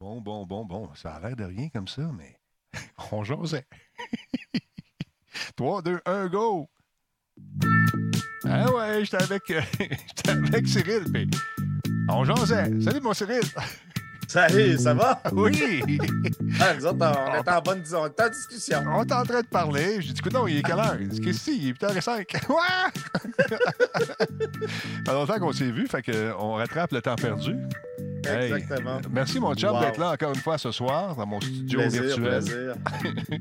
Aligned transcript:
Bon, 0.00 0.18
bon, 0.22 0.46
bon, 0.46 0.64
bon. 0.64 0.88
Ça 0.94 1.12
a 1.12 1.20
l'air 1.20 1.36
de 1.36 1.44
rien 1.44 1.68
comme 1.68 1.86
ça, 1.86 2.00
mais 2.16 2.38
on 3.12 3.22
jasait. 3.22 3.66
3, 5.56 5.82
2, 5.82 6.00
1, 6.06 6.26
go! 6.28 6.70
Ah 8.46 8.72
ouais, 8.72 9.04
j'étais 9.04 9.22
avec, 9.22 9.50
euh, 9.50 9.60
avec 10.26 10.66
Cyril, 10.66 11.04
mais 11.10 11.26
on 12.08 12.24
jasait. 12.24 12.70
Salut, 12.80 13.00
mon 13.02 13.12
Cyril! 13.12 13.42
Salut, 14.26 14.78
ça 14.78 14.94
va? 14.94 15.20
Oui! 15.32 15.98
Ah, 16.60 16.72
nous 16.74 16.86
autres, 16.86 16.96
on 16.98 17.34
est 17.34 17.50
en 17.50 17.60
bonne 17.60 17.82
on 17.92 18.06
est 18.06 18.20
en 18.20 18.28
discussion. 18.30 18.82
On 18.86 19.02
est 19.02 19.12
en 19.12 19.24
train 19.24 19.42
de 19.42 19.48
parler. 19.48 20.00
J'ai 20.00 20.14
dit, 20.14 20.18
écoute, 20.20 20.32
non, 20.32 20.46
il 20.46 20.58
est 20.58 20.62
quelle 20.62 20.78
heure? 20.78 20.96
Il 20.98 21.08
dit, 21.08 21.20
qu'est-ce 21.20 21.44
que 21.44 21.44
c'est? 21.44 21.56
Il 21.56 21.68
est 21.68 21.72
8h05. 21.72 22.48
Ouais! 22.48 22.56
Ça 23.36 25.04
fait 25.04 25.12
longtemps 25.12 25.38
qu'on 25.38 25.52
s'est 25.52 25.70
vu, 25.70 25.86
fait 25.88 26.02
qu'on 26.02 26.54
rattrape 26.54 26.92
le 26.92 27.02
temps 27.02 27.16
perdu. 27.16 27.56
Hey, 28.26 28.52
Exactement. 28.52 29.00
merci, 29.10 29.40
mon 29.40 29.54
chum, 29.54 29.70
Wow. 29.74 29.80
d'être 29.80 29.98
là 29.98 30.10
encore 30.12 30.30
une 30.34 30.40
fois 30.40 30.58
ce 30.58 30.70
soir 30.72 31.14
dans 31.16 31.26
mon 31.26 31.40
studio 31.40 31.78
Plaisir, 31.80 32.02
virtuel. 32.02 32.28
plaisir. 32.28 32.74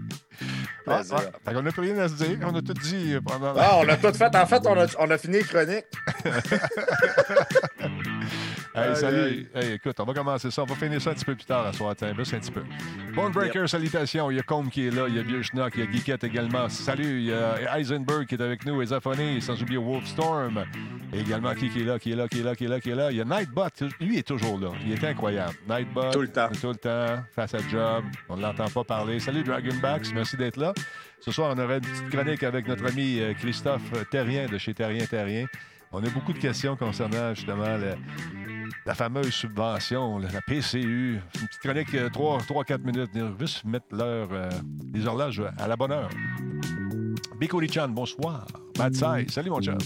Ah, 0.88 0.96
plaisir. 1.00 1.18
ah, 1.46 1.54
qu'on 1.54 1.62
n'a 1.62 1.72
plus 1.72 1.82
rien 1.82 1.98
à 2.00 2.08
se 2.08 2.14
dire. 2.16 2.38
On 2.44 2.56
a 2.56 2.62
tout 2.62 2.74
dit 2.74 3.16
pendant. 3.26 3.54
Ah, 3.58 3.78
on 3.80 3.88
a 3.90 3.96
tout 3.98 4.14
fait. 4.14 4.34
En 4.36 4.46
fait, 4.48 4.62
on 4.66 4.80
a, 4.80 4.88
on 4.98 5.12
a 5.12 5.18
fini 5.18 5.38
les 5.38 5.44
chroniques. 5.44 5.86
Hey, 8.76 8.96
salut. 8.96 9.48
Hey, 9.56 9.74
écoute, 9.74 10.00
on 10.00 10.04
va 10.04 10.14
commencer 10.14 10.52
ça. 10.52 10.62
On 10.62 10.66
va 10.66 10.76
finir 10.76 11.02
ça 11.02 11.10
un 11.10 11.14
petit 11.14 11.26
peu 11.26 11.36
plus 11.36 11.46
tard 11.46 11.66
à 11.66 11.74
soir. 11.74 11.96
Tiens, 11.96 12.14
juste 12.16 12.34
un 12.36 12.40
petit 12.40 12.52
peu. 12.52 12.62
Bonebreaker, 13.16 13.68
salutations. 13.68 14.30
Il 14.30 14.38
y 14.38 14.40
a 14.40 14.44
Combe 14.44 14.70
qui 14.70 14.86
est 14.88 14.92
là. 14.92 15.06
Il 15.08 15.16
y 15.16 15.20
a 15.20 15.24
Vieux 15.24 15.42
Schnock. 15.42 15.74
Il 15.76 15.84
y 15.84 15.88
a 15.88 15.92
Geekette 15.92 16.24
également. 16.24 16.70
Salut. 16.70 17.20
Il 17.20 17.26
y 17.26 17.34
a 17.34 17.78
Heisenberg 17.78 18.28
qui 18.28 18.36
est 18.36 18.42
avec 18.42 18.66
nous. 18.66 18.82
Esaphony. 18.82 19.42
Sans 19.42 19.60
oublier 19.62 19.80
Wolfstorm. 19.80 20.64
Et 21.12 21.22
également 21.22 21.56
qui, 21.56 21.70
qui 21.70 21.82
est 21.82 21.86
là, 21.86 21.98
qui 21.98 22.12
est 22.12 22.16
là, 22.16 22.28
qui 22.28 22.40
est 22.40 22.44
là, 22.44 22.56
qui 22.56 22.66
est 22.66 22.68
là, 22.68 22.80
qui 22.80 22.90
est 22.92 22.96
là. 22.96 23.12
Il 23.12 23.18
y 23.18 23.22
a 23.22 23.26
Nightbot. 23.26 23.64
Lui 24.00 24.20
est 24.20 24.28
toujours 24.28 24.60
là. 24.60 24.70
Il 24.86 24.92
est 24.94 25.04
incroyable. 25.04 25.56
Nightbot. 25.68 26.12
Tout 26.12 26.22
le 26.22 26.28
temps. 26.28 26.50
Tout 26.62 26.70
le 26.70 26.76
temps. 26.76 27.24
Face 27.36 27.56
à 27.56 27.60
job. 27.70 28.04
On 28.30 28.38
ne 28.38 28.44
l'entend 28.44 28.68
pas 28.70 28.84
parler. 28.84 29.20
Salut 29.20 29.44
Dragonbacks. 29.44 30.14
Merci 30.14 30.38
d'être 30.38 30.58
là. 30.58 30.74
Ce 31.20 31.32
soir, 31.32 31.54
on 31.56 31.60
aurait 31.60 31.78
une 31.78 31.82
petite 31.82 32.10
chronique 32.12 32.44
avec 32.44 32.68
notre 32.68 32.86
ami 32.88 33.20
euh, 33.20 33.34
Christophe 33.34 33.82
Terrien 34.12 34.46
de 34.46 34.58
chez 34.58 34.74
Terrien 34.76 35.06
Terrien. 35.06 35.48
On 35.92 36.04
a 36.04 36.10
beaucoup 36.12 36.32
de 36.34 36.38
questions 36.38 36.76
concernant 36.76 37.34
justement 37.34 37.76
le- 37.76 37.96
la 38.90 38.96
fameuse 38.96 39.32
subvention, 39.32 40.18
la 40.18 40.42
PCU. 40.42 41.20
Une 41.40 41.48
petite 41.48 41.62
chronique 41.62 41.94
3-4 41.94 42.82
minutes. 42.84 43.12
Juste 43.40 43.64
mettre 43.64 43.86
l'heure, 43.92 44.30
euh, 44.32 44.50
les 44.92 45.06
horloges 45.06 45.44
à 45.60 45.68
la 45.68 45.76
bonne 45.76 45.92
heure. 45.92 46.10
Bikoli 47.40 47.72
Chan, 47.72 47.90
bonsoir. 47.90 48.48
Matsai, 48.80 49.28
salut 49.30 49.52
mon 49.52 49.62
chat. 49.62 49.78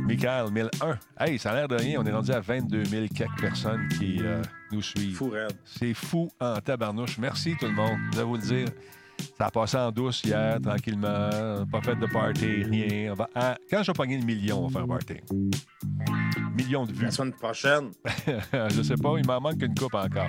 Michael, 0.00 0.50
1001. 0.50 0.98
Hey, 1.20 1.38
ça 1.38 1.52
a 1.52 1.54
l'air 1.54 1.68
de 1.68 1.76
rien. 1.76 2.00
On 2.00 2.06
est 2.06 2.12
rendu 2.12 2.32
à 2.32 2.40
22 2.40 2.84
000 2.86 3.06
quelques 3.14 3.40
personnes 3.40 3.86
qui 4.00 4.18
euh, 4.20 4.42
nous 4.72 4.82
suivent. 4.82 5.22
C'est 5.64 5.94
fou 5.94 6.28
en 6.40 6.56
tabarnouche. 6.56 7.18
Merci 7.18 7.54
tout 7.56 7.66
le 7.66 7.72
monde. 7.72 8.00
Je 8.10 8.16
vais 8.18 8.24
vous 8.24 8.34
le 8.34 8.42
dire. 8.42 8.66
Ça 9.38 9.46
a 9.46 9.50
passé 9.50 9.76
en 9.76 9.90
douce 9.90 10.22
hier, 10.24 10.58
tranquillement. 10.60 11.64
Pas 11.70 11.80
fait 11.82 11.96
de 11.96 12.06
party, 12.06 12.64
rien. 12.64 13.12
On 13.12 13.14
va- 13.14 13.28
ah, 13.34 13.56
quand 13.70 13.82
je 13.82 13.88
vais 13.90 13.96
pogner 13.96 14.18
le 14.18 14.24
million, 14.24 14.64
on 14.64 14.68
va 14.68 14.80
faire 14.80 14.88
party. 14.88 15.14
Million 16.56 16.84
de 16.84 16.92
vues. 16.92 17.04
La 17.04 17.10
semaine 17.10 17.32
prochaine. 17.32 17.90
je 18.70 18.82
sais 18.82 18.96
pas, 18.96 19.14
il 19.18 19.26
m'en 19.26 19.40
manque 19.40 19.62
une 19.62 19.74
coupe 19.74 19.94
encore. 19.94 20.28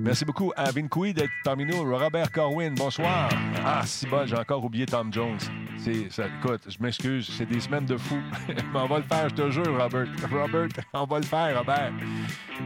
Merci 0.00 0.24
beaucoup 0.24 0.52
à 0.56 0.70
Vincoui 0.70 1.12
d'être 1.12 1.30
parmi 1.44 1.64
nous. 1.64 1.82
Robert 1.82 2.30
Corwin, 2.32 2.74
bonsoir. 2.74 3.28
Ah, 3.64 3.82
si 3.84 4.06
bon, 4.06 4.26
j'ai 4.26 4.36
encore 4.36 4.64
oublié 4.64 4.86
Tom 4.86 5.12
Jones. 5.12 5.38
C'est, 5.76 6.10
ça, 6.10 6.24
écoute, 6.26 6.62
je 6.68 6.82
m'excuse, 6.82 7.28
c'est 7.36 7.46
des 7.46 7.60
semaines 7.60 7.86
de 7.86 7.96
fou. 7.96 8.16
Mais 8.48 8.54
on 8.80 8.86
va 8.86 8.98
le 8.98 9.04
faire, 9.04 9.28
je 9.28 9.34
te 9.34 9.50
jure, 9.50 9.80
Robert. 9.80 10.06
Robert, 10.30 10.68
on 10.94 11.04
va 11.04 11.18
le 11.18 11.24
faire, 11.24 11.58
Robert. 11.58 11.92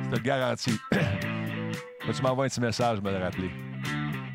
Je 0.05 0.11
te 0.11 0.17
le 0.17 0.23
garantis. 0.23 0.79
Tu 2.15 2.21
m'envoies 2.21 2.47
un 2.47 2.49
petit 2.49 2.61
message, 2.61 3.01
me 3.01 3.13
le 3.13 3.19
rappeler? 3.19 3.49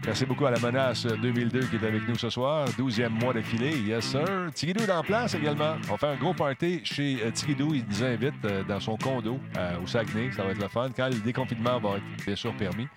Merci 0.07 0.25
beaucoup 0.25 0.45
à 0.45 0.51
la 0.51 0.59
menace 0.59 1.05
2002 1.05 1.65
qui 1.65 1.75
est 1.75 1.85
avec 1.85 2.07
nous 2.07 2.17
ce 2.17 2.29
soir. 2.29 2.65
12e 2.79 3.09
mois 3.09 3.33
d'affilée. 3.33 3.77
Yes, 3.77 4.05
sir. 4.05 4.25
Tigidou 4.55 4.85
est 4.85 4.89
en 4.89 5.03
place 5.03 5.35
également. 5.35 5.75
On 5.91 5.97
fait 5.97 6.07
un 6.07 6.15
gros 6.15 6.33
party 6.33 6.79
chez 6.85 7.17
euh, 7.25 7.29
Tigidou. 7.29 7.73
Il 7.75 7.83
nous 7.85 8.03
invite 8.05 8.33
euh, 8.45 8.63
dans 8.63 8.79
son 8.79 8.95
condo 8.95 9.37
euh, 9.57 9.81
au 9.83 9.85
Saguenay. 9.85 10.31
Ça 10.31 10.45
va 10.45 10.51
être 10.51 10.61
le 10.61 10.69
fun. 10.69 10.91
Quand 10.95 11.09
le 11.09 11.19
déconfinement 11.19 11.77
va 11.81 11.97
être 11.97 12.25
bien 12.25 12.37
sûr 12.37 12.55
permis. 12.55 12.87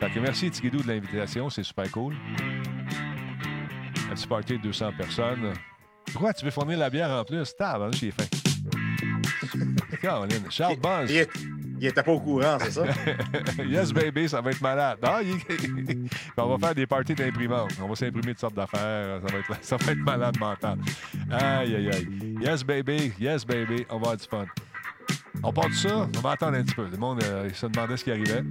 Fait 0.00 0.10
que 0.10 0.18
merci 0.18 0.50
Tigidou 0.50 0.82
de 0.82 0.88
l'invitation. 0.88 1.50
C'est 1.50 1.62
super 1.62 1.90
cool. 1.90 2.14
Un 4.10 4.14
petit 4.14 4.26
party 4.26 4.56
de 4.56 4.62
200 4.62 4.92
personnes. 4.96 5.52
Pourquoi 6.10 6.32
tu 6.32 6.46
veux 6.46 6.50
fournir 6.50 6.78
la 6.78 6.88
bière 6.88 7.10
en 7.10 7.24
plus? 7.24 7.52
T'as 7.58 7.90
j'ai 7.90 8.12
faim. 8.12 8.24
Caroline. 10.00 10.50
Charles 10.50 10.78
Buzz. 10.78 11.12
Il, 11.78 11.84
est- 11.84 11.86
il 11.86 11.86
était 11.88 12.02
pas 12.02 12.12
au 12.12 12.20
courant, 12.20 12.58
c'est 12.60 12.70
ça? 12.72 12.84
yes, 13.66 13.92
baby, 13.92 14.28
ça 14.28 14.40
va 14.40 14.50
être 14.50 14.60
malade. 14.60 14.98
Ah, 15.02 15.20
on 16.38 16.56
va 16.56 16.58
faire 16.66 16.74
des 16.74 16.86
parties 16.86 17.14
d'imprimante. 17.14 17.70
On 17.82 17.88
va 17.88 17.94
s'imprimer 17.96 18.28
toutes 18.32 18.40
sortes 18.40 18.54
d'affaires. 18.54 19.20
Ça 19.26 19.32
va, 19.32 19.38
être... 19.38 19.58
ça 19.64 19.76
va 19.76 19.92
être 19.92 19.98
malade 19.98 20.38
mental. 20.38 20.78
Aïe, 21.30 21.74
aïe, 21.76 21.90
aïe. 21.92 22.08
Yes, 22.40 22.62
baby. 22.64 23.12
Yes, 23.18 23.44
baby. 23.44 23.84
On 23.90 23.94
va 23.98 24.10
avoir 24.10 24.16
du 24.16 24.24
fun. 24.26 24.46
On 25.42 25.52
part 25.52 25.68
de 25.68 25.74
ça? 25.74 26.08
On 26.16 26.20
va 26.20 26.30
attendre 26.32 26.56
un 26.56 26.62
petit 26.62 26.74
peu. 26.74 26.86
Le 26.90 26.96
monde 26.96 27.22
euh, 27.24 27.48
se 27.52 27.66
demandait 27.66 27.96
ce 27.96 28.04
qui 28.04 28.10
arrivait. 28.10 28.42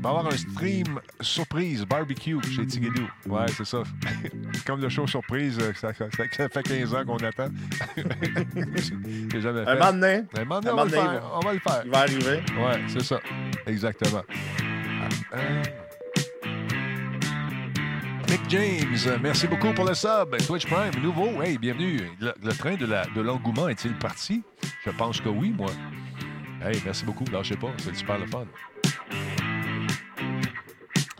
Il 0.00 0.02
va 0.02 0.08
y 0.08 0.12
avoir 0.16 0.32
un 0.32 0.36
stream 0.36 0.98
surprise 1.20 1.84
barbecue 1.84 2.38
chez 2.56 2.66
Tigidou. 2.66 3.06
Ouais, 3.26 3.44
c'est 3.54 3.66
ça. 3.66 3.82
Comme 4.66 4.80
le 4.80 4.88
show 4.88 5.06
surprise, 5.06 5.58
euh, 5.60 5.72
ça, 5.74 5.92
ça- 5.92 6.06
ça 6.10 6.48
fait 6.48 6.62
15 6.62 6.94
ans 6.94 7.04
qu'on 7.04 7.18
attend. 7.18 7.48
J'ai 9.30 9.40
jamais 9.42 9.62
fait. 9.62 9.70
Un 9.70 9.74
moment 9.76 9.92
donné, 9.92 10.22
Un 10.38 10.44
moment 10.44 10.60
donné, 10.60 10.72
on 10.72 10.76
va 10.76 10.84
le 10.84 10.90
faire. 10.90 11.22
On 11.34 11.40
va 11.40 11.52
le 11.52 11.58
faire. 11.58 11.82
il 11.84 11.90
va 11.90 11.98
arriver. 11.98 12.42
Ouais, 12.58 12.80
c'est 12.88 13.02
ça. 13.02 13.20
Exactement. 13.66 14.22
Euh, 15.34 15.62
Nick 18.30 18.40
James, 18.48 19.18
merci 19.22 19.46
beaucoup 19.48 19.72
pour 19.74 19.84
le 19.84 19.92
sub. 19.94 20.34
Twitch 20.46 20.66
Prime, 20.66 21.02
nouveau. 21.02 21.42
Hey, 21.42 21.58
bienvenue. 21.58 22.00
Le, 22.20 22.32
le 22.42 22.52
train 22.54 22.76
de 22.76 23.20
l'engouement 23.20 23.68
est-il 23.68 23.92
parti? 23.98 24.42
Je 24.86 24.90
pense 24.92 25.20
que 25.20 25.28
oui, 25.28 25.50
moi. 25.54 25.70
Hey, 26.64 26.80
merci 26.86 27.04
beaucoup. 27.04 27.24
Lâchez 27.30 27.56
pas, 27.56 27.70
c'est 27.76 27.94
super 27.94 28.18
le 28.18 28.26
fun. 28.26 28.46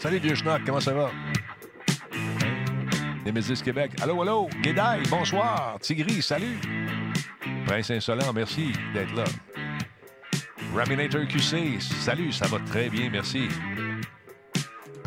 Salut, 0.01 0.19
vieux 0.19 0.35
schnock, 0.35 0.63
comment 0.65 0.81
ça 0.81 0.95
va? 0.95 1.11
Némésis 3.23 3.61
Québec. 3.61 3.93
Allô, 4.01 4.23
allô. 4.23 4.49
Guédaille, 4.63 5.03
bonsoir. 5.11 5.77
Tigri, 5.79 6.23
salut. 6.23 6.59
Prince 7.67 7.91
Insolent, 7.91 8.33
merci 8.33 8.73
d'être 8.95 9.15
là. 9.15 9.25
Raminator 10.75 11.27
QC, 11.29 11.79
salut, 11.81 12.33
ça 12.33 12.47
va 12.47 12.61
très 12.61 12.89
bien, 12.89 13.11
merci. 13.11 13.49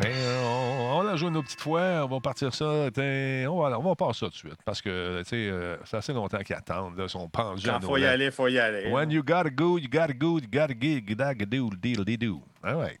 Ben, 0.00 0.12
on, 0.44 0.98
on 0.98 1.02
la 1.02 1.16
joue 1.16 1.28
nos 1.28 1.42
petites 1.42 1.60
fois, 1.60 2.04
on 2.04 2.06
va 2.06 2.20
partir 2.20 2.54
ça, 2.54 2.64
on 2.64 2.90
va, 2.92 3.78
on 3.78 3.82
va 3.82 3.96
passer 3.96 4.20
ça 4.20 4.26
tout 4.26 4.32
de 4.32 4.36
suite, 4.36 4.62
parce 4.64 4.80
que, 4.80 5.22
tu 5.22 5.30
sais, 5.30 5.48
euh, 5.50 5.76
c'est 5.84 5.96
assez 5.96 6.12
longtemps 6.12 6.38
qu'ils 6.38 6.54
attendent, 6.54 6.96
là, 6.96 7.08
sont 7.08 7.28
pendus 7.28 7.68
à 7.68 7.72
Quand 7.72 7.80
nos 7.80 7.88
faut 7.88 7.96
y 7.96 8.04
aller, 8.04 8.30
faut 8.30 8.46
y 8.46 8.60
aller. 8.60 8.90
When 8.92 9.10
you 9.10 9.24
gotta 9.24 9.50
go, 9.50 9.76
you 9.76 9.88
gotta 9.88 10.12
go, 10.12 10.38
you 10.38 10.46
gotta 10.52 10.74
gig, 10.78 11.16
dag, 11.16 11.44
do, 11.48 11.70
deal, 11.70 12.04
dee, 12.04 12.16
do. 12.16 12.42
All 12.62 12.76
right, 12.76 13.00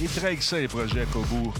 Il 0.00 0.06
est 0.06 0.20
très 0.20 0.32
excellent, 0.32 0.62
les 0.62 0.68
projets 0.68 1.06
Kobu. 1.12 1.50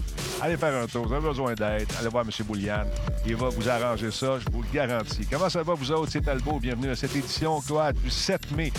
Allez 0.41 0.57
faire 0.57 0.83
un 0.83 0.87
tour, 0.87 1.07
vous 1.07 1.13
avez 1.13 1.25
besoin 1.25 1.53
d'aide. 1.53 1.87
Allez 1.99 2.09
voir 2.09 2.25
M. 2.25 2.45
Bouliane. 2.45 2.87
Il 3.25 3.35
va 3.35 3.49
vous 3.49 3.69
arranger 3.69 4.11
ça, 4.11 4.39
je 4.39 4.51
vous 4.51 4.61
le 4.61 4.67
garantis. 4.73 5.25
Comment 5.31 5.49
ça 5.49 5.63
va, 5.63 5.73
vous 5.73 5.91
autres? 5.91 6.11
C'est 6.11 6.21
Talbot. 6.21 6.59
Bienvenue 6.59 6.89
à 6.89 6.95
cette 6.95 7.15
édition, 7.15 7.61
quoi, 7.61 7.93
du 7.93 8.09
7 8.09 8.51
mai. 8.51 8.73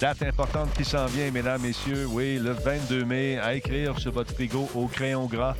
Date 0.00 0.22
importante 0.22 0.72
qui 0.74 0.84
s'en 0.84 1.06
vient, 1.06 1.30
mesdames, 1.30 1.60
messieurs. 1.60 2.06
Oui, 2.08 2.38
le 2.38 2.52
22 2.52 3.04
mai, 3.04 3.38
à 3.38 3.54
écrire 3.54 3.98
sur 3.98 4.12
votre 4.12 4.32
frigo 4.32 4.68
au 4.74 4.86
crayon 4.86 5.26
gras, 5.26 5.54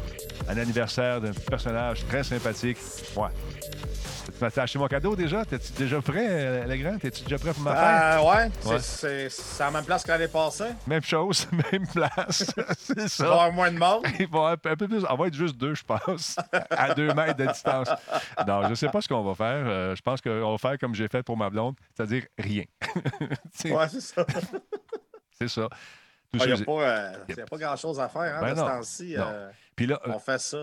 un 0.49 0.57
anniversaire 0.57 1.21
d'un 1.21 1.33
personnage 1.33 2.05
très 2.09 2.25
sympathique. 2.25 2.79
Ouais. 3.17 3.29
Tu 4.39 4.45
as 4.45 4.63
acheté 4.63 4.79
mon 4.79 4.89
cadeau 4.89 5.15
déjà? 5.15 5.45
T'es-tu 5.45 5.73
déjà 5.73 6.01
prêt, 6.03 6.27
euh, 6.29 6.65
Legrand? 6.67 6.99
T'es-tu 6.99 7.23
déjà 7.23 7.39
prêt 7.39 7.53
pour 7.53 7.63
ma 7.63 7.75
fête? 7.75 8.21
Euh, 8.21 8.31
ouais, 8.31 8.51
c'est- 8.61 8.69
Ouais. 8.69 8.79
c'est 8.81 9.29
c'est 9.31 9.63
à 9.63 9.67
la 9.67 9.73
même 9.73 9.85
place 9.85 10.03
que 10.03 10.09
l'année 10.09 10.29
passée. 10.29 10.65
Même 10.87 11.03
chose, 11.03 11.47
même 11.73 11.87
place. 11.87 12.45
C'est 12.79 12.93
Il 12.95 12.97
va 12.97 13.05
y 13.05 13.09
ça. 13.09 13.25
avoir 13.27 13.53
moins 13.53 13.71
de 13.71 13.79
monde. 13.79 14.05
Il 14.19 14.19
va 14.19 14.21
y 14.21 14.25
avoir 14.25 14.51
un 14.53 14.57
peu 14.77 14.89
plus. 14.89 15.05
On 15.09 15.15
va 15.17 15.27
être 15.29 15.35
juste 15.35 15.57
deux, 15.57 15.75
je 15.75 15.85
pense, 15.85 16.37
à 16.71 16.95
deux 16.95 17.13
mètres 17.15 17.37
de 17.37 17.47
distance. 17.47 17.89
Non, 18.47 18.63
je 18.65 18.69
ne 18.71 18.75
sais 18.75 18.89
pas 18.89 19.01
ce 19.01 19.09
qu'on 19.09 19.23
va 19.23 19.35
faire. 19.35 19.65
Euh, 19.67 19.95
je 19.97 20.03
pense 20.03 20.21
qu'on 20.21 20.51
va 20.53 20.59
faire 20.59 20.79
comme 20.79 20.95
j'ai 20.95 21.09
fait 21.09 21.23
pour 21.23 21.37
ma 21.37 21.49
blonde, 21.49 21.77
c'est-à-dire 21.95 22.25
rien. 22.39 22.65
C'est- 23.55 23.71
Ouais, 23.73 23.89
c'est 23.89 24.01
ça. 24.01 24.27
C'est 25.39 25.49
ça. 25.49 25.69
Il 26.33 26.41
n'y 26.41 26.57
ça, 26.57 26.63
a, 26.63 26.65
pas, 26.65 26.73
euh, 26.73 27.13
pas 27.49 27.57
grand-chose 27.57 28.01
à 28.01 28.09
faire 28.09 28.23
hein, 28.23 28.41
Ben 28.41 28.51
de 28.55 28.59
ce 28.59 28.61
temps-ci. 28.65 29.15
euh, 29.17 29.51
là, 29.79 30.01
on 30.07 30.19
fait 30.19 30.41
ça. 30.41 30.57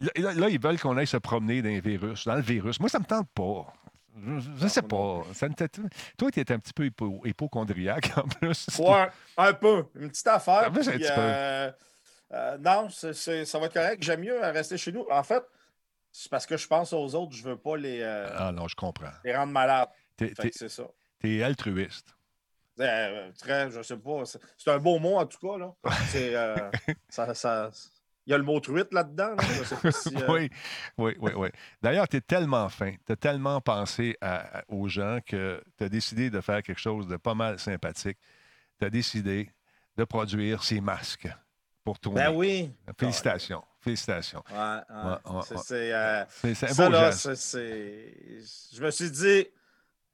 Là, 0.00 0.48
ils 0.48 0.60
veulent 0.60 0.78
qu'on 0.80 0.96
aille 0.96 1.06
se 1.06 1.16
promener 1.16 1.62
dans 1.62 1.68
les 1.68 1.80
virus, 1.80 2.26
dans 2.26 2.34
le 2.36 2.42
virus. 2.42 2.78
Moi, 2.80 2.88
ça 2.88 2.98
me 2.98 3.04
tente 3.04 3.28
pas. 3.34 3.72
Je 4.16 4.64
ne 4.64 4.68
sais 4.68 4.82
pas. 4.82 5.22
Ça 5.32 5.48
me 5.48 5.54
tente- 5.54 5.80
Toi, 6.16 6.30
tu 6.30 6.40
es 6.40 6.52
un 6.52 6.58
petit 6.58 6.72
peu 6.72 6.86
hypo- 6.86 7.20
hypochondriaque 7.26 8.12
en 8.16 8.22
plus. 8.28 8.66
Ouais, 8.78 9.08
un 9.36 9.52
peu. 9.54 9.84
Une 9.96 10.08
petite 10.08 10.26
affaire. 10.28 10.66
Un 10.68 10.70
petit 10.70 10.90
peu. 10.90 11.02
euh, 11.08 11.72
euh, 12.32 12.58
non, 12.58 12.88
ça 12.90 13.10
va 13.58 13.66
être 13.66 13.72
correct. 13.74 14.02
J'aime 14.02 14.20
mieux 14.20 14.42
euh, 14.44 14.52
rester 14.52 14.76
chez 14.76 14.92
nous. 14.92 15.06
En 15.10 15.22
fait, 15.24 15.42
c'est 16.12 16.30
parce 16.30 16.46
que 16.46 16.56
je 16.56 16.66
pense 16.68 16.92
aux 16.92 17.14
autres. 17.16 17.34
Je 17.34 17.42
veux 17.42 17.56
pas 17.56 17.76
les, 17.76 18.00
euh, 18.02 18.28
Ah 18.36 18.52
non, 18.52 18.68
je 18.68 18.76
comprends. 18.76 19.10
les 19.24 19.34
rendre 19.36 19.52
malades. 19.52 19.88
C'est 20.18 20.68
ça. 20.68 20.84
t'es 21.18 21.42
altruiste. 21.42 22.14
Très, 22.76 23.70
je 23.70 23.82
sais 23.82 23.96
pas. 23.96 24.22
C'est 24.56 24.70
un 24.70 24.78
beau 24.78 24.98
mot 25.00 25.16
en 25.16 25.26
tout 25.26 25.38
cas. 25.38 25.58
Là. 25.58 25.74
Ça- 27.34 27.70
il 28.26 28.30
y 28.30 28.34
a 28.34 28.38
le 28.38 28.44
mot 28.44 28.58
truite 28.60 28.92
là-dedans. 28.92 29.34
là. 29.36 29.92
Si, 29.92 30.14
euh, 30.16 30.26
Oui, 30.28 30.50
oui, 30.98 31.14
oui, 31.20 31.32
oui. 31.36 31.48
D'ailleurs, 31.82 32.08
tu 32.08 32.16
es 32.16 32.20
tellement 32.20 32.68
fin, 32.68 32.92
tu 33.06 33.12
as 33.12 33.16
tellement 33.16 33.60
pensé 33.60 34.16
à- 34.20 34.58
à- 34.58 34.62
aux 34.68 34.88
gens 34.88 35.18
que 35.26 35.62
tu 35.76 35.84
as 35.84 35.88
décidé 35.88 36.30
de 36.30 36.40
faire 36.40 36.62
quelque 36.62 36.80
chose 36.80 37.06
de 37.08 37.16
pas 37.16 37.34
mal 37.34 37.58
sympathique. 37.58 38.18
Tu 38.78 38.86
as 38.86 38.90
décidé 38.90 39.50
de 39.96 40.04
produire 40.04 40.64
ces 40.64 40.80
masques 40.80 41.28
pour 41.84 41.98
tourner. 42.00 42.22
Ben 42.24 42.32
oui. 42.34 42.72
Félicitations, 42.98 43.62
félicitations. 43.80 44.42
Ouais, 44.50 44.56
ouais. 44.56 45.10
Ouais, 45.30 45.36
ouais, 45.36 45.56
C'est- 45.62 45.92
euh, 45.92 46.24
ça, 46.54 46.84
beau 46.86 46.90
là, 46.90 47.12
c'est- 47.12 48.14
Je 48.74 48.82
me 48.82 48.90
suis 48.90 49.10
dit, 49.10 49.46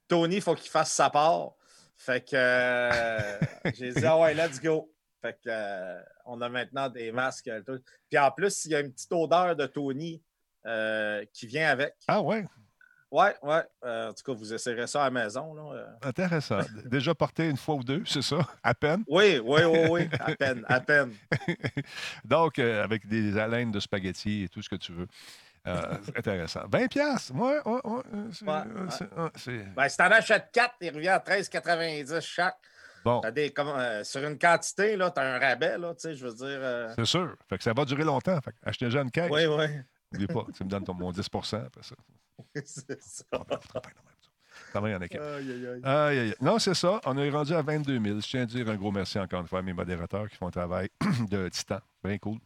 Tony, 0.07 0.35
il 0.35 0.41
faut 0.41 0.53
qu'il 0.55 0.69
fasse 0.69 0.91
sa 0.91 1.09
part. 1.09 1.51
Fait 1.95 2.19
que 2.27 2.35
euh, 2.35 3.39
j'ai 3.75 3.93
dit, 3.93 4.05
ah 4.05 4.17
ouais, 4.19 4.33
let's 4.33 4.59
go. 4.61 4.90
Fait 5.21 5.33
que 5.33 5.47
euh, 5.49 6.01
on 6.25 6.41
a 6.41 6.49
maintenant 6.49 6.89
des 6.89 7.11
masques. 7.11 7.47
euh, 7.47 7.61
tout. 7.61 7.79
Puis 8.09 8.17
en 8.17 8.31
plus, 8.31 8.65
il 8.65 8.71
y 8.71 8.75
a 8.75 8.79
une 8.79 8.91
petite 8.91 9.11
odeur 9.11 9.55
de 9.55 9.65
Tony 9.67 10.21
euh, 10.65 11.23
qui 11.33 11.47
vient 11.47 11.69
avec. 11.69 11.95
Ah 12.07 12.21
ouais, 12.21 12.45
Ouais, 13.11 13.35
ouais. 13.43 13.61
Euh, 13.83 14.09
en 14.09 14.13
tout 14.13 14.23
cas, 14.23 14.31
vous 14.33 14.53
essayerez 14.53 14.87
ça 14.87 15.01
à 15.01 15.09
la 15.09 15.23
maison. 15.23 15.53
Là. 15.53 15.97
intéressant. 16.01 16.59
Déjà 16.85 17.13
porté 17.13 17.49
une 17.49 17.57
fois 17.57 17.75
ou 17.75 17.83
deux, 17.83 18.03
c'est 18.05 18.21
ça, 18.21 18.37
à 18.63 18.73
peine? 18.73 19.03
Oui, 19.07 19.37
oui, 19.43 19.61
oui, 19.65 19.79
oui. 19.89 20.09
À 20.17 20.33
peine, 20.39 20.63
à 20.69 20.79
peine. 20.79 21.11
Donc, 22.23 22.57
avec 22.59 23.05
des 23.07 23.37
haleines 23.37 23.71
de 23.71 23.79
spaghettis 23.81 24.43
et 24.43 24.49
tout 24.49 24.61
ce 24.61 24.69
que 24.69 24.75
tu 24.77 24.93
veux. 24.93 25.07
Euh, 25.67 25.97
c'est 26.05 26.17
intéressant. 26.17 26.61
20 26.71 26.87
piastres, 26.87 27.35
ouais, 27.35 27.59
ouais, 27.65 27.81
ouais. 27.83 28.01
c'est- 28.31 28.45
Ouais, 28.45 29.57
ouais. 29.57 29.65
Ben, 29.75 29.89
si 29.89 29.97
t'en 29.97 30.05
achètes 30.05 30.49
4, 30.53 30.75
il 30.81 30.89
revient 30.95 31.09
à 31.09 31.19
13,90 31.19 32.19
chaque. 32.21 32.57
Bon, 33.03 33.19
T'as 33.21 33.31
des, 33.31 33.49
comme, 33.51 33.69
euh, 33.69 34.03
sur 34.03 34.23
une 34.27 34.37
quantité, 34.37 34.95
là, 34.95 35.09
t'as 35.11 35.23
un 35.35 35.39
rabais, 35.39 35.77
là, 35.77 35.93
tu 35.95 36.01
sais, 36.01 36.15
je 36.15 36.25
veux 36.25 36.33
dire. 36.33 36.45
euh, 36.47 36.93
c'est 36.95 37.05
sûr. 37.05 37.35
Fait 37.49 37.57
que 37.57 37.63
ça 37.63 37.73
va 37.73 37.83
durer 37.85 38.03
longtemps. 38.03 38.39
Fait 38.41 38.53
achetez 38.63 38.85
déjà 38.85 39.01
une 39.01 39.11
caisse. 39.11 39.31
Oui, 39.31 39.45
oui. 39.47 39.65
N'oublie 40.11 40.27
pas, 40.27 40.45
tu 40.55 40.63
me 40.63 40.69
donnes 40.69 40.83
ton, 40.83 40.93
mon 40.93 41.11
10 41.11 41.21
après 41.33 41.83
ça. 41.83 41.95
c'est 42.65 43.01
ça. 43.01 43.25
Ça 44.73 44.79
va, 44.79 44.89
il 44.89 44.91
y 44.91 44.95
en 44.95 45.01
a 45.01 45.07
qu'un. 45.07 45.21
Aïe, 45.21 45.51
aïe, 45.51 45.67
aïe. 45.67 45.81
Aïe. 46.19 46.35
Non, 46.41 46.59
c'est 46.59 46.73
ça. 46.73 46.99
On 47.05 47.17
est 47.17 47.29
rendu 47.29 47.53
à 47.53 47.61
22 47.61 47.99
000. 48.01 48.19
Je 48.21 48.27
tiens 48.27 48.41
à 48.43 48.45
dire 48.45 48.69
un 48.69 48.75
gros 48.75 48.91
merci 48.91 49.19
encore 49.19 49.41
une 49.41 49.47
fois 49.47 49.59
à 49.59 49.61
mes 49.61 49.73
modérateurs 49.73 50.29
qui 50.29 50.35
font 50.35 50.47
un 50.47 50.51
travail 50.51 50.89
de 51.29 51.49
titan. 51.49 51.79
Bien 52.03 52.17
cool. 52.17 52.37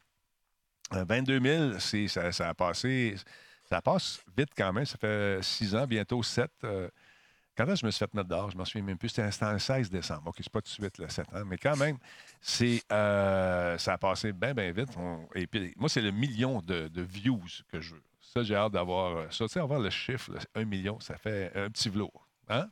Euh, 0.93 1.03
22 1.07 1.39
000, 1.41 1.79
c'est- 1.79 2.07
ça, 2.07 2.31
ça 2.31 2.49
a 2.49 2.53
passé. 2.53 3.15
Ça 3.67 3.81
passe 3.81 4.21
vite 4.37 4.49
quand 4.55 4.71
même. 4.73 4.85
Ça 4.85 4.97
fait 4.97 5.39
6 5.43 5.75
ans, 5.75 5.85
bientôt 5.87 6.21
7. 6.23 6.49
Euh, 6.63 6.87
quand 7.57 7.63
est-ce 7.65 7.73
que 7.73 7.79
je 7.81 7.85
me 7.85 7.91
suis 7.91 7.99
fait 7.99 8.13
mettre 8.13 8.29
dehors? 8.29 8.49
Je 8.49 8.55
ne 8.55 8.59
m'en 8.59 8.65
souviens 8.65 8.83
même 8.85 8.97
plus. 8.97 9.09
C'était 9.09 9.29
le 9.51 9.59
16 9.59 9.89
décembre. 9.89 10.27
OK, 10.27 10.35
c'est 10.39 10.49
pas 10.49 10.61
tout 10.61 10.69
de 10.69 10.83
suite, 10.83 10.97
le 10.97 11.09
7 11.09 11.27
ans. 11.33 11.45
Mais 11.45 11.57
quand 11.57 11.75
même, 11.77 11.97
c'est, 12.41 12.81
euh, 12.91 13.77
ça 13.77 13.93
a 13.93 13.97
passé 13.97 14.33
bien, 14.33 14.53
bien 14.53 14.71
vite. 14.71 14.89
On- 14.97 15.27
et 15.35 15.47
puis, 15.47 15.73
moi, 15.77 15.89
c'est 15.89 16.01
le 16.01 16.11
million 16.11 16.61
de, 16.61 16.87
de 16.87 17.01
views 17.01 17.41
que 17.71 17.81
je 17.81 17.95
veux. 17.95 18.03
Ça, 18.21 18.43
j'ai 18.43 18.55
hâte 18.55 18.73
d'avoir 18.73 19.15
euh, 19.17 19.25
ça. 19.29 19.45
Tu 19.45 19.53
sais, 19.53 19.59
avoir 19.59 19.79
le 19.79 19.89
chiffre, 19.89 20.31
là, 20.33 20.39
un 20.55 20.65
million, 20.65 20.99
ça 20.99 21.17
fait 21.17 21.51
un 21.55 21.69
petit 21.69 21.89
velours. 21.89 22.27
Hein? 22.49 22.69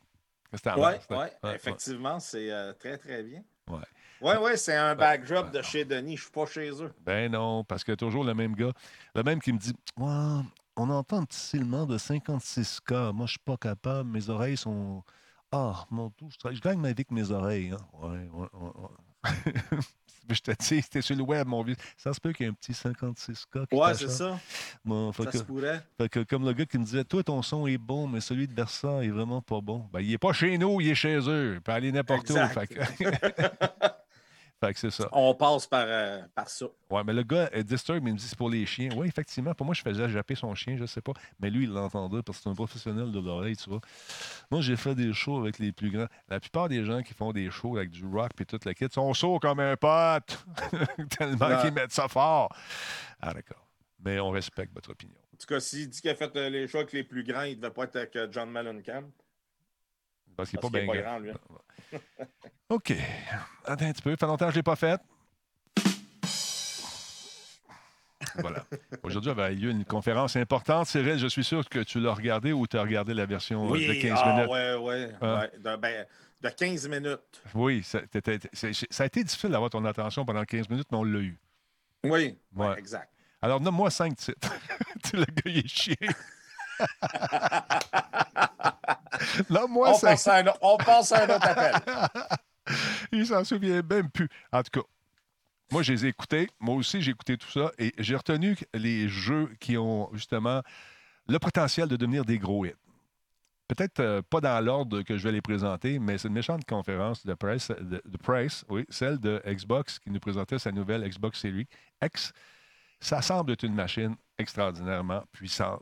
Oui, 0.52 0.60
penses, 0.76 1.08
toi? 1.08 1.30
oui, 1.44 1.50
effectivement, 1.56 2.20
c'est 2.20 2.52
euh, 2.52 2.74
très, 2.74 2.98
très 2.98 3.24
bien. 3.24 3.44
Ouais. 3.68 3.80
Oui, 4.22 4.34
oui, 4.42 4.52
c'est 4.56 4.76
un 4.76 4.96
backdrop 4.96 5.48
ouais, 5.48 5.52
de 5.52 5.62
chez 5.62 5.84
Denis. 5.84 6.16
Je 6.18 6.24
suis 6.24 6.32
pas 6.32 6.46
chez 6.46 6.70
eux. 6.82 6.94
Ben 7.02 7.32
non, 7.32 7.64
parce 7.64 7.84
que 7.84 7.92
toujours 7.94 8.24
le 8.24 8.34
même 8.34 8.56
gars, 8.56 8.72
le 9.16 9.24
même 9.24 9.42
qui 9.42 9.52
me 9.52 9.58
dit 9.58 9.74
Ouais, 9.98 10.42
on 10.75 10.90
entend 10.90 11.18
un 11.18 11.25
petit 11.25 11.40
silement 11.40 11.86
de 11.86 11.98
56K. 11.98 13.14
Moi, 13.14 13.25
je 13.25 13.31
suis 13.31 13.40
pas 13.40 13.58
capable. 13.58 14.10
Mes 14.10 14.30
oreilles 14.30 14.58
sont. 14.58 15.04
Ah, 15.52 15.86
mon 15.92 16.12
Dieu, 16.18 16.28
je, 16.52 16.60
gagne 16.60 16.80
ma 16.80 16.88
vie 16.88 16.94
avec 16.94 17.12
mes 17.12 17.30
oreilles. 17.30 17.72
Hein. 17.72 17.78
Ouais, 18.02 18.28
ouais, 18.34 18.48
ouais, 18.54 18.72
je 20.30 20.40
te 20.42 20.52
dis, 20.52 20.81
c'était 20.81 21.02
sur 21.02 21.16
le 21.16 21.22
web, 21.22 21.48
mon 21.48 21.62
vieux. 21.64 21.75
Ça 21.96 22.12
se 22.12 22.20
peut 22.20 22.34
qu'il 22.34 22.46
y 22.46 22.50
ait 22.50 22.52
un 22.52 22.56
petit 22.56 22.72
56K. 22.72 23.68
qui 23.68 23.75
Ouais, 23.75 23.94
c'est 23.94 24.10
ça. 24.10 24.40
Bon, 24.84 25.14
Ça 25.14 25.25
que- 25.25 25.38
se 25.38 25.44
pourrait. 25.44 25.86
Fait 25.98 26.10
que 26.10 26.24
comme 26.24 26.44
le 26.44 26.54
gars 26.54 26.66
qui 26.66 26.80
me 26.80 26.86
disait, 26.86 27.04
toi, 27.04 27.24
ton 27.24 27.42
son 27.44 27.68
est 27.68 27.78
bon, 27.78 28.08
mais 28.08 28.20
celui 28.20 28.48
de 28.48 28.54
Versa 28.54 29.04
est 29.04 29.10
vraiment 29.10 29.42
pas 29.42 29.62
bon. 29.62 29.88
Ben, 29.94 30.00
il 30.02 30.12
est 30.12 30.18
pas 30.18 30.34
chez 30.34 30.58
nous, 30.58 30.81
il 30.81 30.90
est 30.90 30.96
chez 30.96 31.18
eux. 31.30 31.54
Il 31.56 31.62
peut 31.62 31.72
aller 31.72 31.92
n'importe 31.92 32.30
où. 32.31 32.38
Exact. 32.38 32.54
Fait 32.54 32.68
que, 32.68 33.04
Fait 34.63 34.74
que 34.74 34.80
c'est 34.80 34.92
ça. 34.92 35.10
On 35.12 35.36
passe 35.36 35.68
par, 35.68 35.83
euh, 35.88 36.21
par 36.33 36.48
ça. 36.50 36.65
Ouais, 36.89 37.04
mais 37.04 37.12
le 37.13 37.24
gars, 37.24 37.50
euh, 37.54 37.63
Disturb, 37.63 38.07
il 38.07 38.13
me 38.13 38.18
dit 38.18 38.24
c'est 38.25 38.38
pour 38.38 38.50
les 38.50 38.65
chiens. 38.65 38.89
Oui, 38.95 39.07
effectivement. 39.07 39.54
Pour 39.54 39.65
moi, 39.65 39.75
je 39.75 39.81
faisais 39.81 40.07
japper 40.10 40.36
son 40.36 40.54
chien, 40.56 40.77
je 40.77 40.86
sais 40.86 41.01
pas. 41.01 41.12
Mais 41.39 41.50
lui, 41.50 41.65
il 41.65 41.71
l'entendait 41.71 42.21
parce 42.24 42.38
que 42.38 42.44
c'est 42.44 42.50
un 42.50 42.56
professionnel 42.56 43.12
de 43.12 43.19
l'oreille, 43.19 43.57
tu 43.57 43.69
vois. 43.69 43.81
Moi, 44.51 44.62
j'ai 44.62 44.75
fait 44.77 44.95
des 44.95 45.12
shows 45.13 45.39
avec 45.39 45.60
les 45.60 45.71
plus 45.71 45.92
grands. 45.92 46.07
La 46.30 46.39
plupart 46.39 46.69
des 46.69 46.86
gens 46.86 47.01
qui 47.01 47.13
font 47.13 47.31
des 47.33 47.50
shows 47.51 47.75
avec 47.77 47.89
du 47.89 48.06
rock 48.06 48.31
et 48.39 48.45
toute 48.45 48.63
la 48.65 48.74
kit 48.74 48.88
sont 48.92 49.13
sourds 49.13 49.39
comme 49.39 49.60
un 49.60 49.75
pote. 49.75 50.45
Tellement 51.18 51.48
Ouais. 51.48 51.62
qu'ils 51.62 51.74
mettent 51.74 51.92
ça 51.92 52.07
fort. 52.07 52.56
Ah, 53.21 53.34
d'accord. 53.34 53.67
Mais 54.05 54.20
on 54.20 54.29
respecte 54.32 54.74
votre 54.74 54.91
opinion. 54.91 55.15
En 55.34 55.38
tout 55.38 55.48
cas, 55.48 55.60
s'il 55.60 55.89
dit 55.89 56.00
qu'il 56.00 56.10
a 56.10 56.15
fait 56.15 56.36
euh, 56.38 56.50
les 56.50 56.67
choix 56.67 56.82
avec 56.82 56.93
les 56.93 57.03
plus 57.03 57.24
grands, 57.24 57.43
il 57.43 57.58
ne 57.58 57.62
devait 57.62 57.74
pas 57.74 57.84
être 57.84 57.96
avec 57.96 58.15
euh, 58.15 58.27
John 58.32 58.50
Mellencamp. 58.50 59.03
Parce 60.36 60.50
qu'il 60.50 60.58
n'est 60.58 60.62
pas 60.70 60.80
bien 60.80 60.88
pas 60.88 60.98
grand. 60.98 61.04
grand, 61.12 61.20
lui. 61.20 61.32
hein. 61.32 62.00
OK. 62.70 62.94
Attends 63.66 63.86
un 63.86 63.92
petit 63.94 64.02
peu. 64.02 64.12
Ça 64.12 64.18
fait 64.18 64.25
longtemps 64.25 64.46
que 64.48 64.52
je 64.52 64.56
ne 64.58 64.60
l'ai 64.60 64.63
pas 64.63 64.75
fait. 64.75 65.00
Voilà. 68.40 68.66
Aujourd'hui 69.04 69.32
avait 69.32 69.54
lieu 69.54 69.70
une 69.70 69.86
conférence 69.86 70.36
importante. 70.38 70.88
Cyril, 70.88 71.20
je 71.20 71.28
suis 71.28 71.44
sûr 71.44 71.68
que 71.68 71.80
tu 71.80 72.00
l'as 72.00 72.13
regardé 72.13 72.52
ou 72.54 72.66
tu 72.66 72.78
as 72.78 72.82
regardé 72.82 73.13
la 73.13 73.25
version 73.25 73.74
euh, 73.74 73.78
de 73.78 74.02
15 74.02 74.20
ah, 74.24 74.34
minutes. 74.34 74.50
ouais, 74.52 74.75
ouais, 74.75 75.10
Hein? 75.22 75.40
ouais. 75.42 75.52
De, 75.60 75.75
ben, 75.75 76.06
de 76.42 76.50
15 76.50 76.88
minutes. 76.88 77.42
Oui, 77.54 77.84
ça, 77.84 78.00
a 78.00 79.06
été 79.06 79.24
difficile 79.24 79.50
d'avoir 79.52 79.70
ton 79.70 79.84
attention 79.86 80.25
pendant 80.25 80.44
15 80.46 80.70
minutes, 80.70 80.88
mais 80.92 80.98
on 80.98 81.04
l'a 81.04 81.20
eu. 81.20 81.38
Oui, 82.06 82.10
ouais, 82.12 82.38
Ouais. 82.56 82.80
exact. 82.80 83.10
Alors, 83.42 83.60
nomme-moi 83.60 83.92
cinq 83.92 84.16
titres. 84.16 84.52
Tu 85.04 85.18
le 85.18 85.25
gars, 85.25 85.42
il 85.46 85.58
est 85.60 85.68
chier. 85.68 85.98
Nomme-moi 89.50 89.92
On 89.92 89.94
cinq. 89.96 90.08
passe, 90.10 90.27
à 90.27 90.36
un, 90.38 90.48
autre- 90.48 90.58
on 90.62 90.77
passe 90.77 91.12
à 91.12 91.24
un 91.24 91.36
autre 91.36 91.48
appel. 91.48 91.74
Il 93.12 93.25
s'en 93.27 93.44
souvient 93.44 93.82
même 93.82 94.10
plus. 94.10 94.30
En 94.51 94.63
tout 94.63 94.80
cas, 94.82 94.88
moi, 95.72 95.82
je 95.84 95.94
les 95.94 96.06
ai 96.06 96.10
écoutés. 96.10 96.50
Moi 96.60 96.75
aussi, 96.75 97.01
j'ai 97.01 97.12
écouté 97.12 97.38
tout 97.38 97.50
ça 97.50 97.72
et 97.77 97.94
j'ai 97.98 98.15
retenu 98.15 98.58
les 98.74 99.08
jeux 99.10 99.51
qui 99.60 99.77
ont 99.77 100.10
justement 100.13 100.62
le 101.27 101.39
potentiel 101.39 101.88
de 101.88 101.96
devenir 101.96 102.25
des 102.25 102.38
gros 102.38 102.65
hits. 102.65 102.74
Peut-être 103.68 104.00
euh, 104.01 104.22
pas 104.22 104.42
dans 104.42 104.63
l'ordre 104.63 105.01
que 105.03 105.18
je 105.18 105.24
vais 105.24 105.32
les 105.32 105.42
présenter, 105.42 105.98
mais 105.98 106.18
c'est 106.18 106.27
une 106.27 106.34
méchante 106.34 106.65
conférence 106.65 107.25
de 107.25 107.34
presse, 107.34 107.70
de, 107.70 108.01
de 108.06 108.18
presse, 108.18 108.65
oui, 108.70 108.86
celle 108.89 109.20
de 109.20 109.42
Xbox 109.48 110.00
qui 110.00 110.12
nous 110.12 110.20
présentait 110.20 110.60
sa 110.60 110.72
nouvelle 110.72 111.08
Xbox 111.10 111.39
Series 111.39 111.68
X. 112.03 112.34
Ça 113.00 113.22
semble 113.22 113.53
être 113.53 113.63
une 113.63 113.74
machine 113.74 114.15
extraordinairement 114.38 115.24
puissante. 115.32 115.82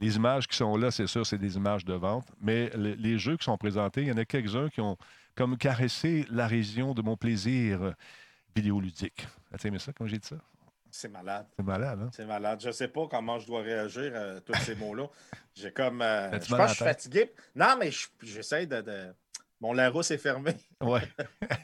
Les 0.00 0.16
images 0.16 0.46
qui 0.46 0.56
sont 0.56 0.76
là, 0.76 0.90
c'est 0.90 1.06
sûr, 1.06 1.24
c'est 1.26 1.38
des 1.38 1.56
images 1.56 1.84
de 1.84 1.94
vente, 1.94 2.26
mais 2.40 2.68
le- 2.76 2.94
les 2.94 3.18
jeux 3.18 3.36
qui 3.36 3.44
sont 3.44 3.56
présentés, 3.56 4.02
il 4.02 4.08
y 4.08 4.12
en 4.12 4.16
a 4.18 4.24
quelques-uns 4.24 4.68
qui 4.68 4.80
ont 4.80 4.96
comme 5.34 5.56
caressé 5.56 6.26
la 6.30 6.46
région 6.46 6.92
de 6.94 7.02
mon 7.02 7.16
plaisir 7.16 7.94
vidéoludique. 8.54 9.26
As-tu 9.52 9.68
aimé 9.68 9.78
ça, 9.78 9.92
comme 9.92 10.06
j'ai 10.06 10.18
dit 10.18 10.26
ça? 10.28 10.36
C'est 10.90 11.08
malade. 11.08 11.46
C'est 11.56 11.64
malade, 11.64 11.98
hein? 12.02 12.10
C'est 12.12 12.24
malade. 12.24 12.60
Je 12.62 12.68
ne 12.68 12.72
sais 12.72 12.88
pas 12.88 13.06
comment 13.10 13.38
je 13.38 13.46
dois 13.46 13.60
réagir 13.62 14.14
à 14.16 14.40
tous 14.40 14.54
ces 14.64 14.74
mots-là. 14.76 15.06
J'ai 15.54 15.70
comme. 15.72 16.00
euh, 16.00 16.30
je 16.32 16.48
pense 16.48 16.58
que 16.58 16.68
je 16.68 16.74
suis 16.74 16.84
fatigué. 16.84 17.32
Non, 17.54 17.76
mais 17.78 17.90
je- 17.90 18.06
j'essaie 18.22 18.66
de, 18.66 18.80
de, 18.80 19.12
Mon 19.66 19.72
Larousse 19.72 20.12
est 20.12 20.18
fermé. 20.18 20.52
Ouais. 20.80 21.02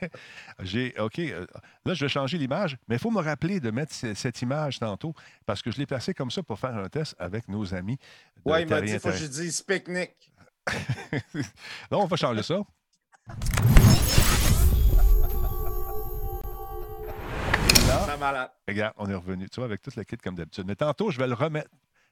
J'ai, 0.61 0.93
OK. 0.99 1.21
euh, 1.21 1.47
Là, 1.85 1.95
je 1.95 2.05
vais 2.05 2.09
changer 2.09 2.37
l'image, 2.37 2.77
mais 2.89 2.97
il 2.97 2.99
faut 2.99 3.13
me 3.13 3.21
rappeler 3.23 3.61
de 3.61 3.71
mettre 3.71 3.95
ce- 3.95 4.13
cette 4.15 4.43
image 4.43 4.81
tantôt 4.81 5.15
parce 5.47 5.63
que 5.63 5.71
je 5.71 5.79
l'ai 5.79 5.87
placée 5.87 6.13
comme 6.13 6.33
ça 6.33 6.43
pour 6.43 6.59
faire 6.59 6.75
un 6.77 6.89
test 6.89 7.15
avec 7.21 7.47
nos 7.47 7.73
amis. 7.75 7.99
Oui, 8.45 8.63
il 8.63 8.69
m'a 8.69 8.81
dit 8.81 8.91
il 8.95 8.99
faut 8.99 9.11
que 9.11 9.15
je 9.17 9.27
dise 9.27 9.63
pique-nique. 9.63 10.33
Là, 11.35 11.43
on 11.99 12.07
va 12.07 12.17
changer 12.17 12.43
ça. 12.43 12.59
Très 18.05 18.19
malade. 18.19 18.51
Regarde, 18.67 18.95
on 18.97 19.09
est 19.09 19.15
revenu, 19.15 19.49
tu 19.49 19.57
vois, 19.61 19.67
avec 19.67 19.81
toute 19.81 19.95
la 19.95 20.05
kit 20.05 20.17
comme 20.17 20.35
d'habitude. 20.35 20.65
Mais 20.67 20.75
tantôt, 20.75 21.13
je 21.13 21.19
vais 21.19 21.29
le 21.29 21.35
remettre 21.35 21.71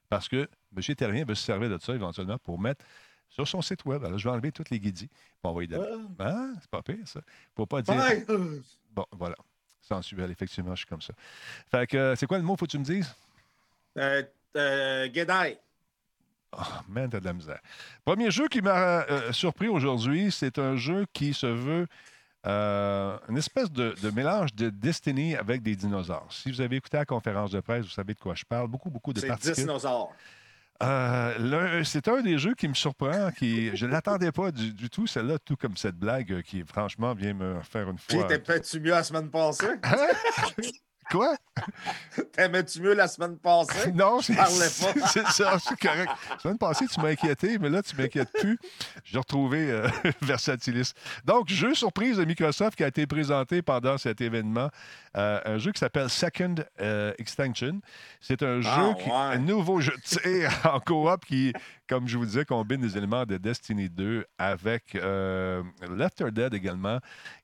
parce 0.08 0.28
que 0.28 0.48
M. 0.76 0.94
Terrien 0.94 1.24
veut 1.24 1.34
se 1.34 1.44
servir 1.44 1.68
de 1.68 1.78
ça 1.82 1.94
éventuellement 1.94 2.38
pour 2.38 2.60
mettre 2.60 2.84
sur 3.30 3.48
son 3.48 3.62
site 3.62 3.84
web. 3.86 4.04
Alors, 4.04 4.18
je 4.18 4.24
vais 4.28 4.30
enlever 4.34 4.52
toutes 4.52 4.68
les 4.70 4.78
guidis 4.78 5.08
pour 5.40 5.50
envoyer 5.52 5.68
de 5.68 5.80
Ah, 6.18 6.48
c'est 6.60 6.70
pas 6.70 6.82
pire, 6.82 6.98
ça. 7.06 7.20
Pour 7.54 7.66
pas 7.66 7.80
dire. 7.80 7.94
Bye. 7.94 8.24
Bon, 8.92 9.06
voilà. 9.12 9.36
Sensuel, 9.80 10.30
effectivement, 10.30 10.74
je 10.74 10.80
suis 10.80 10.86
comme 10.86 11.00
ça. 11.00 11.14
Fait 11.70 11.86
que, 11.86 11.96
euh, 11.96 12.16
c'est 12.16 12.26
quoi 12.26 12.36
le 12.38 12.44
mot, 12.44 12.56
faut 12.56 12.66
que 12.66 12.70
tu 12.70 12.78
me 12.78 12.84
dises? 12.84 13.12
Euh, 13.96 14.22
euh, 14.56 15.08
Gedai. 15.12 15.58
Oh, 16.52 16.60
man, 16.88 17.08
t'as 17.08 17.20
de 17.20 17.24
la 17.24 17.32
misère. 17.32 17.60
Premier 18.04 18.30
jeu 18.30 18.48
qui 18.48 18.60
m'a 18.60 19.02
euh, 19.08 19.32
surpris 19.32 19.68
aujourd'hui, 19.68 20.30
c'est 20.32 20.58
un 20.58 20.76
jeu 20.76 21.06
qui 21.12 21.32
se 21.32 21.46
veut 21.46 21.86
euh, 22.46 23.16
une 23.28 23.36
espèce 23.38 23.70
de, 23.70 23.94
de 24.02 24.10
mélange 24.10 24.52
de 24.54 24.70
Destiny 24.70 25.36
avec 25.36 25.62
des 25.62 25.76
dinosaures. 25.76 26.26
Si 26.30 26.50
vous 26.50 26.60
avez 26.60 26.76
écouté 26.76 26.96
la 26.96 27.04
conférence 27.04 27.50
de 27.52 27.60
presse, 27.60 27.84
vous 27.84 27.90
savez 27.90 28.14
de 28.14 28.18
quoi 28.18 28.34
je 28.34 28.44
parle. 28.44 28.66
Beaucoup, 28.66 28.90
beaucoup 28.90 29.12
de 29.12 29.20
C'est 29.20 29.28
particules. 29.28 29.54
dinosaures. 29.54 30.12
Euh, 30.82 31.84
c'est 31.84 32.08
un 32.08 32.22
des 32.22 32.38
jeux 32.38 32.54
qui 32.54 32.66
me 32.66 32.74
surprend, 32.74 33.30
qui 33.32 33.76
je 33.76 33.86
ne 33.86 33.92
l'attendais 33.92 34.32
pas 34.32 34.50
du, 34.50 34.72
du 34.72 34.88
tout, 34.88 35.06
celle-là, 35.06 35.38
tout 35.38 35.56
comme 35.56 35.76
cette 35.76 35.96
blague 35.96 36.32
euh, 36.32 36.42
qui, 36.42 36.62
franchement, 36.64 37.12
vient 37.14 37.34
me 37.34 37.60
faire 37.62 37.90
une 37.90 37.98
fois. 37.98 38.24
t'aimais-tu 38.24 38.80
mieux 38.80 38.90
la 38.90 39.02
semaine 39.02 39.30
passée? 39.30 39.66
Hein? 39.82 40.06
Quoi? 41.10 41.34
T'aimais-tu 42.32 42.80
mieux 42.80 42.94
la 42.94 43.08
semaine 43.08 43.36
passée? 43.38 43.92
Non, 43.94 44.20
c'est 44.20 44.34
parlais 44.34 44.68
pas. 44.94 45.06
c'est 45.12 45.26
ça, 45.28 45.56
correct. 45.80 46.10
La 46.30 46.38
semaine 46.38 46.58
passée, 46.58 46.86
tu 46.86 47.00
m'as 47.00 47.08
inquiété, 47.08 47.58
mais 47.58 47.68
là, 47.68 47.82
tu 47.82 47.96
m'inquiètes 47.96 48.32
plus. 48.40 48.58
J'ai 49.04 49.18
retrouvé 49.18 49.70
euh, 49.70 49.88
Versatilis. 50.22 50.92
Donc, 51.24 51.48
jeu 51.48 51.74
surprise 51.74 52.16
de 52.18 52.24
Microsoft 52.24 52.76
qui 52.76 52.84
a 52.84 52.88
été 52.88 53.06
présenté 53.06 53.62
pendant 53.62 53.98
cet 53.98 54.20
événement. 54.20 54.68
Euh, 55.16 55.40
un 55.44 55.58
jeu 55.58 55.72
qui 55.72 55.80
s'appelle 55.80 56.08
Second 56.08 56.54
euh, 56.80 57.12
Extinction. 57.18 57.80
C'est 58.20 58.42
un 58.42 58.60
Ah, 58.64 58.76
jeu, 58.80 58.94
qui, 59.02 59.08
ouais. 59.10 59.16
un 59.16 59.38
nouveau 59.38 59.80
jeu 59.80 59.92
de 59.96 60.02
tir 60.02 60.50
en 60.72 60.78
coop 60.80 61.24
qui, 61.26 61.52
comme 61.88 62.06
je 62.06 62.16
vous 62.16 62.26
disais, 62.26 62.44
combine 62.44 62.80
des 62.80 62.96
éléments 62.96 63.24
de 63.26 63.36
Destiny 63.36 63.88
2 63.90 64.24
avec 64.38 64.94
euh, 64.94 65.62
Left 65.96 66.16
4 66.18 66.30
Dead 66.30 66.54
également. 66.54 66.98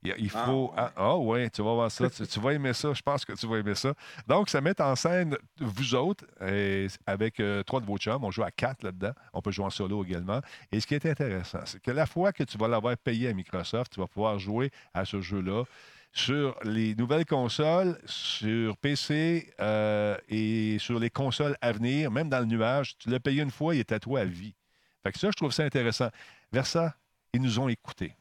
Il, 0.05 0.15
il 0.19 0.31
Ah, 0.35 0.45
faut. 0.47 0.67
ouais. 0.69 0.75
Ah, 0.77 0.93
ah 0.97 1.17
ouais, 1.17 1.51
tu 1.51 1.63
vas 1.63 1.75
voir 1.75 1.91
ça. 1.91 2.09
Tu, 2.09 2.25
tu 2.27 2.41
vas 2.41 2.53
aimer 2.53 2.73
ça. 2.73 2.93
Je 2.95 3.03
pense 3.03 3.25
que 3.25 3.33
tu 3.33 3.47
vas 3.49 3.56
aimer 3.59 3.75
ça. 3.75 3.95
Donc, 4.27 4.49
ça 4.49 4.61
met 4.61 4.81
en 4.81 4.97
scène 4.97 5.37
vous 5.61 5.95
autres 5.95 6.25
et 6.45 6.87
avec 7.07 7.41
euh, 7.41 7.63
trois 7.63 7.81
de 7.81 7.87
vos 7.87 7.99
chums. 7.99 8.25
On 8.25 8.31
joue 8.31 8.43
à 8.43 8.51
quatre 8.51 8.83
là-dedans. 8.83 9.13
On 9.33 9.41
peut 9.41 9.51
jouer 9.51 9.67
en 9.67 9.71
solo 9.71 10.05
également. 10.05 10.41
Et 10.73 10.81
ce 10.81 10.87
qui 10.87 10.95
est 10.95 11.07
intéressant, 11.07 11.61
c'est 11.65 11.81
que 11.81 11.91
la 11.91 12.07
fois 12.07 12.33
que 12.33 12.45
tu 12.45 12.59
vas 12.59 12.69
l'avoir 12.69 12.97
payé 12.97 13.29
à 13.29 13.33
Microsoft, 13.33 13.93
tu 13.93 14.01
vas 14.01 14.07
pouvoir 14.07 14.39
jouer 14.39 14.71
à 14.95 15.05
ce 15.05 15.21
jeu-là 15.21 15.65
sur 16.13 16.57
les 16.65 16.95
nouvelles 16.95 17.27
consoles, 17.27 17.99
sur 18.07 18.77
PC 18.79 19.53
euh, 19.61 20.17
et 20.29 20.79
sur 20.79 20.99
les 20.99 21.11
consoles 21.11 21.57
à 21.61 21.73
venir, 21.73 22.11
même 22.11 22.31
dans 22.31 22.41
le 22.41 22.47
nuage. 22.47 22.97
Tu 22.99 23.11
l'as 23.11 23.21
payé 23.21 23.43
une 23.43 23.51
fois, 23.51 23.75
il 23.75 23.81
est 23.81 23.93
à 23.93 24.01
toi 24.01 24.21
à 24.21 24.25
vie. 24.25 24.55
Fait 25.03 25.13
que 25.13 25.19
ça, 25.19 25.29
je 25.31 25.37
trouve 25.37 25.53
ça 25.53 25.65
intéressant. 25.65 26.09
Versa, 26.51 26.95
ils 27.35 27.43
nous 27.43 27.59
ont 27.59 27.69
écoutés. 27.69 28.15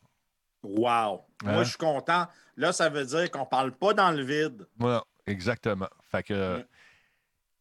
Wow! 0.62 1.22
Hein? 1.46 1.54
Moi, 1.54 1.64
je 1.64 1.70
suis 1.70 1.78
content. 1.78 2.28
Là, 2.58 2.74
ça 2.74 2.90
veut 2.90 3.06
dire 3.06 3.32
qu'on 3.32 3.46
parle 3.46 3.72
pas 3.72 3.94
dans 3.94 4.12
le 4.12 4.24
vide. 4.24 4.68
Voilà, 4.78 5.04
exactement. 5.28 5.90
Fait 6.12 6.24
que, 6.24 6.60
Mm. 6.60 6.64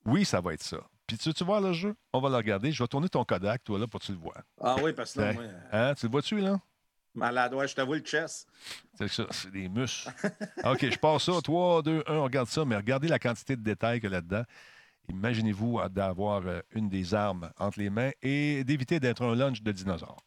oui, 0.07 0.25
ça 0.25 0.41
va 0.41 0.55
être 0.55 0.63
ça. 0.63 0.79
Puis 1.07 1.19
tu, 1.19 1.33
tu 1.35 1.45
vois 1.45 1.61
le 1.61 1.73
jeu? 1.73 1.95
On 2.13 2.21
va 2.21 2.31
le 2.31 2.37
regarder. 2.37 2.73
Je 2.73 2.83
vais 2.83 2.89
tourner 2.89 3.09
ton 3.09 3.25
Kodak, 3.25 3.63
toi, 3.65 3.79
là, 3.79 3.87
pour 3.87 4.01
que 4.01 4.07
tu 4.07 4.13
le 4.13 4.19
vois. 4.19 4.37
Ah 4.61 4.77
oui, 4.83 4.93
parce 4.95 5.13
que 5.13 5.21
là, 5.21 5.27
Ouais. 5.29 5.35
moi, 5.35 5.45
Hein? 5.73 5.95
Tu 5.95 6.07
le 6.07 6.11
vois-tu, 6.13 6.41
là? 6.41 6.61
malade, 7.17 7.55
ouais, 7.55 7.69
je 7.69 7.77
t'avoue 7.77 7.95
le 7.95 8.03
chess. 8.05 8.45
C'est 8.99 9.07
ça, 9.09 9.25
c'est 9.31 9.51
des 9.53 9.69
muscles. 9.69 10.09
OK, 10.65 10.91
je 10.91 10.99
passe 10.99 11.23
ça. 11.25 11.33
3, 11.43 11.83
2, 11.83 12.03
1, 12.09 12.13
on 12.15 12.25
regarde 12.25 12.49
ça, 12.49 12.65
mais 12.65 12.75
regardez 12.77 13.07
la 13.07 13.19
quantité 13.21 13.55
de 13.55 13.63
détails 13.63 14.01
qu'il 14.01 14.11
y 14.11 14.13
a 14.13 14.17
là-dedans. 14.17 14.43
Imaginez-vous 15.09 15.81
d'avoir 15.91 16.43
euh, 16.47 16.61
une 16.73 16.89
des 16.89 17.15
armes 17.15 17.51
entre 17.59 17.79
les 17.79 17.91
mains 17.91 18.11
et 18.23 18.65
d'éviter 18.65 18.99
d'être 18.99 19.23
un 19.23 19.35
lunch 19.37 19.63
de 19.63 19.71
dinosaure. 19.71 20.25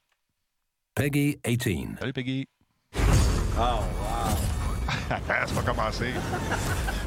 Peggy 0.96 1.39
18. 1.44 1.98
Salut, 2.00 2.13
Peggy. 2.13 2.48
Ah, 3.58 3.79
wow! 3.82 4.38
c'est 5.48 5.56
pas 5.56 5.63
commencé. 5.63 6.13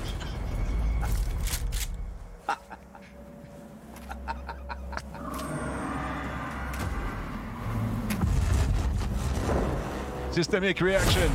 Systemic 10.31 10.79
Reaction. 10.81 11.31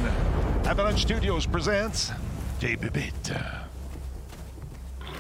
Avalanche 0.66 1.02
Studios 1.02 1.48
presents 1.52 2.14
Des 2.60 2.76
Bébites. 2.78 3.34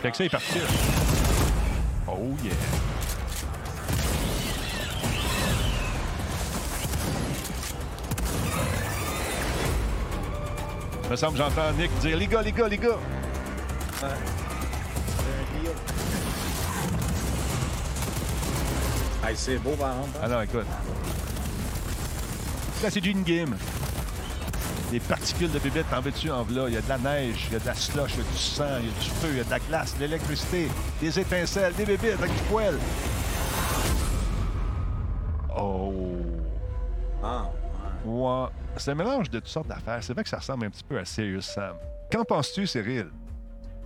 Fait 0.02 0.12
que 0.12 0.18
ça 0.18 0.24
est 0.26 0.30
parti. 0.30 0.60
Oh 2.08 2.34
yeah. 2.44 2.54
Il 11.04 11.12
me 11.12 11.16
semble 11.16 11.34
que 11.34 11.44
j'entends 11.44 11.72
Nick 11.78 11.92
dire 12.00 12.18
Les 12.18 12.28
gars, 12.28 12.42
les 12.42 12.52
gars, 12.52 12.68
les 12.68 12.78
gars. 12.78 12.98
C'est 14.00 14.06
un 14.06 14.10
deal. 15.62 15.72
Hey, 19.28 19.36
c'est 19.36 19.58
beau, 19.58 19.72
par 19.72 19.92
exemple. 19.92 20.10
hein? 20.18 20.20
Ah 20.24 20.28
non, 20.28 20.42
écoute. 20.42 20.66
C'est 22.90 23.02
du 23.02 23.12
in-game. 23.12 23.56
Des 24.92 25.00
particules 25.00 25.52
de 25.52 25.60
bébête, 25.60 25.86
t'en 25.90 26.00
veux-tu 26.00 26.30
en 26.30 26.44
v'là? 26.44 26.66
Il 26.68 26.76
y 26.76 26.78
a 26.78 26.82
de 26.82 26.88
la 26.90 26.98
neige, 26.98 27.46
il 27.48 27.54
y 27.54 27.56
a 27.56 27.60
de 27.60 27.66
la 27.66 27.74
slush, 27.74 28.14
il 28.14 28.18
y 28.20 28.22
a 28.28 28.32
du 28.32 28.38
sang, 28.38 28.64
il 28.80 28.86
y 28.86 28.90
a 28.90 29.04
du 29.04 29.10
feu, 29.10 29.28
il 29.32 29.38
y 29.38 29.42
a 29.42 29.44
de 29.44 29.50
la 29.50 29.60
glace, 29.60 29.96
de 29.96 30.02
l'électricité, 30.02 30.68
des 31.02 31.20
étincelles, 31.20 31.74
des 31.74 31.86
bébites 31.86 32.14
avec 32.14 32.32
du 32.32 32.42
poil. 32.44 32.76
Oh. 35.58 35.94
Ah, 37.24 37.50
ouais. 38.06 38.48
C'est 38.78 38.92
un 38.92 38.96
mélange 38.96 39.30
de 39.30 39.40
toutes 39.40 39.48
sortes 39.48 39.68
d'affaires. 39.68 40.00
C'est 40.02 40.14
vrai 40.14 40.24
que 40.24 40.30
ça 40.30 40.38
ressemble 40.38 40.66
un 40.66 40.70
petit 40.70 40.84
peu 40.84 41.00
à 41.00 41.06
Serious 41.06 41.42
Sam. 41.42 41.76
Qu'en 42.12 42.24
penses-tu, 42.24 42.68
Cyril? 42.68 43.08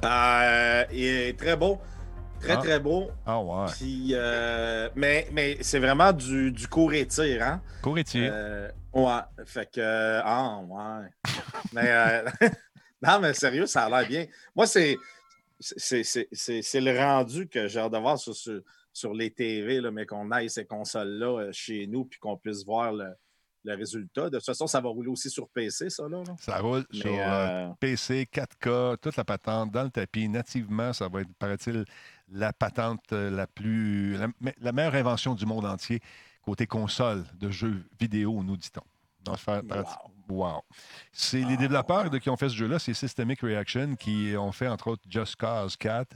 Euh, 0.03 0.83
il 0.91 1.03
est 1.05 1.39
très 1.39 1.55
beau. 1.55 1.79
Très, 2.41 2.53
Ah. 2.53 2.57
très 2.57 2.79
beau. 2.79 3.11
Ah 3.25 3.39
ouais. 3.39 3.65
Puis, 3.77 4.11
euh, 4.13 4.89
mais 4.95 5.27
mais 5.31 5.57
c'est 5.61 5.79
vraiment 5.79 6.11
du, 6.13 6.51
du 6.51 6.67
court 6.67 6.91
hein? 6.93 7.61
Court. 7.81 7.97
Euh, 8.15 8.69
ouais. 8.93 9.45
Fait 9.45 9.69
que. 9.71 10.21
Ah, 10.23 10.59
ouais. 10.59 11.09
mais. 11.73 11.89
euh, 11.89 12.29
non, 13.01 13.19
mais 13.19 13.33
sérieux, 13.33 13.65
ça 13.65 13.85
a 13.85 13.89
l'air 13.89 14.07
bien. 14.07 14.25
Moi, 14.55 14.67
c'est. 14.67 14.97
C'est 15.59 16.79
le 16.79 16.97
rendu 16.97 17.47
que 17.49 17.67
j'ai 17.67 17.79
hâte 17.79 17.91
de 17.91 17.97
voir 17.97 18.17
sur, 18.17 18.33
sur, 18.33 18.61
sur 18.93 19.13
les 19.13 19.29
TV, 19.29 19.81
là, 19.81 19.91
mais 19.91 20.05
qu'on 20.05 20.31
aille 20.31 20.49
ces 20.49 20.65
consoles-là 20.65 21.39
euh, 21.39 21.51
chez 21.51 21.85
nous 21.85 22.05
puis 22.05 22.17
qu'on 22.17 22.37
puisse 22.37 22.63
voir 22.63 22.93
le, 22.93 23.09
le 23.65 23.75
résultat. 23.75 24.29
De 24.29 24.37
toute 24.37 24.45
façon, 24.45 24.67
ça 24.67 24.79
va 24.79 24.87
rouler 24.87 25.09
aussi 25.09 25.29
sur 25.29 25.49
PC, 25.49 25.89
ça. 25.89 26.07
Là, 26.07 26.23
là. 26.25 26.35
Ça 26.39 26.59
roule 26.59 26.85
Mais, 26.93 26.99
sur 26.99 27.11
euh, 27.13 27.67
PC, 27.77 28.25
4K, 28.31 28.97
toute 28.99 29.17
la 29.17 29.25
patente 29.25 29.71
dans 29.71 29.83
le 29.83 29.89
tapis. 29.89 30.29
Nativement, 30.29 30.93
ça 30.93 31.09
va 31.09 31.21
être, 31.21 31.33
paraît-il, 31.37 31.83
la 32.29 32.53
patente 32.53 33.11
la 33.11 33.45
plus. 33.45 34.17
La 34.61 34.71
meilleure 34.71 34.95
invention 34.95 35.35
du 35.35 35.45
monde 35.45 35.65
entier 35.65 35.99
côté 36.41 36.67
console 36.67 37.23
de 37.39 37.49
jeux 37.49 37.83
vidéo, 37.99 38.41
nous 38.43 38.57
dit-on. 38.57 38.81
Faire- 39.35 39.61
wow. 40.29 40.61
C'est 41.11 41.41
les 41.43 41.57
développeurs 41.57 42.09
de- 42.09 42.17
qui 42.17 42.29
ont 42.29 42.37
fait 42.37 42.49
ce 42.49 42.55
jeu-là, 42.55 42.79
c'est 42.79 42.93
Systemic 42.93 43.41
Reaction 43.41 43.95
qui 43.95 44.33
ont 44.37 44.51
fait 44.51 44.67
entre 44.67 44.87
autres 44.87 45.03
Just 45.09 45.35
Cause 45.35 45.75
4. 45.77 46.15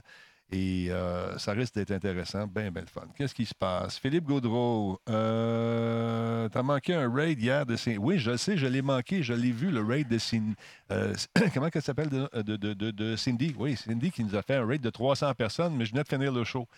Et 0.52 0.88
euh, 0.90 1.36
ça 1.38 1.52
risque 1.52 1.74
d'être 1.74 1.90
intéressant, 1.90 2.46
bien, 2.46 2.70
bien 2.70 2.82
le 2.82 2.86
fun. 2.88 3.06
Qu'est-ce 3.16 3.34
qui 3.34 3.46
se 3.46 3.54
passe? 3.54 3.98
Philippe 3.98 4.24
Gaudreau, 4.24 5.00
euh, 5.08 6.48
t'as 6.48 6.62
manqué 6.62 6.94
un 6.94 7.12
raid 7.12 7.40
hier 7.40 7.64
de 7.66 7.76
Cindy. 7.76 7.98
Oui, 7.98 8.18
je 8.18 8.30
le 8.32 8.36
sais, 8.36 8.56
je 8.56 8.66
l'ai 8.66 8.82
manqué, 8.82 9.22
je 9.22 9.32
l'ai 9.32 9.50
vu, 9.52 9.70
le 9.70 9.82
raid 9.82 10.06
de 10.08 10.18
Cindy. 10.18 10.54
comment 11.54 11.68
elle 11.72 11.82
s'appelle 11.82 12.08
de, 12.08 12.28
de- 12.42 12.56
de- 12.56 12.74
de- 12.74 12.90
de 12.90 13.16
Cindy? 13.16 13.54
Oui, 13.58 13.76
Cindy 13.76 14.10
qui 14.10 14.22
nous 14.22 14.36
a 14.36 14.42
fait 14.42 14.54
un 14.56 14.66
raid 14.66 14.80
de 14.82 14.90
300 14.90 15.32
personnes, 15.34 15.74
mais 15.76 15.86
je 15.86 15.92
venais 15.92 16.02
de 16.04 16.08
finir 16.08 16.30
le 16.32 16.44
show. 16.44 16.68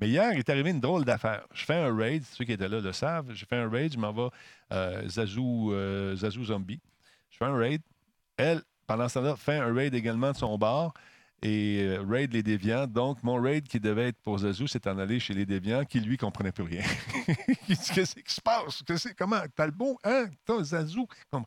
Mais 0.00 0.08
hier, 0.08 0.32
il 0.32 0.38
est 0.38 0.48
arrivé 0.50 0.70
une 0.70 0.80
drôle 0.80 1.04
d'affaire. 1.04 1.44
Je 1.52 1.64
fais 1.64 1.74
un 1.74 1.94
raid, 1.94 2.24
ceux 2.24 2.44
qui 2.44 2.52
étaient 2.52 2.68
là 2.68 2.80
le 2.80 2.92
savent. 2.92 3.32
Je 3.34 3.44
fais 3.44 3.56
un 3.56 3.68
raid, 3.68 3.92
je 3.92 3.98
m'en 3.98 4.12
vais 4.12 4.28
euh, 4.72 5.08
Zazou, 5.08 5.72
euh, 5.72 6.16
Zazou 6.16 6.44
Zombie. 6.44 6.80
Je 7.30 7.36
fais 7.36 7.44
un 7.44 7.54
raid. 7.56 7.82
Elle, 8.36 8.62
pendant 8.86 9.08
ce 9.08 9.14
temps-là, 9.18 9.36
fait 9.36 9.58
un 9.58 9.72
raid 9.74 9.94
également 9.94 10.32
de 10.32 10.36
son 10.36 10.56
bar. 10.56 10.94
et 11.42 11.82
euh, 11.82 12.02
raid 12.08 12.32
les 12.32 12.42
déviants. 12.42 12.86
Donc, 12.86 13.22
mon 13.22 13.40
raid 13.40 13.68
qui 13.68 13.78
devait 13.78 14.08
être 14.08 14.18
pour 14.22 14.38
Zazu 14.38 14.66
s'est 14.68 14.88
en 14.88 14.98
allé 14.98 15.20
chez 15.20 15.34
les 15.34 15.44
déviants 15.46 15.84
qui, 15.84 16.00
lui, 16.00 16.16
comprenait 16.16 16.52
plus 16.52 16.64
rien. 16.64 16.82
Qu'est-ce 17.68 18.14
qui 18.14 18.22
se 18.34 18.40
passe? 18.40 18.82
Comment? 19.18 19.42
T'as 19.54 19.66
le 19.66 19.72
bon 19.72 19.96
Hein? 20.04 20.26
T'as 20.46 20.62
Zazu? 20.62 21.00
Comme- 21.30 21.44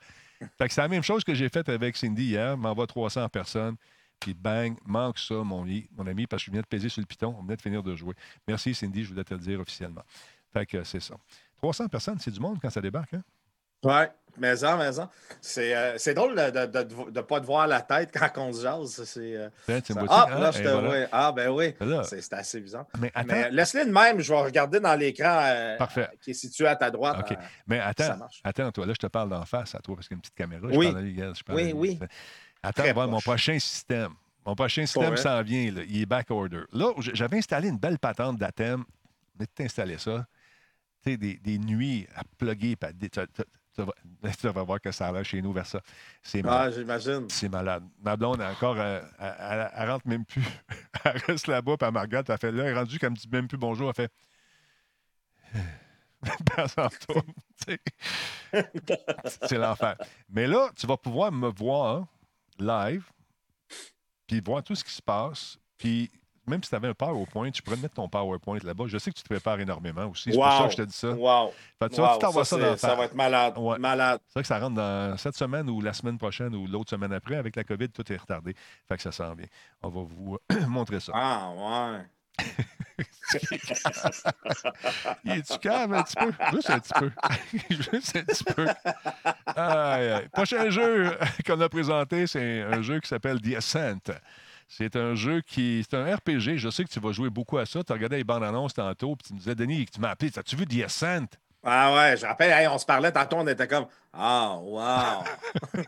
Fait 0.58 0.68
que 0.68 0.74
c'est 0.74 0.82
la 0.82 0.88
même 0.88 1.04
chose 1.04 1.24
que 1.24 1.34
j'ai 1.34 1.50
faite 1.50 1.70
avec 1.70 1.96
Cindy 1.98 2.26
hier. 2.26 2.56
M'envoie 2.58 2.86
300 2.88 3.28
personnes. 3.30 3.76
Puis 4.24 4.34
bang, 4.34 4.78
manque 4.86 5.20
ça, 5.20 5.36
mon, 5.36 5.64
ami- 5.64 5.90
mon 5.98 6.08
ami, 6.08 6.28
parce 6.28 6.44
que 6.44 6.46
je 6.48 6.52
viens 6.52 6.62
de 6.62 6.66
peser 6.66 6.88
sur 6.88 7.02
le 7.02 7.06
piton. 7.06 7.36
On 7.38 7.42
venait 7.44 7.58
de 7.58 7.62
finir 7.62 7.84
de 7.84 7.94
jouer. 7.94 8.14
Merci, 8.48 8.74
Cindy, 8.74 9.04
je 9.04 9.10
voulais 9.10 9.26
te 9.26 9.34
le 9.34 9.40
dire 9.42 9.60
officiellement. 9.60 10.04
Fait 10.54 10.66
que 10.66 10.82
c'est 10.86 11.02
ça. 11.02 11.16
300 11.58 11.90
personnes, 11.90 12.20
c'est 12.20 12.32
du 12.32 12.40
monde 12.40 12.58
quand 12.62 12.70
ça 12.70 12.80
débarque, 12.80 13.14
hein? 13.16 13.24
Ouais, 13.84 14.10
maison, 14.38 14.78
maison. 14.78 15.10
C'est 15.42 15.76
euh, 15.76 15.98
c'est 15.98 16.14
drôle 16.14 16.36
de 16.36 16.42
ne 16.58 17.12
de, 17.12 17.20
pas 17.22 17.42
te 17.42 17.46
voir 17.46 17.68
la 17.68 17.82
tête 17.82 18.12
quand 18.14 18.30
on 18.38 18.54
se 18.54 18.62
jase. 18.62 19.04
C'est, 19.04 19.36
euh, 19.36 19.50
c'est 19.66 19.86
ça- 19.88 20.00
une 20.00 20.08
ah, 20.10 20.28
là, 20.30 20.48
hein, 20.48 20.52
je 20.52 20.64
te 20.64 20.68
voilà. 20.70 20.88
vois. 20.88 21.08
Ah, 21.12 21.32
ben 21.34 21.50
oui. 21.50 21.74
C'est 22.06 22.22
c'est 22.22 22.34
assez 22.34 22.62
bizarre. 22.62 22.86
Mais 22.98 23.12
attends, 23.14 23.28
Mais 23.34 23.52
laisse-le 23.52 23.86
de 23.86 23.92
même, 23.92 24.22
je 24.22 24.32
vais 24.32 24.40
regarder 24.42 24.80
dans 24.80 24.96
l'écran 24.96 25.38
euh, 25.44 25.78
qui 26.22 26.32
est 26.32 26.34
situé 26.34 26.66
à 26.68 26.78
ta 26.78 26.90
droite. 26.92 27.18
OK. 27.30 27.38
Mais 27.68 27.80
attends, 27.82 28.20
attends, 28.46 28.72
toi, 28.72 28.86
là, 28.86 28.94
je 28.94 29.00
te 29.00 29.08
parle 29.08 29.30
d'en 29.30 29.44
face 29.44 29.76
à 29.76 29.80
toi 29.80 29.96
parce 29.96 30.08
qu'il 30.08 30.16
y 30.16 30.18
a 30.18 30.20
une 30.20 30.22
petite 30.22 30.36
caméra. 30.36 30.66
Je 30.72 30.78
Oui. 30.78 30.92
parle 30.94 31.36
je 31.36 31.44
parle 31.44 31.60
Oui, 31.60 31.74
oui. 31.76 32.00
Attends, 32.64 32.94
voir 32.94 33.08
mon 33.08 33.20
prochain 33.20 33.60
système. 33.60 34.14
Mon 34.46 34.56
prochain 34.56 34.86
système 34.86 35.16
s'en 35.18 35.42
vient, 35.42 35.72
là. 35.72 35.82
il 35.88 36.02
est 36.02 36.06
back 36.06 36.30
order. 36.32 36.64
Là, 36.72 36.92
j'avais 36.98 37.38
installé 37.38 37.70
une 37.70 37.78
belle 37.78 38.00
patente 38.00 38.38
d'Athème. 38.38 38.84
On 39.40 39.44
a 39.44 39.64
installé 39.64 39.98
ça. 39.98 40.26
Tu 41.04 41.12
sais, 41.12 41.18
des, 41.18 41.38
des 41.38 41.58
nuits 41.58 42.08
à 42.16 42.24
plugger. 42.38 42.76
Tu, 43.76 44.48
vas, 44.48 44.64
voir 44.64 44.80
que 44.80 44.92
ça 44.92 45.08
a 45.08 45.12
l'air 45.12 45.26
chez 45.26 45.42
nous 45.42 45.52
vers 45.52 45.66
ça. 45.66 45.82
C'est 46.22 46.42
Ah, 46.46 46.50
malade. 46.50 46.74
j'imagine. 46.78 47.26
C'est 47.30 47.50
malade. 47.50 47.84
Ma 48.02 48.16
blonde, 48.16 48.42
encore, 48.42 48.76
euh, 48.78 49.02
elle, 49.20 49.36
elle- 49.40 49.72
elle 49.76 49.90
rentre 49.90 50.08
même 50.08 50.26
plus. 50.26 50.44
elle 51.06 51.18
reste 51.28 51.48
là-bas, 51.48 51.78
puis 51.78 51.88
elle 51.88 51.94
me 51.94 52.00
regarde, 52.00 52.30
elle 52.30 52.38
fait 52.38 52.52
là, 52.52 52.64
elle 52.66 52.70
est 52.70 52.78
rendue 52.80 53.00
comme 53.00 53.16
dit 53.16 53.28
même 53.32 53.48
plus 53.48 53.58
bonjour, 53.58 53.90
elle 53.90 53.96
fait. 53.96 54.12
C'est 59.50 59.58
l'enfer. 59.58 59.96
Mais 60.30 60.48
là, 60.48 60.70
tu 60.76 60.88
vas 60.88 60.98
pouvoir 60.98 61.32
me 61.32 61.50
voir 61.50 62.06
live, 62.60 63.04
puis 64.28 64.42
voir 64.42 64.64
tout 64.64 64.76
ce 64.76 64.84
qui 64.84 64.92
se 64.94 65.02
passe, 65.02 65.58
puis 65.78 66.12
même 66.46 66.62
si 66.62 66.70
tu 66.70 66.76
avais 66.76 66.90
un 66.90 66.94
PowerPoint, 66.94 67.50
tu 67.52 67.62
pourrais 67.62 67.78
mettre 67.78 67.94
ton 67.94 68.10
PowerPoint 68.10 68.58
là-bas. 68.64 68.84
Je 68.88 68.98
sais 68.98 69.12
que 69.12 69.16
tu 69.16 69.24
te 69.24 69.30
prépares 69.30 69.62
énormément 69.62 70.08
aussi. 70.08 70.32
C'est 70.32 70.36
pour 70.38 70.44
ça 70.46 70.60
Wow. 70.60 70.66
que 70.66 70.72
je 70.72 70.78
te 70.78 70.82
dis 70.82 70.94
ça. 70.94 71.12
Wow. 71.12 71.54
Fait 71.80 71.88
que 71.90 71.96
tu 71.96 72.02
vas 72.02 72.18
Wow, 72.18 72.44
ça, 72.44 72.58
dans 72.58 72.76
ça 72.78 72.96
va 72.96 73.06
être 73.06 73.16
malade. 73.16 73.58
Ouais. 73.58 73.80
Malade. 73.80 74.20
c'est 74.28 74.34
vrai 74.34 74.42
que 74.44 74.48
ça 74.48 74.60
rentre 74.60 74.76
dans 74.76 75.18
cette 75.18 75.38
semaine 75.38 75.70
ou 75.70 75.80
la 75.80 75.94
semaine 75.94 76.18
prochaine 76.18 76.54
ou 76.54 76.68
l'autre 76.68 76.90
semaine 76.90 77.14
après. 77.14 77.36
Avec 77.38 77.56
la 77.56 77.64
COVID, 77.64 77.90
tout 77.90 78.12
est 78.12 78.18
retardé. 78.18 78.56
Fait 78.90 78.98
que 78.98 79.02
ça 79.02 79.14
sent 79.14 79.36
bien. 79.38 79.48
On 79.82 79.88
va 79.90 80.02
vous 80.04 80.38
montrer 80.68 81.00
ça. 81.00 81.14
Ah, 81.16 81.50
ouais. 81.56 82.06
Il 85.24 85.32
est-tu 85.32 85.58
calme 85.60 85.94
un 85.94 86.04
petit 86.04 86.16
peu? 86.16 86.32
Juste 86.52 86.70
un 86.70 86.80
petit 86.80 86.94
peu. 86.94 87.12
Juste 87.70 88.16
un 88.16 88.24
petit 88.24 88.44
peu. 88.44 88.68
Prochain 90.32 90.70
jeu 90.70 91.18
qu'on 91.46 91.60
a 91.62 91.70
présenté, 91.70 92.28
c'est 92.28 92.62
un 92.62 92.82
jeu 92.82 93.00
qui 93.00 93.08
s'appelle 93.08 93.42
The. 93.42 93.60
C'est 94.68 94.96
un 94.96 95.16
jeu 95.16 95.42
qui. 95.42 95.86
C'est 95.88 95.98
un 95.98 96.16
RPG. 96.16 96.58
Je 96.58 96.70
sais 96.70 96.84
que 96.84 96.90
tu 96.90 97.00
vas 97.00 97.12
jouer 97.12 97.30
beaucoup 97.30 97.58
à 97.58 97.66
ça. 97.66 97.84
Tu 97.84 97.94
regardais 97.94 98.18
les 98.18 98.24
bandes 98.24 98.44
annonces 98.44 98.74
tantôt, 98.74 99.16
puis 99.16 99.28
tu 99.28 99.34
me 99.34 99.40
disais, 99.40 99.56
Denis, 99.56 99.86
tu 99.86 100.00
m'as 100.00 100.10
appelé. 100.12 100.32
As-tu 100.36 100.56
vu 100.56 100.66
The? 100.66 100.88
Ah 101.66 101.96
ouais, 101.96 102.18
je 102.18 102.26
rappelle, 102.26 102.68
on 102.68 102.78
se 102.78 102.86
parlait 102.86 103.12
tantôt, 103.12 103.38
on 103.38 103.48
était 103.48 103.70
comme 103.70 103.88
Ah, 104.12 104.58
wow. 104.62 105.24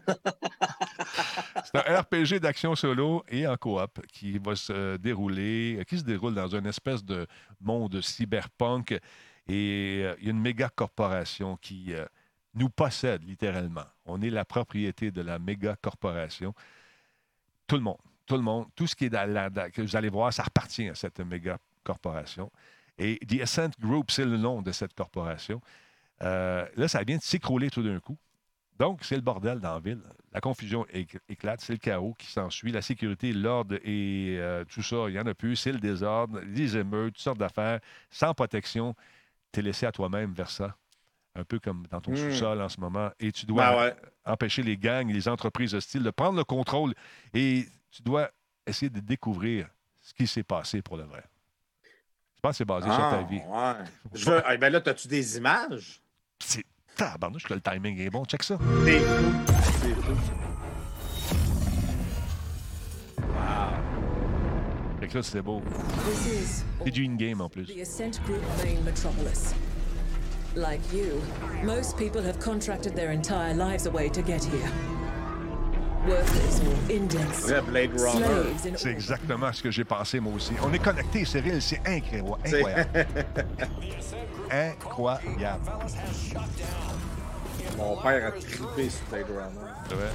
C'est 1.65 1.75
un 1.75 1.99
RPG 1.99 2.39
d'action 2.39 2.75
solo 2.75 3.25
et 3.27 3.45
en 3.45 3.57
coop 3.57 4.05
qui 4.07 4.37
va 4.37 4.55
se 4.55 4.95
dérouler, 4.95 5.83
qui 5.87 5.99
se 5.99 6.03
déroule 6.03 6.33
dans 6.33 6.47
une 6.47 6.65
espèce 6.65 7.03
de 7.03 7.27
monde 7.59 7.99
cyberpunk. 7.99 8.93
Et 9.47 10.01
euh, 10.05 10.15
il 10.19 10.25
y 10.25 10.27
a 10.27 10.31
une 10.31 10.39
méga 10.39 10.69
corporation 10.69 11.57
qui 11.57 11.93
euh, 11.93 12.05
nous 12.53 12.69
possède 12.69 13.23
littéralement. 13.27 13.85
On 14.05 14.21
est 14.21 14.29
la 14.29 14.45
propriété 14.45 15.11
de 15.11 15.21
la 15.21 15.39
méga 15.39 15.75
corporation. 15.81 16.53
Tout 17.67 17.75
le 17.75 17.81
monde, 17.81 17.97
tout 18.25 18.35
le 18.35 18.41
monde, 18.41 18.67
tout 18.75 18.87
ce 18.87 18.95
qui 18.95 19.05
est 19.05 19.09
que 19.09 19.81
vous 19.81 19.95
allez 19.97 20.09
voir, 20.09 20.31
ça 20.31 20.43
appartient 20.43 20.87
à 20.87 20.95
cette 20.95 21.19
méga 21.19 21.57
corporation. 21.83 22.49
Et 22.97 23.17
The 23.27 23.41
Ascent 23.41 23.71
Group, 23.79 24.11
c'est 24.11 24.25
le 24.25 24.37
nom 24.37 24.61
de 24.61 24.71
cette 24.71 24.93
corporation. 24.93 25.61
Euh, 26.23 26.65
là, 26.75 26.87
ça 26.87 27.03
vient 27.03 27.17
de 27.17 27.21
s'écrouler 27.21 27.69
tout 27.69 27.83
d'un 27.83 27.99
coup. 27.99 28.17
Donc, 28.79 29.03
c'est 29.03 29.15
le 29.15 29.21
bordel 29.21 29.59
dans 29.59 29.73
la 29.73 29.79
ville. 29.79 30.01
La 30.33 30.41
confusion 30.41 30.85
éc- 30.93 31.17
éclate, 31.29 31.61
c'est 31.61 31.73
le 31.73 31.79
chaos 31.79 32.13
qui 32.17 32.27
s'ensuit. 32.27 32.71
La 32.71 32.81
sécurité, 32.81 33.31
l'ordre 33.31 33.75
et 33.83 34.35
euh, 34.37 34.65
tout 34.65 34.81
ça, 34.81 35.05
il 35.07 35.13
n'y 35.13 35.19
en 35.19 35.25
a 35.25 35.33
plus. 35.33 35.55
C'est 35.55 35.71
le 35.71 35.79
désordre, 35.79 36.39
les 36.45 36.75
émeutes, 36.75 37.13
toutes 37.15 37.23
sortes 37.23 37.37
d'affaires, 37.37 37.79
sans 38.09 38.33
protection. 38.33 38.93
Tu 39.53 39.59
es 39.61 39.63
laissé 39.63 39.85
à 39.85 39.91
toi-même 39.93 40.33
vers 40.33 40.49
ça. 40.49 40.75
Un 41.35 41.43
peu 41.43 41.59
comme 41.59 41.85
dans 41.87 41.99
ton 42.01 42.11
Hmm. 42.11 42.15
sous-sol 42.17 42.61
en 42.61 42.69
ce 42.69 42.79
moment. 42.79 43.11
Et 43.19 43.31
tu 43.31 43.45
dois 43.45 43.71
Ben 43.71 43.77
ouais. 43.77 43.95
empêcher 44.25 44.63
les 44.63 44.77
gangs, 44.77 45.09
les 45.11 45.27
entreprises 45.27 45.73
hostiles 45.75 46.03
de 46.03 46.11
prendre 46.11 46.37
le 46.37 46.43
contrôle. 46.45 46.93
Et 47.33 47.65
tu 47.91 48.01
dois 48.03 48.29
essayer 48.65 48.89
de 48.89 48.99
découvrir 49.01 49.67
ce 50.01 50.13
qui 50.13 50.27
s'est 50.27 50.43
passé 50.43 50.81
pour 50.81 50.97
le 50.97 51.03
vrai. 51.03 51.23
Je 52.45 52.47
pense 52.47 52.53
que 52.53 52.57
c'est 52.57 52.65
basé 52.65 52.85
sur 52.85 53.03
Ah, 53.03 53.09
ta 53.11 53.23
vie. 53.23 53.37
ouais. 53.39 53.85
Je 54.13 54.29
veux, 54.29 54.43
eh 54.53 54.57
ben 54.59 54.71
là, 54.71 54.79
as-tu 54.85 55.07
des 55.07 55.37
images? 55.37 55.99
C'est 56.39 56.63
tabarnouche 56.95 57.43
que 57.43 57.55
le 57.55 57.61
timing 57.61 57.97
est 57.99 58.11
bon. 58.11 58.23
Check 58.25 58.43
ça. 58.43 58.59
Des. 58.85 59.01
Fait 64.99 65.07
que 65.07 65.17
là, 65.17 65.23
c'est 65.23 65.41
beau. 65.41 65.61
C'est 66.83 66.91
du 66.91 67.05
in-game 67.05 67.41
en 67.41 67.49
plus. 67.49 67.65
the 67.65 67.81
Ascent 67.81 68.21
Group 68.25 68.41
main 68.63 68.79
metropolis. 68.83 69.53
Like 70.55 70.81
you, 70.93 71.21
most 71.63 71.97
people 71.97 72.21
have 72.21 72.39
contracted 72.39 72.95
their 72.95 73.11
entire 73.11 73.53
lives 73.53 73.87
away 73.87 74.09
to 74.09 74.21
get 74.21 74.43
here. 74.43 74.71
C'est 78.75 78.89
exactement 78.91 79.51
ce 79.51 79.63
que 79.63 79.71
j'ai 79.71 79.83
pensé 79.83 80.19
moi 80.19 80.33
aussi. 80.35 80.53
On 80.63 80.71
est 80.73 80.79
connectés, 80.79 81.25
Cyril, 81.25 81.61
c'est 81.61 81.81
incroyable. 81.85 82.37
Incroyable. 82.45 83.07
incroyable. 84.51 85.61
Mon 87.77 87.97
père 88.01 88.27
a 88.27 88.31
trippé 88.31 88.89
sur 88.89 89.05
Blade 89.09 89.25
Runner. 89.27 89.71
C'est 89.89 89.95
vrai. 89.95 90.09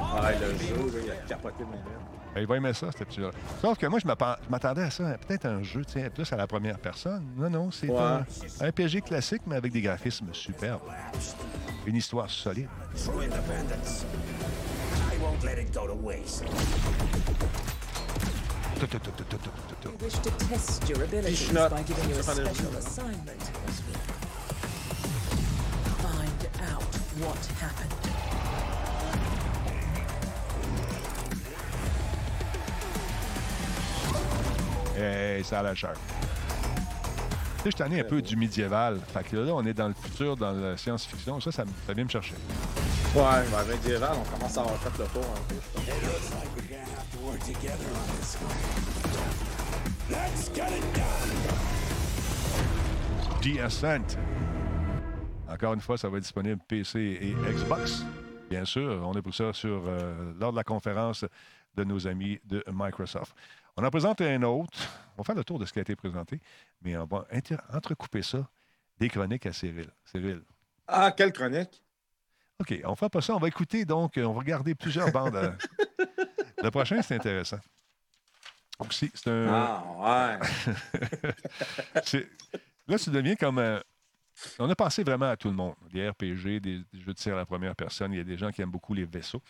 Ah, 0.00 0.30
le 0.32 0.58
jeu, 0.58 1.02
il 1.04 1.10
a 1.12 1.14
capoté 1.28 1.64
mon 1.64 1.72
gars. 1.72 2.40
Il 2.40 2.46
va 2.46 2.56
aimer 2.56 2.72
ça, 2.72 2.88
ce 2.96 3.04
petit-là. 3.04 3.30
Sauf 3.60 3.78
que 3.78 3.86
moi, 3.86 3.98
je 3.98 4.06
m'attendais 4.50 4.82
à 4.82 4.90
ça, 4.90 5.16
peut-être 5.26 5.46
un 5.46 5.62
jeu, 5.62 5.84
tu 5.84 5.94
sais, 5.94 6.10
plus 6.10 6.30
à 6.32 6.36
la 6.36 6.46
première 6.46 6.78
personne. 6.78 7.24
Non, 7.36 7.50
non, 7.50 7.70
c'est 7.70 7.88
Ouais. 7.88 7.98
un, 7.98 8.24
un 8.60 8.72
PG 8.72 9.00
classique, 9.00 9.42
mais 9.46 9.56
avec 9.56 9.72
des 9.72 9.80
graphismes 9.80 10.28
superbes. 10.32 10.80
Une 11.86 11.96
histoire 11.96 12.28
solide. 12.30 12.68
Won't 15.38 15.44
let 15.44 15.58
it 15.58 15.72
go 15.72 15.86
to 15.86 15.94
waste. 15.94 16.42
We 19.84 19.92
wish 20.00 20.14
to 20.14 20.30
test 20.48 20.88
your 20.88 21.04
abilities 21.04 21.52
by 21.52 21.82
giving 21.82 22.10
you 22.10 22.16
a 22.16 22.22
special 22.22 22.76
assignment. 22.76 23.42
Find 26.02 26.48
out 26.72 26.82
what 27.20 27.46
happened. 27.60 27.94
Hey, 34.96 35.44
ça 35.44 35.60
a 35.60 35.62
la 35.62 35.74
chair. 35.76 35.94
Tu 37.58 37.62
sais, 37.62 37.70
je 37.70 37.76
t'en 37.76 37.92
ai 37.92 38.00
un 38.00 38.04
peu 38.04 38.20
du 38.22 38.36
médiéval. 38.36 39.00
Fait 39.12 39.22
que 39.22 39.36
là, 39.36 39.52
on 39.54 39.64
est 39.64 39.74
dans 39.74 39.88
le 39.88 39.94
futur, 39.94 40.36
dans 40.36 40.52
la 40.52 40.76
science-fiction. 40.76 41.40
Ça, 41.40 41.52
ça, 41.52 41.64
ça 41.86 41.92
vient 41.92 42.04
me 42.04 42.10
chercher. 42.10 42.34
Ouais, 43.18 43.24
ben, 43.50 43.64
médiéval, 43.64 44.12
on 44.14 44.22
commence 44.30 44.56
à 44.56 44.60
avoir 44.60 44.76
fait 44.76 45.02
le 45.02 45.08
tour 45.08 45.24
un 45.24 45.42
peu. 45.48 45.56
je 45.56 45.70
pense. 45.72 45.84
We're 46.54 46.68
gonna 46.68 46.84
have 46.84 47.10
to 47.10 47.18
work 47.26 47.40
together 47.40 47.90
on 47.92 48.06
this 48.16 48.38
one. 48.40 48.54
Let's 50.08 50.48
get 50.54 50.70
it 50.70 50.84
done. 50.94 51.32
The 53.42 53.58
Ascent. 53.58 54.16
Encore 55.48 55.74
une 55.74 55.80
fois, 55.80 55.98
ça 55.98 56.08
va 56.08 56.18
être 56.18 56.22
disponible 56.22 56.60
PC 56.68 57.18
et 57.20 57.34
Xbox. 57.52 58.04
Bien 58.48 58.64
sûr, 58.64 59.02
on 59.04 59.12
est 59.14 59.22
pour 59.22 59.34
ça 59.34 59.52
sur, 59.52 59.82
euh, 59.88 60.32
lors 60.38 60.52
de 60.52 60.56
la 60.56 60.62
conférence 60.62 61.24
de 61.74 61.82
nos 61.82 62.06
amis 62.06 62.38
de 62.44 62.62
Microsoft. 62.72 63.34
On 63.76 63.84
en 63.84 63.90
présente 63.90 64.20
un 64.20 64.44
autre. 64.44 64.78
On 65.16 65.22
va 65.22 65.24
faire 65.24 65.34
le 65.34 65.42
tour 65.42 65.58
de 65.58 65.64
ce 65.64 65.72
qui 65.72 65.80
a 65.80 65.82
été 65.82 65.96
présenté, 65.96 66.40
mais 66.82 66.96
on 66.96 67.06
va 67.06 67.26
entrecouper 67.74 68.22
ça 68.22 68.48
des 69.00 69.08
chroniques 69.08 69.46
à 69.46 69.52
Cyril. 69.52 69.90
Cyril. 70.04 70.42
Ah, 70.86 71.10
quelle 71.10 71.32
chronique? 71.32 71.82
OK, 72.60 72.74
on 72.84 72.94
fera 72.96 73.08
pas 73.10 73.20
ça. 73.20 73.34
On 73.34 73.38
va 73.38 73.48
écouter, 73.48 73.84
donc, 73.84 74.18
euh, 74.18 74.24
on 74.24 74.32
va 74.32 74.40
regarder 74.40 74.74
plusieurs 74.74 75.12
bandes. 75.12 75.36
euh. 75.36 75.52
Le 76.62 76.70
prochain, 76.70 77.00
c'est 77.02 77.14
intéressant. 77.14 77.58
Aussi, 78.80 79.10
c'est 79.14 79.28
un. 79.30 79.46
Ah, 79.48 80.38
ouais. 80.38 80.38
Là, 82.88 82.98
tu 82.98 83.10
deviens 83.10 83.36
comme. 83.36 83.58
un- 83.58 83.82
On 84.58 84.68
a 84.70 84.74
pensé 84.76 85.02
vraiment 85.04 85.30
à 85.30 85.36
tout 85.36 85.48
le 85.48 85.54
monde. 85.54 85.74
Des 85.92 86.08
RPG, 86.08 86.60
des, 86.60 86.78
des 86.92 87.00
jeux 87.00 87.06
de 87.06 87.12
tir 87.12 87.34
à 87.34 87.36
la 87.38 87.46
première 87.46 87.74
personne. 87.76 88.12
Il 88.12 88.18
y 88.18 88.20
a 88.20 88.24
des 88.24 88.36
gens 88.38 88.50
qui 88.50 88.62
aiment 88.62 88.70
beaucoup 88.70 88.94
les 88.94 89.04
vaisseaux. 89.04 89.42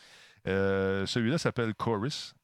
Euh, 0.46 1.04
Celui-là 1.06 1.38
s'appelle 1.38 1.74
Chorus. 1.74 2.34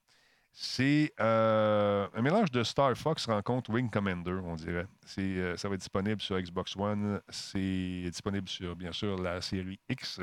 C'est 0.57 1.13
euh, 1.21 2.07
un 2.15 2.23
mélange 2.23 2.53
de 2.53 2.63
Star 2.63 2.97
Fox 2.97 3.27
rencontre 3.27 3.71
Wing 3.71 3.91
Commander, 3.91 4.39
on 4.45 4.55
dirait. 4.55 4.87
C'est, 5.05 5.21
euh, 5.21 5.57
ça 5.57 5.69
va 5.69 5.75
être 5.75 5.81
disponible 5.81 6.23
sur 6.23 6.41
Xbox 6.41 6.77
One. 6.77 7.21
C'est 7.29 8.05
disponible 8.09 8.49
sur, 8.49 8.77
bien 8.77 8.93
sûr, 8.93 9.21
la 9.21 9.41
série 9.41 9.81
X 9.89 10.21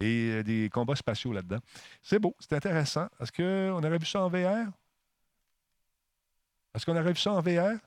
et 0.00 0.30
euh, 0.32 0.42
des 0.42 0.68
combats 0.68 0.96
spatiaux 0.96 1.32
là-dedans. 1.32 1.60
C'est 2.02 2.18
beau, 2.18 2.34
c'est 2.40 2.54
intéressant. 2.54 3.06
Est-ce 3.20 3.30
qu'on 3.30 3.78
aurait 3.78 3.98
vu 3.98 4.06
ça 4.06 4.24
en 4.24 4.28
VR? 4.28 4.66
Est-ce 6.74 6.84
qu'on 6.84 6.96
aurait 6.96 7.12
vu 7.12 7.20
ça 7.20 7.34
en 7.34 7.40
VR? 7.40 7.78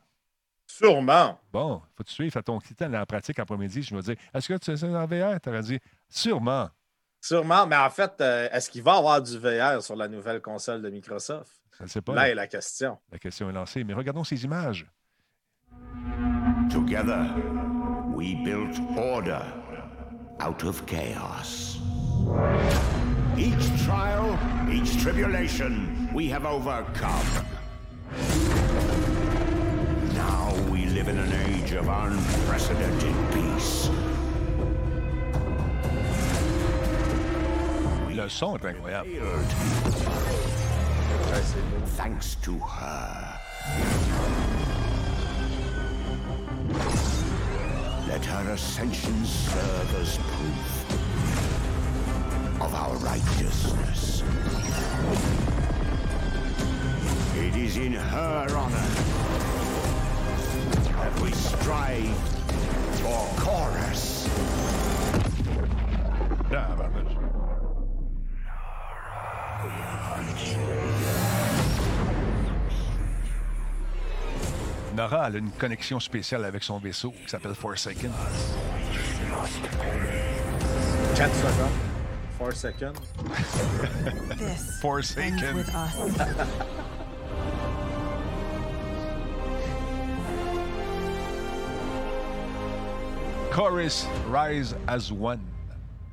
Sûrement. 0.66 1.42
Bon, 1.52 1.82
faut 1.98 2.04
te 2.04 2.10
suivre 2.10 2.38
à 2.38 2.42
ton 2.42 2.60
temps 2.60 2.74
dans 2.80 2.90
la 2.90 3.06
pratique 3.06 3.38
après-midi. 3.38 3.84
Je 3.84 3.94
me 3.94 4.02
dis, 4.02 4.16
est-ce 4.34 4.48
que 4.48 4.58
tu 4.58 4.78
sais 4.78 4.88
en 4.88 5.06
VR? 5.06 5.42
Tu 5.42 5.50
aurais 5.50 5.62
dit, 5.62 5.80
sûrement. 6.08 6.70
Sûrement. 7.22 7.68
Mais 7.68 7.78
en 7.78 7.90
fait, 7.90 8.14
euh, 8.20 8.50
est-ce 8.52 8.70
qu'il 8.70 8.82
va 8.84 8.96
y 8.96 8.98
avoir 8.98 9.22
du 9.22 9.38
VR 9.38 9.82
sur 9.82 9.96
la 9.96 10.08
nouvelle 10.08 10.42
console 10.42 10.82
de 10.82 10.90
Microsoft? 10.90 11.52
Je 11.78 11.84
ne 11.84 11.88
sais 11.88 12.02
pas. 12.02 12.14
Là 12.14 12.30
est 12.30 12.36
la 12.36 12.48
question. 12.48 12.98
la 13.12 13.20
question 13.20 13.50
est 13.50 13.54
lancée. 13.54 13.84
Mais 13.84 13.94
regardons 13.94 14.24
ces 14.24 14.44
images. 14.44 14.88
Together, 16.70 17.26
we 18.16 18.36
built 18.44 18.80
order 18.98 19.42
out 20.40 20.64
of 20.64 20.86
chaos. 20.86 21.78
Each 23.38 23.84
trial, 23.86 24.38
each 24.72 25.02
tribulation, 25.02 26.10
we 26.14 26.30
have 26.32 26.46
overcome. 26.46 27.46
Now 30.14 30.54
we 30.72 30.86
live 30.86 31.08
in 31.08 31.18
an 31.18 31.34
age 31.48 31.74
of 31.74 31.88
unprecedented 31.88 33.16
peace. 33.34 33.90
Le 38.14 38.28
son 38.28 38.56
est 38.58 38.66
incroyable. 38.66 39.10
Thanks 41.98 42.36
to 42.44 42.58
her. 42.60 43.40
Let 48.08 48.26
her 48.26 48.52
ascension 48.52 49.26
serve 49.26 49.96
as 50.02 50.18
proof 50.18 50.86
of 52.62 52.74
our 52.76 52.96
righteousness. 52.98 54.24
It 57.38 57.56
is 57.56 57.78
in 57.78 57.94
her 57.94 58.48
honor 58.56 58.90
that 60.92 61.20
we 61.22 61.32
strive 61.32 62.18
for 63.00 63.28
chorus. 63.38 64.28
Nora 75.02 75.28
elle 75.28 75.36
a 75.36 75.40
une 75.40 75.50
connexion 75.50 76.00
spéciale 76.00 76.46
avec 76.46 76.62
son 76.62 76.78
vaisseau 76.78 77.10
qui 77.10 77.28
s'appelle 77.28 77.56
Forsaken. 77.56 78.12
4 81.16 81.34
secondes. 81.34 81.72
4 82.38 82.56
seconds. 82.56 82.94
This 84.38 84.80
Forsaken. 84.82 85.58
us. 85.58 85.96
Chorus 93.52 94.06
Rise 94.30 94.76
as 94.88 95.12
One 95.12 95.42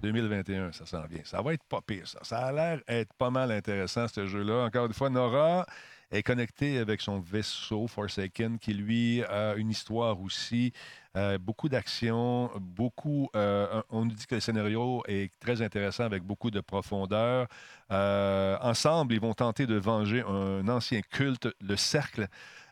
2021, 0.03 0.73
ça 0.73 0.87
s'en 0.87 1.03
vient. 1.03 1.21
Ça 1.25 1.43
va 1.43 1.53
être 1.53 1.65
pas 1.65 1.83
pire, 1.83 2.09
ça. 2.09 2.21
Ça 2.23 2.39
a 2.39 2.53
l'air 2.53 2.81
être 2.89 3.13
pas 3.19 3.29
mal 3.29 3.53
intéressant, 3.53 4.09
ce 4.09 4.27
jeu-là. 4.27 4.65
Encore 4.65 4.87
une 4.87 4.95
fois, 4.95 5.11
Nora 5.11 5.67
est 6.11 6.23
connectée 6.23 6.79
avec 6.79 7.01
son 7.01 7.21
vaisseau 7.21 7.87
Forsaken, 7.87 8.59
qui 8.59 8.75
lui 8.75 9.23
a 9.25 9.55
une 9.55 9.71
histoire 9.71 10.21
aussi. 10.21 10.73
Euh, 11.17 11.39
beaucoup 11.39 11.69
d'action, 11.69 12.51
beaucoup. 12.61 13.29
euh, 13.35 13.83
on 13.91 14.05
nous 14.05 14.15
dit 14.15 14.27
que 14.27 14.37
le 14.37 14.41
scénario 14.41 15.03
est 15.09 15.33
très 15.41 15.63
intéressant 15.63 16.05
avec 16.05 16.23
beaucoup 16.23 16.51
de 16.51 16.61
profondeur. 16.61 17.49
Euh, 17.91 18.57
ensemble, 18.61 19.15
ils 19.15 19.21
vont 19.21 19.35
tenter 19.35 19.67
de 19.67 19.77
venger 19.77 20.23
un 20.23 20.69
ancien 20.69 21.01
culte, 21.03 21.49
le 21.61 21.77
cercle. 21.77 22.29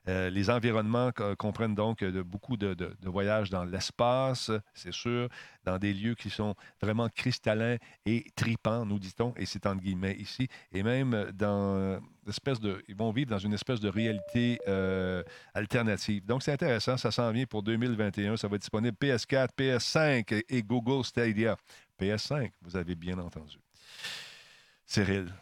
Euh, 0.09 0.31
les 0.31 0.51
environnements 0.51 1.11
co- 1.13 1.35
comprennent 1.37 1.75
donc 1.75 2.03
de, 2.05 2.23
beaucoup 2.23 2.57
de, 2.57 2.77
voyages 3.03 3.51
dans 3.51 3.65
l'espace, 3.65 4.51
c'est 4.75 4.93
sûr, 4.93 5.29
dans 5.65 5.79
des 5.79 5.93
lieux 5.93 6.15
qui 6.15 6.31
sont 6.31 6.55
vraiment 6.81 7.09
cristallins 7.09 7.77
et 8.05 8.25
tripants, 8.37 8.85
nous 8.87 8.99
dit-on, 8.99 9.35
et 9.37 9.47
c'est 9.47 9.67
entre 9.67 9.81
guillemets 9.83 10.17
ici, 10.17 10.49
et 10.73 10.83
même 10.83 11.31
dans 11.35 12.01
l'espèce 12.27 12.61
de, 12.61 12.83
ils 12.89 12.97
vont 12.97 13.11
vivre 13.11 13.31
dans 13.31 13.39
une 13.39 13.53
espèce 13.55 13.81
de 13.81 13.89
réalité 13.89 14.59
euh, 14.69 15.23
alternative. 15.55 16.25
Donc 16.25 16.43
c'est 16.43 16.53
intéressant, 16.53 16.97
ça 16.97 17.11
s'en 17.11 17.31
vient 17.33 17.47
pour 17.47 17.63
2021, 17.63 18.37
ça 18.37 18.49
va 18.49 18.57
être 18.57 18.63
disponible 18.63 18.97
PS4, 18.97 19.49
PS5 19.57 20.33
et, 20.33 20.45
et 20.49 20.63
Google 20.63 21.05
Stadia. 21.05 21.57
PS5, 21.99 22.53
vous 22.63 22.77
avez 22.77 22.95
bien 22.95 23.19
entendu. 23.19 23.59
Cyril, 24.87 25.33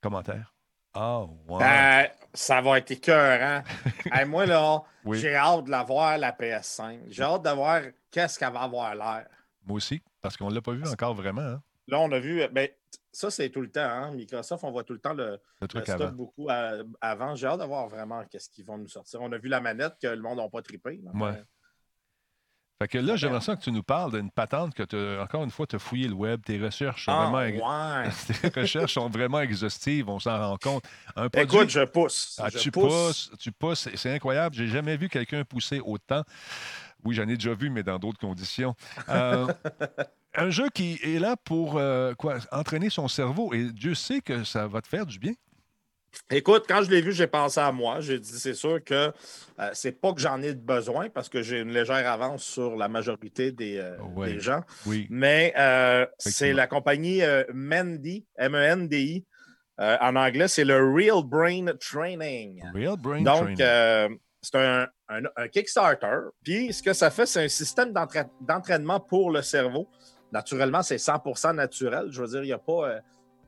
commentaire? 0.00 0.53
Ah, 0.94 1.24
ouais. 1.48 1.62
Euh, 1.64 2.08
ça 2.32 2.60
va 2.60 2.78
être 2.78 2.90
écœurant. 2.90 3.62
Hey, 4.12 4.24
moi, 4.26 4.46
là, 4.46 4.82
Oui. 5.04 5.18
j'ai 5.18 5.34
hâte 5.34 5.64
de 5.64 5.70
la 5.70 5.82
voir, 5.82 6.16
la 6.18 6.32
PS5. 6.32 7.00
J'ai 7.08 7.22
hâte 7.22 7.42
de 7.42 7.50
voir 7.50 7.80
qu'est-ce 8.10 8.38
qu'elle 8.38 8.52
va 8.52 8.60
avoir 8.62 8.94
l'air. 8.94 9.26
Moi 9.66 9.76
aussi, 9.76 10.02
parce 10.20 10.36
qu'on 10.36 10.50
ne 10.50 10.54
l'a 10.54 10.60
pas 10.62 10.72
vu 10.72 10.86
encore 10.86 11.14
vraiment, 11.14 11.40
hein, 11.42 11.62
Là, 11.88 12.00
on 12.00 12.10
a 12.12 12.18
vu, 12.18 12.42
euh, 12.42 12.48
ben, 12.48 12.68
ça, 13.12 13.30
c'est 13.30 13.50
tout 13.50 13.60
le 13.60 13.70
temps. 13.70 13.80
Hein? 13.82 14.10
Microsoft, 14.12 14.64
on 14.64 14.70
voit 14.70 14.84
tout 14.84 14.92
le 14.94 14.98
temps 15.00 15.12
le, 15.14 15.24
le 15.32 15.40
le 15.60 15.68
truc 15.68 15.84
stock 15.84 16.00
avant. 16.00 16.12
beaucoup 16.12 16.48
à- 16.48 16.78
avant. 17.00 17.34
J'ai 17.34 17.46
hâte 17.46 17.60
de 17.60 17.64
voir 17.64 17.88
vraiment 17.88 18.24
qu'est-ce 18.30 18.48
qu'ils 18.48 18.64
vont 18.64 18.78
nous 18.78 18.88
sortir. 18.88 19.20
On 19.20 19.30
a 19.32 19.38
vu 19.38 19.48
la 19.48 19.60
manette 19.60 19.94
que 20.00 20.06
le 20.08 20.20
monde 20.22 20.38
n'a 20.38 20.48
pas 20.48 20.62
trippé. 20.62 21.00
là. 21.04 21.10
Ouais. 21.12 21.42
Fait 22.80 22.88
que 22.88 22.98
là, 22.98 23.14
j'aimerais 23.16 23.40
ça 23.40 23.54
que 23.54 23.62
tu 23.62 23.70
nous 23.70 23.84
parles 23.84 24.12
d'une 24.12 24.30
patente 24.32 24.74
que 24.74 24.82
tu 24.82 24.96
encore 25.22 25.44
une 25.44 25.50
fois, 25.50 25.64
tu 25.66 25.76
as 25.76 25.78
fouillé 25.78 26.08
le 26.08 26.14
web, 26.14 26.42
tes 26.44 26.58
recherches 26.60 27.04
sont 27.04 27.12
Ah, 27.12 27.30
vraiment 27.30 27.38
ouais. 27.38 28.10
tes 28.52 28.60
recherches 28.60 28.94
sont 28.94 29.08
vraiment 29.08 29.40
exhaustives, 29.40 30.08
on 30.08 30.18
s'en 30.18 30.36
rend 30.36 30.56
compte. 30.56 30.84
Un 31.14 31.28
produit- 31.28 31.56
Écoute, 31.56 31.70
je 31.70 31.84
pousse. 31.84 32.38
Ah, 32.42 32.48
je 32.52 32.58
tu 32.58 32.70
pousse. 32.72 32.92
pousses, 32.92 33.30
tu 33.38 33.52
pousses, 33.52 33.80
c'est- 33.80 33.96
c'est 33.96 34.12
incroyable. 34.12 34.56
J'ai 34.56 34.66
jamais 34.66 34.96
vu 34.96 35.08
quelqu'un 35.08 35.44
pousser 35.44 35.80
autant. 35.84 36.22
Oui, 37.04 37.14
j'en 37.14 37.28
ai 37.28 37.36
déjà 37.36 37.54
vu, 37.54 37.70
mais 37.70 37.82
dans 37.84 37.98
d'autres 37.98 38.18
conditions. 38.18 38.74
Euh, 39.08 39.46
un 40.34 40.50
jeu 40.50 40.68
qui 40.74 40.98
est 41.02 41.20
là 41.20 41.36
pour 41.44 41.76
euh, 41.76 42.14
quoi, 42.14 42.38
entraîner 42.50 42.90
son 42.90 43.06
cerveau, 43.06 43.54
et 43.54 43.70
Dieu 43.72 43.94
sait 43.94 44.20
que 44.20 44.42
ça 44.42 44.66
va 44.66 44.80
te 44.80 44.88
faire 44.88 45.06
du 45.06 45.18
bien. 45.20 45.32
Écoute, 46.30 46.64
quand 46.68 46.82
je 46.82 46.90
l'ai 46.90 47.00
vu, 47.00 47.12
j'ai 47.12 47.26
pensé 47.26 47.60
à 47.60 47.70
moi. 47.72 48.00
J'ai 48.00 48.18
dit, 48.18 48.38
c'est 48.38 48.54
sûr 48.54 48.82
que 48.82 48.94
euh, 48.94 49.70
c'est 49.72 49.92
pas 50.00 50.12
que 50.12 50.20
j'en 50.20 50.40
ai 50.42 50.54
besoin 50.54 51.08
parce 51.10 51.28
que 51.28 51.42
j'ai 51.42 51.60
une 51.60 51.72
légère 51.72 52.10
avance 52.10 52.42
sur 52.44 52.76
la 52.76 52.88
majorité 52.88 53.52
des, 53.52 53.78
euh, 53.78 53.96
Ouais. 54.14 54.34
des 54.34 54.40
gens. 54.40 54.60
Oui. 54.86 55.06
Mais 55.10 55.52
euh, 55.58 56.06
c'est 56.18 56.52
la 56.52 56.66
compagnie 56.66 57.22
euh, 57.22 57.44
Mendy, 57.52 58.26
M-E-N-D-I. 58.36 59.24
En 59.78 60.14
anglais, 60.14 60.46
c'est 60.46 60.64
le 60.64 60.76
Real 60.94 61.24
Brain 61.24 61.66
Training. 61.80 62.62
Real 62.74 62.96
Brain 62.96 63.22
Donc, 63.22 63.56
Training. 63.56 64.18
c'est 64.40 64.56
un, 64.56 64.86
un- 65.08 65.22
un 65.36 65.48
Kickstarter. 65.48 66.28
Puis, 66.44 66.72
ce 66.72 66.80
que 66.80 66.92
ça 66.92 67.10
fait, 67.10 67.26
c'est 67.26 67.44
un 67.44 67.48
système 67.48 67.92
d'entra- 67.92 68.30
d'entraînement 68.40 69.00
pour 69.00 69.32
le 69.32 69.42
cerveau. 69.42 69.88
Naturellement, 70.30 70.82
c'est 70.82 70.98
100% 70.98 71.54
naturel. 71.54 72.06
Je 72.10 72.20
veux 72.22 72.28
dire, 72.28 72.42
il 72.44 72.46
n'y 72.46 72.52
a 72.52 72.58
pas. 72.58 73.00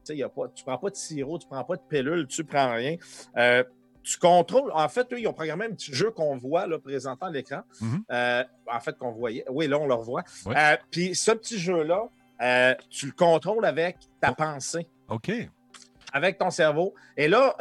Tu 0.06 0.12
sais, 0.12 0.16
il 0.16 0.20
y 0.20 0.22
a 0.22 0.28
pas, 0.28 0.48
tu 0.54 0.62
ne 0.62 0.66
prends 0.66 0.78
pas 0.78 0.90
de 0.90 0.96
sirop, 0.96 1.38
tu 1.38 1.46
ne 1.46 1.50
prends 1.50 1.64
pas 1.64 1.76
de 1.76 1.82
pilule, 1.88 2.26
tu 2.28 2.42
ne 2.42 2.46
prends 2.46 2.72
rien. 2.72 2.96
Euh, 3.36 3.64
tu 4.02 4.18
contrôles. 4.18 4.70
En 4.72 4.88
fait, 4.88 5.12
eux, 5.12 5.18
ils 5.20 5.26
ont 5.26 5.32
programmé 5.32 5.64
un 5.66 5.72
petit 5.72 5.92
jeu 5.92 6.12
qu'on 6.12 6.36
voit 6.36 6.68
là, 6.68 6.78
présentant 6.78 7.26
à 7.26 7.30
l'écran. 7.30 7.62
Mhm. 7.80 8.04
Euh, 8.12 8.44
en 8.72 8.78
fait, 8.80 8.96
qu'on 8.96 9.10
voyait. 9.10 9.44
Oui, 9.50 9.66
là, 9.66 9.78
on 9.78 9.86
le 9.88 9.94
revoit. 9.94 10.22
Ouais. 10.46 10.54
Euh, 10.56 10.76
Puis, 10.92 11.16
ce 11.16 11.32
petit 11.32 11.58
jeu-là, 11.58 12.04
euh, 12.40 12.74
tu 12.88 13.06
le 13.06 13.12
contrôles 13.12 13.64
avec 13.64 13.96
ta 14.20 14.30
Oh. 14.30 14.34
pensée 14.36 14.86
OK. 15.08 15.32
avec 16.12 16.38
ton 16.38 16.50
cerveau. 16.50 16.94
Et 17.16 17.26
là, 17.28 17.56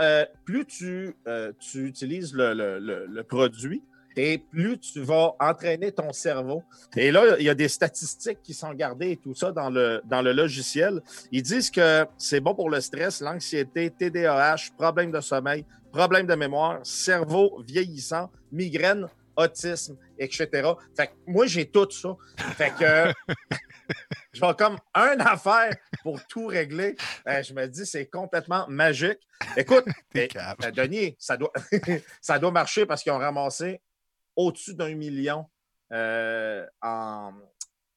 plus 0.45 0.65
tu, 0.65 1.15
tu 1.59 1.87
utilises 1.87 2.33
le, 2.33 2.53
le- 2.53 2.77
le- 2.79 3.05
le 3.07 3.23
produit, 3.23 3.81
et 4.15 4.37
plus 4.37 4.79
tu 4.79 5.01
vas 5.01 5.33
entraîner 5.39 5.91
ton 5.91 6.11
cerveau. 6.13 6.63
Et 6.95 7.11
là, 7.11 7.35
il 7.39 7.45
y 7.45 7.49
a 7.49 7.55
des 7.55 7.67
statistiques 7.67 8.41
qui 8.43 8.53
sont 8.53 8.73
gardées 8.73 9.11
et 9.11 9.17
tout 9.17 9.35
ça 9.35 9.51
dans 9.51 9.69
le, 9.69 10.01
dans 10.05 10.21
le 10.21 10.31
logiciel. 10.31 11.01
Ils 11.31 11.43
disent 11.43 11.69
que 11.69 12.05
c'est 12.17 12.39
bon 12.39 12.55
pour 12.55 12.69
le 12.69 12.81
stress, 12.81 13.21
l'anxiété, 13.21 13.89
TDAH, 13.89 14.71
problème 14.77 15.11
de 15.11 15.21
sommeil, 15.21 15.65
problème 15.91 16.27
de 16.27 16.35
mémoire, 16.35 16.79
cerveau 16.83 17.61
vieillissant, 17.65 18.29
migraine, 18.51 19.07
autisme, 19.37 19.97
etc. 20.17 20.47
Fait 20.95 21.07
que 21.07 21.13
moi, 21.27 21.45
j'ai 21.45 21.69
tout 21.69 21.89
ça. 21.91 22.15
Fait 22.55 22.71
que 22.71 23.13
je 24.33 24.41
vais 24.41 24.53
comme 24.57 24.77
un 24.93 25.19
affaire 25.19 25.75
pour 26.03 26.25
tout 26.27 26.47
régler. 26.47 26.95
Euh, 27.27 27.43
je 27.43 27.53
me 27.53 27.67
dis, 27.67 27.85
c'est 27.85 28.05
complètement 28.07 28.65
magique. 28.67 29.19
Écoute, 29.57 29.85
eh, 30.15 30.27
euh, 30.35 30.71
Denis, 30.71 31.15
ça 31.19 31.37
doit, 31.37 31.51
ça 32.21 32.39
doit 32.39 32.51
marcher 32.51 32.85
parce 32.85 33.03
qu'ils 33.03 33.11
ont 33.11 33.17
ramassé 33.17 33.81
au-dessus 34.35 34.73
d'un 34.75 34.93
million 34.95 35.45
euh, 35.91 36.65
en, 36.81 37.31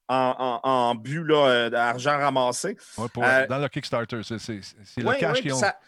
en, 0.08 0.14
en, 0.38 0.60
en 0.68 0.94
but 0.94 1.24
là, 1.24 1.46
euh, 1.48 1.70
d'argent 1.70 2.18
ramassé. 2.18 2.76
Ouais, 2.96 3.08
pour- 3.08 3.24
Euh, 3.24 3.46
dans 3.46 3.58
le 3.58 3.68
Kickstarter, 3.68 4.20
c'est 4.22 4.38
c'est- 4.38 4.60
c'est 4.84 5.00
le 5.02 5.12
cash 5.14 5.36
oui, 5.36 5.42
qu'ils 5.42 5.54
ont. 5.54 5.58
ça, 5.58 5.78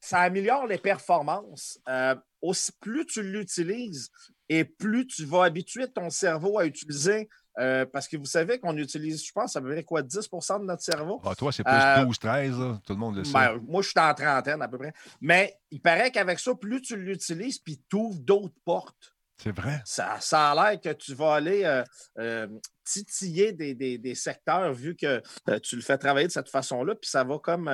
ça 0.00 0.18
améliore 0.20 0.66
les 0.66 0.78
performances. 0.78 1.78
Euh, 1.88 2.14
aussi, 2.42 2.70
plus 2.80 3.04
tu 3.06 3.22
l'utilises 3.22 4.10
et 4.48 4.64
plus 4.64 5.06
tu 5.06 5.24
vas 5.24 5.44
habituer 5.44 5.88
ton 5.88 6.10
cerveau 6.10 6.58
à 6.58 6.66
utiliser. 6.66 7.28
euh, 7.60 7.84
parce 7.84 8.06
que 8.06 8.16
vous 8.16 8.24
savez 8.24 8.60
qu'on 8.60 8.76
utilise, 8.76 9.26
je 9.26 9.32
pense, 9.32 9.56
à 9.56 9.60
peu 9.60 9.70
près 9.72 9.82
quoi, 9.82 10.00
10% 10.00 10.60
de 10.60 10.64
notre 10.64 10.80
cerveau. 10.82 11.20
Ah, 11.24 11.34
toi, 11.34 11.50
c'est 11.50 11.64
plus 11.64 11.72
Euh, 11.74 12.04
12, 12.04 12.16
13, 12.20 12.56
là. 12.56 12.80
tout 12.86 12.92
le 12.92 12.98
monde 13.00 13.16
le 13.16 13.24
sait. 13.24 13.32
Ben, 13.32 13.58
moi, 13.66 13.82
je 13.82 13.88
suis 13.88 13.98
en 13.98 14.14
trentaine 14.14 14.62
à 14.62 14.68
peu 14.68 14.78
près. 14.78 14.92
Mais 15.20 15.58
il 15.72 15.80
paraît 15.80 16.12
qu'avec 16.12 16.38
ça, 16.38 16.54
plus 16.54 16.80
tu 16.82 16.96
l'utilises, 16.96 17.58
puis 17.58 17.82
tu 17.90 17.96
ouvres 17.96 18.20
d'autres 18.20 18.54
portes. 18.64 19.12
C'est 19.42 19.54
vrai. 19.56 19.80
Ça, 19.84 20.16
ça 20.20 20.50
a 20.50 20.54
l'air 20.70 20.80
que 20.80 20.92
tu 20.92 21.14
vas 21.14 21.34
aller 21.34 21.64
euh, 21.64 21.82
euh, 22.18 22.46
titiller 22.84 23.52
des, 23.52 23.74
des- 23.74 23.98
des 23.98 24.14
secteurs 24.14 24.72
vu 24.72 24.96
que 24.96 25.22
euh, 25.48 25.58
tu 25.60 25.76
le 25.76 25.82
fais 25.82 25.96
travailler 25.98 26.26
de 26.26 26.32
cette 26.32 26.48
façon-là, 26.48 26.94
puis 26.94 27.08
ça 27.10 27.22
va 27.24 27.38
comme 27.38 27.68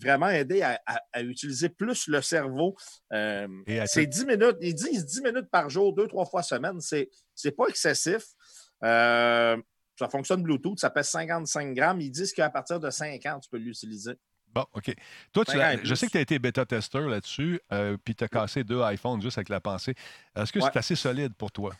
vraiment 0.00 0.28
aider 0.28 0.62
à, 0.62 0.80
à- 0.86 1.00
à 1.12 1.22
utiliser 1.22 1.68
plus 1.68 2.06
le 2.08 2.22
cerveau. 2.22 2.76
C'est 3.86 4.04
te- 4.06 4.10
10 4.10 4.26
minutes, 4.26 4.56
ils 4.60 4.74
disent 4.74 5.04
10 5.06 5.22
minutes 5.22 5.50
par 5.50 5.68
jour, 5.70 5.92
deux, 5.94 6.06
trois 6.06 6.26
fois 6.26 6.42
semaine. 6.42 6.80
C'est, 6.80 7.10
c'est 7.34 7.52
pas 7.52 7.66
excessif. 7.68 8.22
Ça 8.82 10.08
fonctionne 10.10 10.42
Bluetooth, 10.42 10.78
ça 10.80 10.90
pèse 10.90 11.08
55 11.10 11.74
grammes. 11.74 12.00
Ils 12.00 12.10
disent 12.10 12.32
qu'à 12.32 12.48
partir 12.50 12.80
de 12.80 12.88
5 12.90 13.24
ans, 13.26 13.38
tu 13.40 13.48
peux 13.50 13.58
l'utiliser. 13.58 14.14
Bon, 14.54 14.64
OK. 14.74 14.94
Toi, 15.32 15.44
tu 15.44 15.56
je 15.82 15.94
sais 15.94 16.06
que 16.06 16.12
tu 16.12 16.18
as 16.18 16.22
été 16.22 16.38
bêta-testeur 16.38 17.08
là-dessus, 17.08 17.60
euh, 17.72 17.96
puis 18.04 18.14
tu 18.14 18.22
as 18.24 18.28
cassé 18.28 18.62
deux 18.64 18.80
iPhones 18.82 19.20
juste 19.22 19.38
avec 19.38 19.48
la 19.48 19.60
pensée. 19.60 19.94
Est-ce 20.36 20.52
que 20.52 20.58
Ouais. 20.58 20.68
c'est 20.72 20.78
assez 20.78 20.94
solide 20.94 21.32
pour 21.34 21.50
toi? 21.50 21.72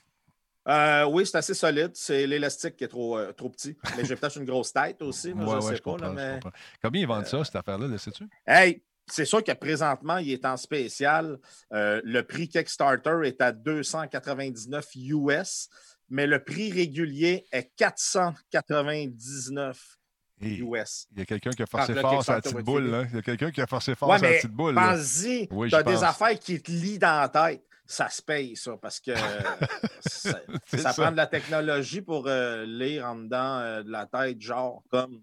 Euh, 0.69 1.05
oui, 1.07 1.27
c'est 1.27 1.37
assez 1.39 1.55
solide. 1.55 1.91
C'est 1.95 2.25
l'élastique 2.27 2.77
qui 2.77 2.85
est 2.85 2.89
trop, 2.89 3.19
euh, 3.19 3.33
trop 3.33 3.51
petit. 3.51 3.77
Mais 3.97 4.05
j'ai 4.05 4.15
peut-être 4.17 4.37
une 4.39 4.45
grosse 4.45 4.73
tête 4.73 5.03
aussi. 5.03 5.35
moi, 5.35 5.57
Ouais, 5.57 5.61
je 5.61 5.67
ouais, 5.67 5.73
sais 5.73 5.77
je 5.79 5.83
pas. 5.83 5.97
là, 5.99 6.11
mais... 6.11 6.39
Combien 6.83 7.03
ils 7.03 7.09
vendent 7.09 7.27
ça, 7.27 7.43
cette 7.45 7.57
affaire-là, 7.57 7.89
le 7.89 7.99
sais-tu? 7.99 8.25
Hey, 8.47 8.83
c'est 9.09 9.25
sûr 9.25 9.43
que 9.43 9.51
présentement, 9.53 10.19
il 10.19 10.31
est 10.31 10.45
en 10.47 10.57
spécial. 10.57 11.39
Le 11.71 12.21
prix 12.23 12.49
Kickstarter 12.49 13.19
est 13.25 13.41
à 13.43 13.51
299 13.53 14.87
US, 14.95 15.69
mais 16.09 16.27
le 16.29 16.39
prix 16.43 16.71
régulier 16.73 17.45
est 17.51 17.73
499 17.77 19.81
Et 19.81 20.02
US. 20.49 21.07
il 21.13 21.19
y 21.19 21.23
a 21.23 21.25
quelqu'un 21.27 21.51
qui 21.51 21.63
a 21.63 21.67
forcé 21.67 21.95
Ah, 21.97 22.01
fort 22.01 22.25
sa 22.25 22.41
petite 22.41 22.59
boule. 22.59 22.91
Là. 22.91 23.05
Il 23.11 23.15
y 23.17 23.19
a 23.19 23.23
quelqu'un 23.23 23.51
qui 23.51 23.61
a 23.61 23.67
forcé 23.67 23.95
fort 23.95 24.09
Ouais, 24.11 24.19
sa 24.19 24.29
petite 24.29 24.51
boule. 24.53 24.75
pense-y, 24.75 25.49
Oui, 25.51 25.69
tu 25.69 25.75
as 25.75 25.83
pense. 25.85 25.93
des 25.95 26.05
affaires 26.05 26.39
qui 26.39 26.61
te 26.63 26.71
lient 26.71 26.99
dans 26.99 27.21
la 27.21 27.29
tête. 27.29 27.63
Ça 27.85 28.09
se 28.09 28.23
paye, 28.23 28.57
ça, 28.57 28.77
parce 28.81 29.01
que 29.01 29.11
ça, 30.07 30.93
prend 30.97 31.11
de 31.11 31.17
la 31.17 31.27
technologie 31.27 32.01
pour 32.01 32.27
euh, 32.27 32.65
lire 32.65 33.05
en 33.07 33.17
dedans 33.17 33.59
euh, 33.59 33.83
de 33.83 33.91
la 33.91 34.07
tête, 34.07 34.41
genre 34.41 34.83
comme. 34.89 35.21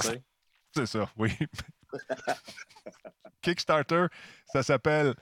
tu 0.00 0.08
sais. 0.08 0.22
C'est 0.74 0.86
ça, 0.86 1.08
oui. 1.16 1.30
Kickstarter, 3.42 4.06
ça 4.52 4.62
s'appelle. 4.62 5.14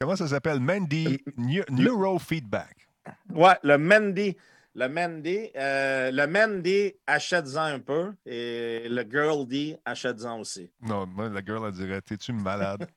Comment 0.00 0.16
ça 0.16 0.26
s'appelle? 0.28 0.60
Mandy 0.60 1.22
Neu- 1.36 1.64
Neurofeedback. 1.70 2.88
Ouais, 3.30 3.56
le 3.62 3.78
Mendy. 3.78 4.36
Le 4.74 4.88
Mendy, 4.88 5.50
euh, 5.54 6.10
le 6.10 6.26
Mendy, 6.26 6.94
achète-en 7.06 7.64
un 7.64 7.78
peu 7.78 8.14
et 8.24 8.88
le 8.88 9.02
Girl 9.02 9.46
D, 9.46 9.76
achète-en 9.84 10.40
aussi. 10.40 10.70
Non, 10.80 11.06
moi, 11.06 11.28
la 11.28 11.44
girl, 11.44 11.66
elle 11.66 11.72
dirait 11.74 12.00
T'es-tu 12.00 12.32
malade? 12.32 12.88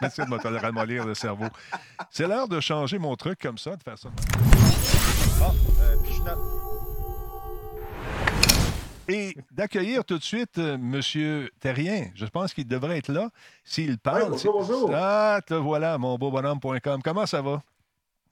Merci 0.00 0.20
de 0.20 0.26
me 0.30 0.58
ramollir 0.60 1.04
le 1.04 1.14
cerveau. 1.14 1.46
C'est 2.08 2.28
l'heure 2.28 2.46
de 2.46 2.60
changer 2.60 2.98
mon 2.98 3.16
truc 3.16 3.40
comme 3.40 3.58
ça, 3.58 3.74
de 3.74 3.82
faire 3.82 3.98
ça. 3.98 4.10
Bon, 5.40 5.52
euh, 5.80 5.96
puis 6.04 6.12
je 6.12 6.22
note. 6.22 6.38
Et 9.08 9.36
d'accueillir 9.50 10.04
tout 10.04 10.18
de 10.18 10.22
suite 10.22 10.58
euh, 10.58 10.74
M. 10.74 11.48
Terrien. 11.58 12.10
Je 12.14 12.26
pense 12.26 12.54
qu'il 12.54 12.68
devrait 12.68 12.98
être 12.98 13.12
là. 13.12 13.28
S'il 13.64 13.98
parle. 13.98 14.22
Ouais, 14.22 14.30
bonjour, 14.30 14.52
bonjour. 14.52 14.90
Ah, 14.94 15.40
te 15.44 15.54
voilà, 15.54 15.98
mon 15.98 16.16
beau 16.16 16.30
bonhomme.com. 16.30 17.02
Comment 17.02 17.26
ça 17.26 17.42
va? 17.42 17.60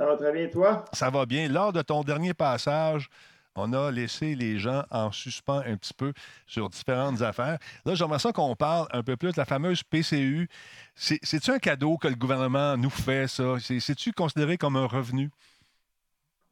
Ça 0.01 0.07
va 0.07 0.17
très 0.17 0.33
bien, 0.33 0.49
toi? 0.49 0.85
Ça 0.95 1.11
va 1.11 1.27
bien. 1.27 1.47
Lors 1.47 1.75
de 1.75 1.83
ton 1.83 2.03
dernier 2.03 2.33
passage, 2.33 3.11
on 3.55 3.75
a 3.75 3.91
laissé 3.91 4.35
les 4.35 4.59
gens 4.59 4.83
en 4.91 5.13
suspens 5.13 5.61
un 5.67 5.77
petit 5.77 5.93
peu 5.93 6.15
sur 6.47 6.71
différentes 6.71 7.21
affaires. 7.21 7.59
Là, 7.85 7.95
j'aimerais 7.95 8.19
ça 8.19 8.33
qu'on 8.33 8.57
parle 8.57 8.89
un 8.93 9.03
peu 9.03 9.19
plus 9.19 9.33
de 9.33 9.37
la 9.37 9.45
fameuse 9.45 9.83
PCU. 9.83 10.49
C'est- 10.95 11.19
C'est-tu 11.23 11.51
un 11.51 11.59
cadeau 11.59 11.99
que 11.99 12.09
le 12.09 12.15
gouvernement 12.15 12.79
nous 12.79 12.89
fait, 12.89 13.29
ça? 13.29 13.57
C'est- 13.61 13.81
C'est-tu 13.81 14.13
considéré 14.13 14.57
comme 14.57 14.77
un 14.77 14.87
revenu? 14.87 15.29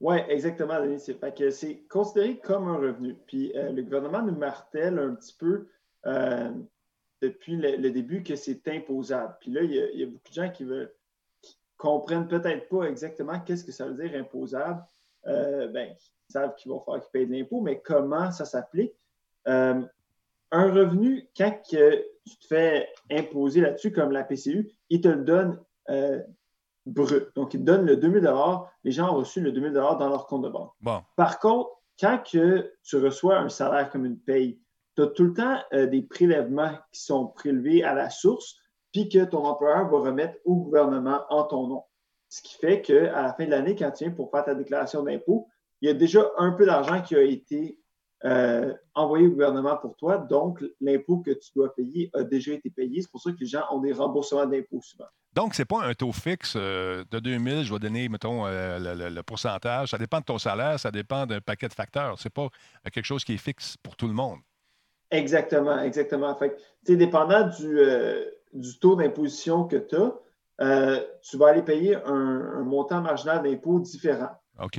Oui, 0.01 0.19
exactement, 0.29 0.79
Denis. 0.79 1.01
C'est 1.01 1.89
considéré 1.89 2.37
comme 2.37 2.69
un 2.69 2.77
revenu. 2.77 3.17
Puis 3.27 3.51
euh, 3.57 3.73
le 3.73 3.83
gouvernement 3.83 4.21
nous 4.21 4.37
martèle 4.37 4.99
un 4.99 5.15
petit 5.15 5.35
peu 5.39 5.69
euh, 6.05 6.53
depuis 7.23 7.57
le, 7.57 7.77
le 7.77 7.91
début 7.91 8.23
que 8.23 8.37
c'est 8.37 8.69
imposable. 8.69 9.37
Puis 9.41 9.51
là, 9.53 9.63
il 9.63 9.73
y, 9.73 9.81
a, 9.81 9.91
il 9.91 10.01
y 10.01 10.03
a 10.03 10.07
beaucoup 10.07 10.29
de 10.29 10.35
gens 10.35 10.51
qui 10.51 10.65
veulent 10.65 10.93
comprennent 11.79 12.29
peut-être 12.29 12.69
pas 12.69 12.85
exactement 12.85 13.41
qu'est-ce 13.41 13.65
que 13.65 13.73
ça 13.73 13.87
veut 13.87 13.95
dire 13.95 14.19
imposable. 14.21 14.85
Euh, 15.27 15.69
ben, 15.69 15.95
ils 16.29 16.33
savent 16.33 16.55
qu'il 16.57 16.71
va 16.71 16.79
falloir 16.81 17.01
qu'ils 17.01 17.11
payent 17.13 17.27
de 17.27 17.33
l'impôt, 17.33 17.61
mais 17.61 17.81
comment 17.81 18.31
ça 18.31 18.45
s'applique? 18.45 18.93
Euh, 19.47 19.81
un 20.51 20.73
revenu, 20.73 21.29
quand 21.37 21.63
que 21.71 22.05
tu 22.27 22.39
te 22.39 22.47
fais 22.47 22.89
imposer 23.11 23.61
là-dessus, 23.61 23.93
comme 23.93 24.13
la 24.13 24.25
PCU, 24.25 24.71
il 24.91 25.01
te 25.01 25.09
le 25.09 25.25
donne 25.25 25.61
euh, 25.91 26.21
brut. 26.87 27.29
Donc, 27.35 27.55
ils 27.55 27.61
te 27.61 27.65
donnent 27.65 27.87
le 27.87 27.97
2000 27.97 28.31
Les 28.85 28.91
gens 28.91 29.13
ont 29.13 29.17
reçu 29.17 29.41
le 29.41 29.53
2000 29.53 29.73
dans 29.73 30.09
leur 30.09 30.27
compte 30.27 30.43
de 30.43 30.49
banque. 30.49 30.73
Bon, 30.81 31.01
Par 31.17 31.39
contre, 31.39 31.71
quand 32.01 32.23
que 32.31 32.73
tu 32.83 32.97
reçois 32.97 33.39
un 33.39 33.49
salaire 33.49 33.91
comme 33.91 34.05
une 34.05 34.19
paye, 34.19 34.61
tu 34.97 35.03
as 35.03 35.07
tout 35.09 35.25
le 35.25 35.35
temps 35.35 35.59
euh, 35.73 35.87
des 35.87 36.03
prélèvements 36.03 36.73
qui 36.93 37.03
sont 37.03 37.27
prélevés 37.27 37.83
à 37.85 37.95
la 37.95 38.11
source, 38.11 38.57
puis 38.93 39.09
que 39.09 39.25
ton 39.25 39.45
employeur 39.45 39.89
va 39.89 39.99
remettre 39.99 40.39
au 40.45 40.57
gouvernement 40.57 41.21
en 41.31 41.45
ton 41.45 41.67
nom. 41.67 41.85
Ce 42.29 42.43
qui 42.43 42.57
fait 42.57 42.81
qu'à 42.83 43.23
la 43.23 43.33
fin 43.35 43.45
de 43.47 43.51
l'année, 43.51 43.75
quand 43.75 43.91
tu 43.91 44.05
viens 44.05 44.13
pour 44.13 44.31
faire 44.31 44.45
ta 44.45 44.55
déclaration 44.55 45.03
d'impôt, 45.03 45.49
il 45.81 45.89
y 45.89 45.91
a 45.91 45.95
déjà 45.95 46.31
un 46.39 46.53
peu 46.53 46.67
d'argent 46.67 47.01
qui 47.03 47.15
a 47.17 47.23
été 47.23 47.79
euh, 48.25 48.75
envoyé 48.95 49.27
au 49.29 49.31
gouvernement 49.31 49.77
pour 49.77 49.95
toi. 49.97 50.19
Donc, 50.19 50.63
l'impôt 50.81 51.19
que 51.19 51.31
tu 51.31 51.51
dois 51.55 51.73
payer 51.75 52.11
a 52.15 52.25
déjà 52.25 52.53
été 52.53 52.69
payé. 52.69 53.01
C'est 53.01 53.11
pour 53.11 53.21
ça 53.23 53.31
que 53.31 53.37
les 53.41 53.47
gens 53.47 53.63
ont 53.71 53.79
des 53.79 53.93
remboursements 53.93 54.45
d'impôts 54.45 54.83
souvent. 54.83 55.07
donc 55.33 55.55
c'est 55.55 55.65
pas 55.65 55.83
un 55.85 55.95
taux 55.95 56.11
fixe 56.13 56.55
euh, 56.57 57.05
de 57.13 57.21
2000, 57.21 57.63
je 57.63 57.73
vais 57.73 57.79
donner, 57.79 58.09
mettons, 58.09 58.45
euh, 58.47 58.79
le, 58.81 58.95
le- 58.95 59.09
le 59.11 59.23
pourcentage. 59.23 59.91
Ça 59.91 59.99
dépend 59.99 60.19
de 60.19 60.25
ton 60.25 60.39
salaire, 60.39 60.81
ça 60.81 60.91
dépend 60.91 61.27
d'un 61.27 61.41
paquet 61.41 61.69
de 61.69 61.75
facteurs. 61.75 62.19
C'est 62.19 62.29
pas 62.33 62.47
euh, 62.47 62.91
quelque 62.93 63.05
chose 63.07 63.25
qui 63.25 63.35
est 63.35 63.39
fixe 63.39 63.77
pour 63.83 63.95
tout 63.95 64.09
le 64.09 64.15
monde. 64.15 64.39
Exactement, 65.11 65.81
exactement. 65.81 66.35
Fait 66.35 66.51
que, 66.51 66.57
tu 66.57 66.63
sais, 66.93 66.97
dépendant 66.97 67.47
du, 67.49 67.79
du 68.53 68.79
taux 68.79 68.97
d'imposition 68.97 69.65
que 69.65 69.77
tu 69.77 69.97
as, 69.97 71.01
tu 71.23 71.37
vas 71.37 71.49
aller 71.49 71.63
payer 71.63 71.97
un, 71.97 72.53
un 72.57 72.63
montant 72.65 73.01
marginal 73.01 73.43
d'impôt 73.43 73.79
différent. 73.81 74.31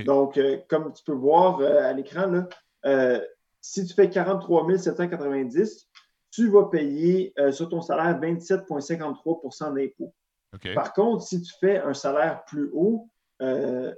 Donc, 0.05 0.38
euh, 0.38 0.58
comme 0.67 0.91
tu 0.93 1.03
peux 1.03 1.13
voir 1.13 1.62
euh, 1.62 1.79
à 1.84 1.93
l'écran, 1.93 2.43
euh, 2.86 3.21
si 3.62 3.86
tu 3.86 3.93
fais 3.93 4.10
43 4.10 4.77
790, 4.77 5.88
tu 6.32 6.49
vas 6.49 6.65
payer 6.65 7.34
euh, 7.39 7.51
sur 7.51 7.69
ton 7.69 7.82
salaire 7.82 8.19
27,53% 8.19 9.73
d'impôt. 9.73 10.13
OK. 10.53 10.73
Par 10.73 10.93
contre, 10.93 11.23
si 11.23 11.41
tu 11.41 11.53
fais 11.60 11.77
un 11.77 11.93
salaire 11.93 12.43
plus 12.45 12.69
haut, 12.73 13.08
euh, 13.41 13.93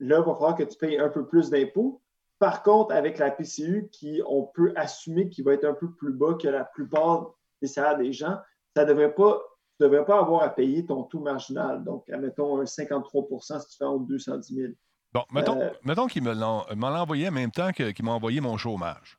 là, 0.00 0.18
il 0.18 0.24
va 0.24 0.34
falloir 0.34 0.54
que 0.54 0.64
tu 0.64 0.76
payes 0.76 0.98
un 0.98 1.08
peu 1.08 1.26
plus 1.26 1.50
d'impôts. 1.50 2.02
Par 2.38 2.62
contre, 2.62 2.94
avec 2.94 3.18
la 3.18 3.30
PCU, 3.30 3.88
qui, 3.90 4.20
on 4.26 4.42
peut 4.42 4.72
assumer 4.76 5.30
qu'il 5.30 5.44
va 5.44 5.54
être 5.54 5.64
un 5.64 5.72
peu 5.72 5.90
plus 5.90 6.12
bas 6.12 6.34
que 6.34 6.48
la 6.48 6.64
plupart 6.64 7.34
des 7.62 7.68
salaires 7.68 7.96
des 7.96 8.12
gens, 8.12 8.36
ça 8.76 8.84
devrait 8.84 9.14
pas, 9.14 9.40
tu 9.78 9.84
ne 9.84 9.88
devrais 9.88 10.04
pas 10.04 10.18
avoir 10.18 10.42
à 10.42 10.50
payer 10.50 10.84
ton 10.84 11.02
taux 11.04 11.20
marginal. 11.20 11.82
Donc, 11.82 12.06
admettons 12.10 12.60
un 12.60 12.66
53 12.66 13.24
si 13.40 13.70
tu 13.70 13.76
fais 13.78 13.84
entre 13.84 14.04
210 14.04 14.54
000. 14.54 14.72
Bon, 15.14 15.22
mettons, 15.32 15.58
Euh, 15.58 15.70
mettons 15.82 16.06
qu'il 16.06 16.22
me 16.22 16.34
l'a 16.34 17.00
envoyé 17.00 17.28
en 17.28 17.32
même 17.32 17.50
temps 17.50 17.72
qu'il 17.72 18.04
m'a 18.04 18.12
envoyé 18.12 18.42
mon 18.42 18.58
chômage. 18.58 19.18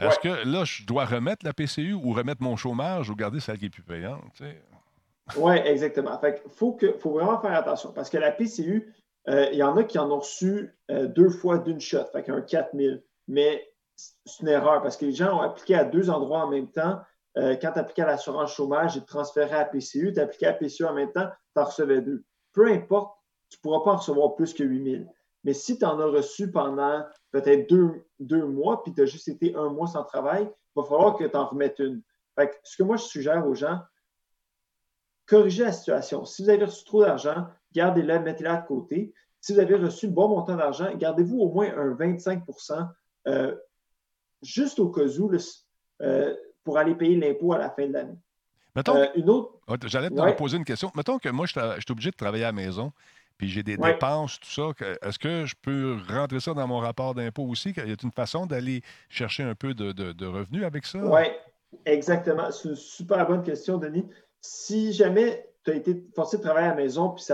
Est-ce 0.00 0.18
que 0.20 0.48
là, 0.48 0.64
je 0.64 0.86
dois 0.86 1.04
remettre 1.04 1.44
la 1.44 1.52
PCU 1.52 1.92
ou 1.92 2.12
remettre 2.14 2.42
mon 2.42 2.56
chômage 2.56 3.10
ou 3.10 3.14
garder 3.14 3.40
celle 3.40 3.58
qui 3.58 3.66
est 3.66 3.70
plus 3.70 3.82
payante? 3.82 4.22
tu 4.34 4.44
sais? 4.44 4.62
Oui, 5.36 5.56
exactement. 5.56 6.18
Fait 6.18 6.40
qu'il 6.40 6.50
faut, 6.50 6.72
que, 6.72 6.94
faut 6.94 7.10
vraiment 7.10 7.38
faire 7.40 7.52
attention 7.52 7.92
parce 7.92 8.08
que 8.08 8.16
la 8.16 8.32
PCU, 8.32 8.94
euh, 9.28 9.48
il 9.52 9.58
y 9.58 9.62
en 9.62 9.76
a 9.76 9.84
qui 9.84 9.98
en 9.98 10.10
ont 10.10 10.20
reçu 10.20 10.74
euh, 10.90 11.08
deux 11.08 11.28
fois 11.28 11.58
d'une 11.58 11.80
shot, 11.80 12.06
fait 12.10 12.22
qu'un 12.22 12.40
4000. 12.40 13.02
Mais 13.26 13.68
c'est 13.96 14.40
une 14.40 14.48
erreur 14.48 14.80
parce 14.80 14.96
que 14.96 15.04
les 15.04 15.12
gens 15.12 15.36
ont 15.36 15.42
appliqué 15.42 15.74
à 15.74 15.84
deux 15.84 16.08
endroits 16.08 16.44
en 16.44 16.48
même 16.48 16.70
temps. 16.70 17.00
Euh, 17.38 17.56
quand 17.60 17.72
tu 17.72 17.78
appliquais 17.78 18.02
à 18.02 18.06
l'assurance 18.06 18.54
chômage, 18.54 18.96
ils 18.96 19.02
te 19.02 19.06
transféraient 19.06 19.58
à 19.58 19.64
PCU. 19.64 20.12
Tu 20.12 20.20
appliquais 20.20 20.46
à 20.46 20.52
PCU 20.52 20.84
en 20.84 20.94
même 20.94 21.12
temps, 21.12 21.28
tu 21.54 21.62
en 21.62 21.64
recevais 21.64 22.02
deux. 22.02 22.24
Peu 22.52 22.70
importe, 22.70 23.16
tu 23.48 23.58
ne 23.58 23.62
pourras 23.62 23.84
pas 23.84 23.92
en 23.92 23.96
recevoir 23.96 24.34
plus 24.34 24.52
que 24.52 24.64
8000. 24.64 25.08
Mais 25.44 25.54
si 25.54 25.78
tu 25.78 25.84
en 25.84 25.98
as 26.00 26.06
reçu 26.06 26.50
pendant 26.50 27.04
peut-être 27.30 27.68
deux, 27.70 28.04
deux 28.18 28.44
mois, 28.44 28.82
puis 28.82 28.92
tu 28.92 29.02
as 29.02 29.06
juste 29.06 29.28
été 29.28 29.54
un 29.54 29.70
mois 29.70 29.86
sans 29.86 30.04
travail, 30.04 30.44
il 30.44 30.80
va 30.80 30.84
falloir 30.84 31.16
que 31.16 31.24
tu 31.24 31.36
en 31.36 31.46
remettes 31.46 31.78
une. 31.78 32.02
Fait 32.34 32.50
que 32.50 32.56
ce 32.64 32.76
que 32.76 32.82
moi, 32.82 32.96
je 32.96 33.04
suggère 33.04 33.46
aux 33.46 33.54
gens, 33.54 33.80
corrigez 35.26 35.64
la 35.64 35.72
situation. 35.72 36.24
Si 36.24 36.42
vous 36.42 36.50
avez 36.50 36.64
reçu 36.64 36.84
trop 36.84 37.02
d'argent, 37.02 37.46
gardez-la, 37.72 38.18
mettez-la 38.18 38.56
de 38.56 38.66
côté. 38.66 39.14
Si 39.40 39.52
vous 39.52 39.60
avez 39.60 39.76
reçu 39.76 40.06
le 40.06 40.12
bon 40.12 40.28
montant 40.28 40.56
d'argent, 40.56 40.92
gardez-vous 40.96 41.38
au 41.38 41.52
moins 41.52 41.70
un 41.76 41.94
25% 41.94 42.88
euh, 43.28 43.56
juste 44.42 44.78
au 44.78 44.90
cas 44.90 45.06
où, 45.18 45.30
euh, 46.02 46.36
pour 46.68 46.76
aller 46.76 46.94
payer 46.94 47.16
l'impôt 47.16 47.54
à 47.54 47.58
la 47.58 47.70
fin 47.70 47.86
de 47.86 47.94
l'année. 47.94 48.18
Euh, 48.76 49.06
une 49.14 49.30
autre. 49.30 49.54
Ah, 49.66 49.76
J'allais 49.86 50.10
te 50.10 50.20
Ouais. 50.20 50.36
poser 50.36 50.58
une 50.58 50.66
question. 50.66 50.92
Mettons 50.94 51.18
que 51.18 51.30
moi, 51.30 51.46
je 51.46 51.52
suis 51.52 51.90
obligé 51.92 52.10
de 52.10 52.16
travailler 52.16 52.44
à 52.44 52.48
la 52.48 52.52
maison, 52.52 52.92
puis 53.38 53.48
j'ai 53.48 53.62
des 53.62 53.76
Ouais. 53.76 53.92
dépenses, 53.94 54.38
tout 54.38 54.50
ça. 54.50 54.70
Est-ce 55.00 55.18
que 55.18 55.46
je 55.46 55.54
peux 55.62 55.96
rentrer 56.10 56.40
ça 56.40 56.52
dans 56.52 56.66
mon 56.66 56.76
rapport 56.78 57.14
d'impôt 57.14 57.44
aussi? 57.44 57.72
qu'il 57.72 57.88
Y 57.88 57.92
a 57.92 57.96
une 58.02 58.12
façon 58.12 58.44
d'aller 58.44 58.82
chercher 59.08 59.44
un 59.44 59.54
peu 59.54 59.72
de, 59.72 59.92
de- 59.92 60.12
de 60.12 60.26
revenus 60.26 60.62
avec 60.64 60.84
ça? 60.84 60.98
Oui, 60.98 61.22
exactement. 61.86 62.50
C'est 62.50 62.68
une 62.68 62.76
super 62.76 63.26
bonne 63.26 63.42
question, 63.42 63.78
Denis. 63.78 64.06
Si 64.42 64.92
jamais 64.92 65.48
tu 65.64 65.70
as 65.70 65.74
été 65.74 66.04
forcé 66.14 66.36
de 66.36 66.42
travailler 66.42 66.66
à 66.66 66.70
la 66.72 66.76
maison, 66.76 67.08
puis 67.08 67.24
tu 67.24 67.32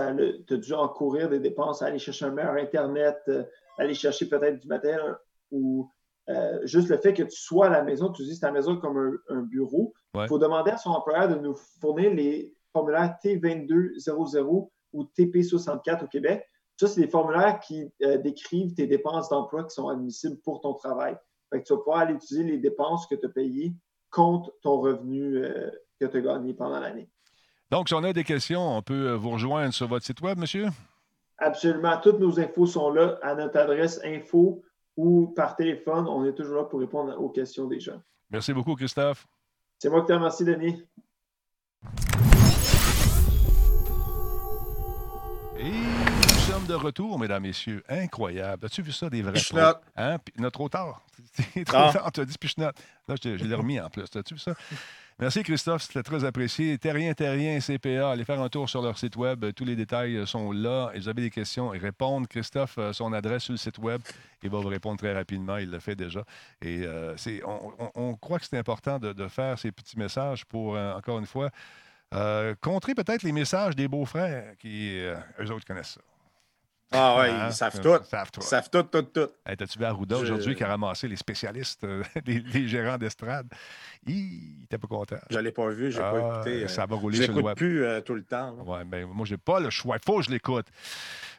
as 0.53 0.57
dû 0.57 0.73
encourir 0.73 1.27
des 1.29 1.39
dépenses, 1.39 1.81
aller 1.81 1.99
chercher 1.99 2.23
un 2.25 2.31
meilleur 2.31 2.55
Internet, 2.55 3.17
euh, 3.27 3.43
aller 3.77 3.93
chercher 3.93 4.27
peut-être 4.29 4.57
du 4.61 4.67
matériel 4.69 5.15
ou 5.51 5.89
euh, 6.29 6.59
juste 6.65 6.89
le 6.89 6.97
fait 6.97 7.13
que 7.13 7.23
tu 7.23 7.35
sois 7.39 7.67
à 7.67 7.69
la 7.69 7.83
maison, 7.83 8.09
tu 8.11 8.21
utilises 8.23 8.39
ta 8.39 8.51
maison 8.51 8.77
comme 8.77 8.97
un, 8.97 9.35
un 9.35 9.41
bureau, 9.41 9.93
il 10.13 10.19
Ouais. 10.21 10.27
faut 10.27 10.39
demander 10.39 10.71
à 10.71 10.77
son 10.77 10.91
employeur 10.91 11.27
de 11.29 11.35
nous 11.35 11.55
fournir 11.81 12.13
les 12.13 12.53
formulaires 12.73 13.15
T2200 13.23 14.69
ou 14.93 15.03
TP64 15.17 16.05
au 16.05 16.07
Québec. 16.07 16.45
Ça, 16.79 16.87
c'est 16.87 17.01
des 17.01 17.07
formulaires 17.07 17.59
qui 17.59 17.91
euh, 18.03 18.17
décrivent 18.17 18.73
tes 18.73 18.87
dépenses 18.87 19.29
d'emploi 19.29 19.63
qui 19.63 19.73
sont 19.73 19.87
admissibles 19.87 20.37
pour 20.43 20.61
ton 20.61 20.73
travail. 20.73 21.15
Fait 21.49 21.61
que 21.61 21.67
tu 21.67 21.73
vas 21.73 21.79
pouvoir 21.79 21.97
aller 21.99 22.13
utiliser 22.15 22.43
les 22.43 22.57
dépenses 22.57 23.07
que 23.07 23.15
tu 23.15 23.25
as 23.25 23.29
payées 23.29 23.73
contre 24.09 24.51
ton 24.61 24.79
revenu 24.79 25.37
euh, 25.37 25.69
que 25.99 26.05
tu 26.05 26.17
as 26.17 26.21
gagné 26.21 26.53
pendant 26.53 26.79
l'année. 26.79 27.09
Donc, 27.71 27.87
si 27.87 27.93
on 27.93 28.03
a 28.03 28.13
des 28.13 28.23
questions, 28.23 28.61
on 28.77 28.81
peut 28.81 29.11
vous 29.13 29.31
rejoindre 29.31 29.73
sur 29.73 29.87
votre 29.87 30.05
site 30.05 30.21
web, 30.21 30.37
monsieur? 30.37 30.67
Absolument. 31.37 31.97
Toutes 32.01 32.19
nos 32.19 32.39
infos 32.39 32.65
sont 32.65 32.89
là 32.91 33.19
à 33.21 33.35
notre 33.35 33.57
adresse 33.57 33.99
info 34.03 34.61
ou 34.97 35.27
par 35.35 35.55
téléphone. 35.55 36.07
On 36.07 36.25
est 36.25 36.33
toujours 36.33 36.57
là 36.57 36.63
pour 36.65 36.79
répondre 36.79 37.19
aux 37.19 37.29
questions 37.29 37.67
des 37.67 37.79
gens. 37.79 38.01
Merci 38.29 38.53
beaucoup, 38.53 38.75
Christophe. 38.75 39.27
C'est 39.79 39.89
moi 39.89 40.01
qui 40.01 40.07
te 40.07 40.13
remercie, 40.13 40.45
Denis. 40.45 40.83
Et 45.57 45.63
nous 45.71 46.39
sommes 46.51 46.65
de 46.65 46.73
retour, 46.73 47.17
mesdames, 47.17 47.43
messieurs. 47.43 47.83
Incroyable. 47.87 48.65
As-tu 48.65 48.81
vu 48.81 48.91
ça, 48.91 49.09
des 49.09 49.21
vrais 49.21 49.39
pros? 49.49 49.59
Hein? 49.95 50.17
Puis- 50.19 50.33
Non, 50.37 50.49
trop 50.49 50.69
tard. 50.69 51.01
Trop 51.65 51.77
Ah. 51.77 51.91
tard, 51.93 52.11
tu 52.11 52.21
as 52.21 52.25
dit 52.25 52.37
pichenotte. 52.37 52.75
Là, 53.07 53.15
je 53.21 53.37
je 53.37 53.45
l'ai 53.45 53.55
remis 53.55 53.79
en 53.79 53.89
plus. 53.89 54.03
As-tu 54.03 54.33
vu 54.35 54.39
ça? 54.39 54.53
Merci, 55.17 55.43
Christophe. 55.43 55.83
C'était 55.83 56.03
très 56.03 56.25
apprécié. 56.25 56.77
Terrien, 56.77 57.13
Terrien, 57.13 57.59
CPA. 57.61 58.11
Allez 58.11 58.25
faire 58.25 58.41
un 58.41 58.49
tour 58.49 58.67
sur 58.67 58.81
leur 58.81 58.97
site 58.97 59.15
web. 59.15 59.45
Tous 59.53 59.63
les 59.63 59.77
détails 59.77 60.27
sont 60.27 60.51
là. 60.51 60.91
Et 60.93 60.99
vous 60.99 61.07
avez 61.07 61.21
des 61.21 61.29
questions, 61.29 61.69
répondre. 61.69 62.27
Christophe, 62.27 62.77
euh, 62.79 62.91
son 62.91 63.13
adresse 63.13 63.43
sur 63.43 63.53
le 63.53 63.57
site 63.57 63.77
web, 63.77 64.01
il 64.43 64.49
va 64.49 64.59
vous 64.59 64.67
répondre 64.67 64.97
très 64.97 65.13
rapidement. 65.13 65.55
Il 65.55 65.71
le 65.71 65.79
fait 65.79 65.95
déjà. 65.95 66.25
Et 66.61 66.81
euh, 66.83 67.15
on, 67.95 68.15
croit 68.15 68.39
que 68.39 68.45
c'est 68.45 68.57
important 68.57 68.99
de, 68.99 69.27
faire 69.29 69.57
ces 69.57 69.71
petits 69.71 69.97
messages 69.97 70.43
pour, 70.43 70.75
euh, 70.75 70.93
encore 70.95 71.19
une 71.19 71.25
fois, 71.25 71.49
contrer 72.59 72.93
peut-être 72.93 73.23
les 73.23 73.31
messages 73.31 73.75
des 73.75 73.87
beaux-frères 73.87 74.57
qui, 74.57 74.99
eux 74.99 75.51
autres, 75.51 75.65
connaissent 75.65 75.95
ça. 75.95 76.14
Ah 76.91 77.17
ouais, 77.17 77.29
Hein? 77.29 77.47
ils 77.49 77.53
savent 77.53 77.73
Ils 77.75 77.81
tout. 77.81 77.97
savent 78.05 78.31
tout. 78.31 78.41
Ils 78.41 78.43
savent 78.43 78.69
tout, 78.69 78.83
tout, 78.83 79.01
tout. 79.01 79.27
Hey, 79.45 79.57
T'as-tu 79.57 79.79
vu 79.79 79.85
Arruda 79.85 80.17
aujourd'hui 80.17 80.55
qui 80.55 80.63
a 80.63 80.67
ramassé 80.67 81.07
les 81.07 81.15
spécialistes, 81.15 81.83
euh, 81.83 82.03
les, 82.25 82.39
les 82.39 82.67
gérants 82.67 82.97
d'estrade? 82.97 83.47
Il 84.07 84.63
était 84.65 84.77
pas 84.77 84.87
content. 84.87 85.17
Je 85.29 85.39
l'ai 85.39 85.51
pas 85.51 85.67
vu, 85.69 85.91
j'ai 85.91 85.99
Ah, 85.99 86.11
pas 86.11 86.35
écouté. 86.35 86.63
euh, 86.63 86.67
ça 86.67 86.85
va 86.85 86.95
rouler 86.95 87.23
sur 87.23 87.33
le 87.33 87.41
web. 87.41 87.57
plus 87.57 87.83
euh, 87.83 88.01
tout 88.01 88.13
le 88.13 88.23
temps. 88.23 88.53
Ouais, 88.65 88.83
ben, 88.85 89.07
moi, 89.07 89.25
j'ai 89.25 89.37
pas 89.37 89.59
le 89.59 89.69
choix. 89.69 89.97
Il 89.97 90.05
faut 90.05 90.17
que 90.19 90.25
je 90.25 90.29
l'écoute. 90.31 90.67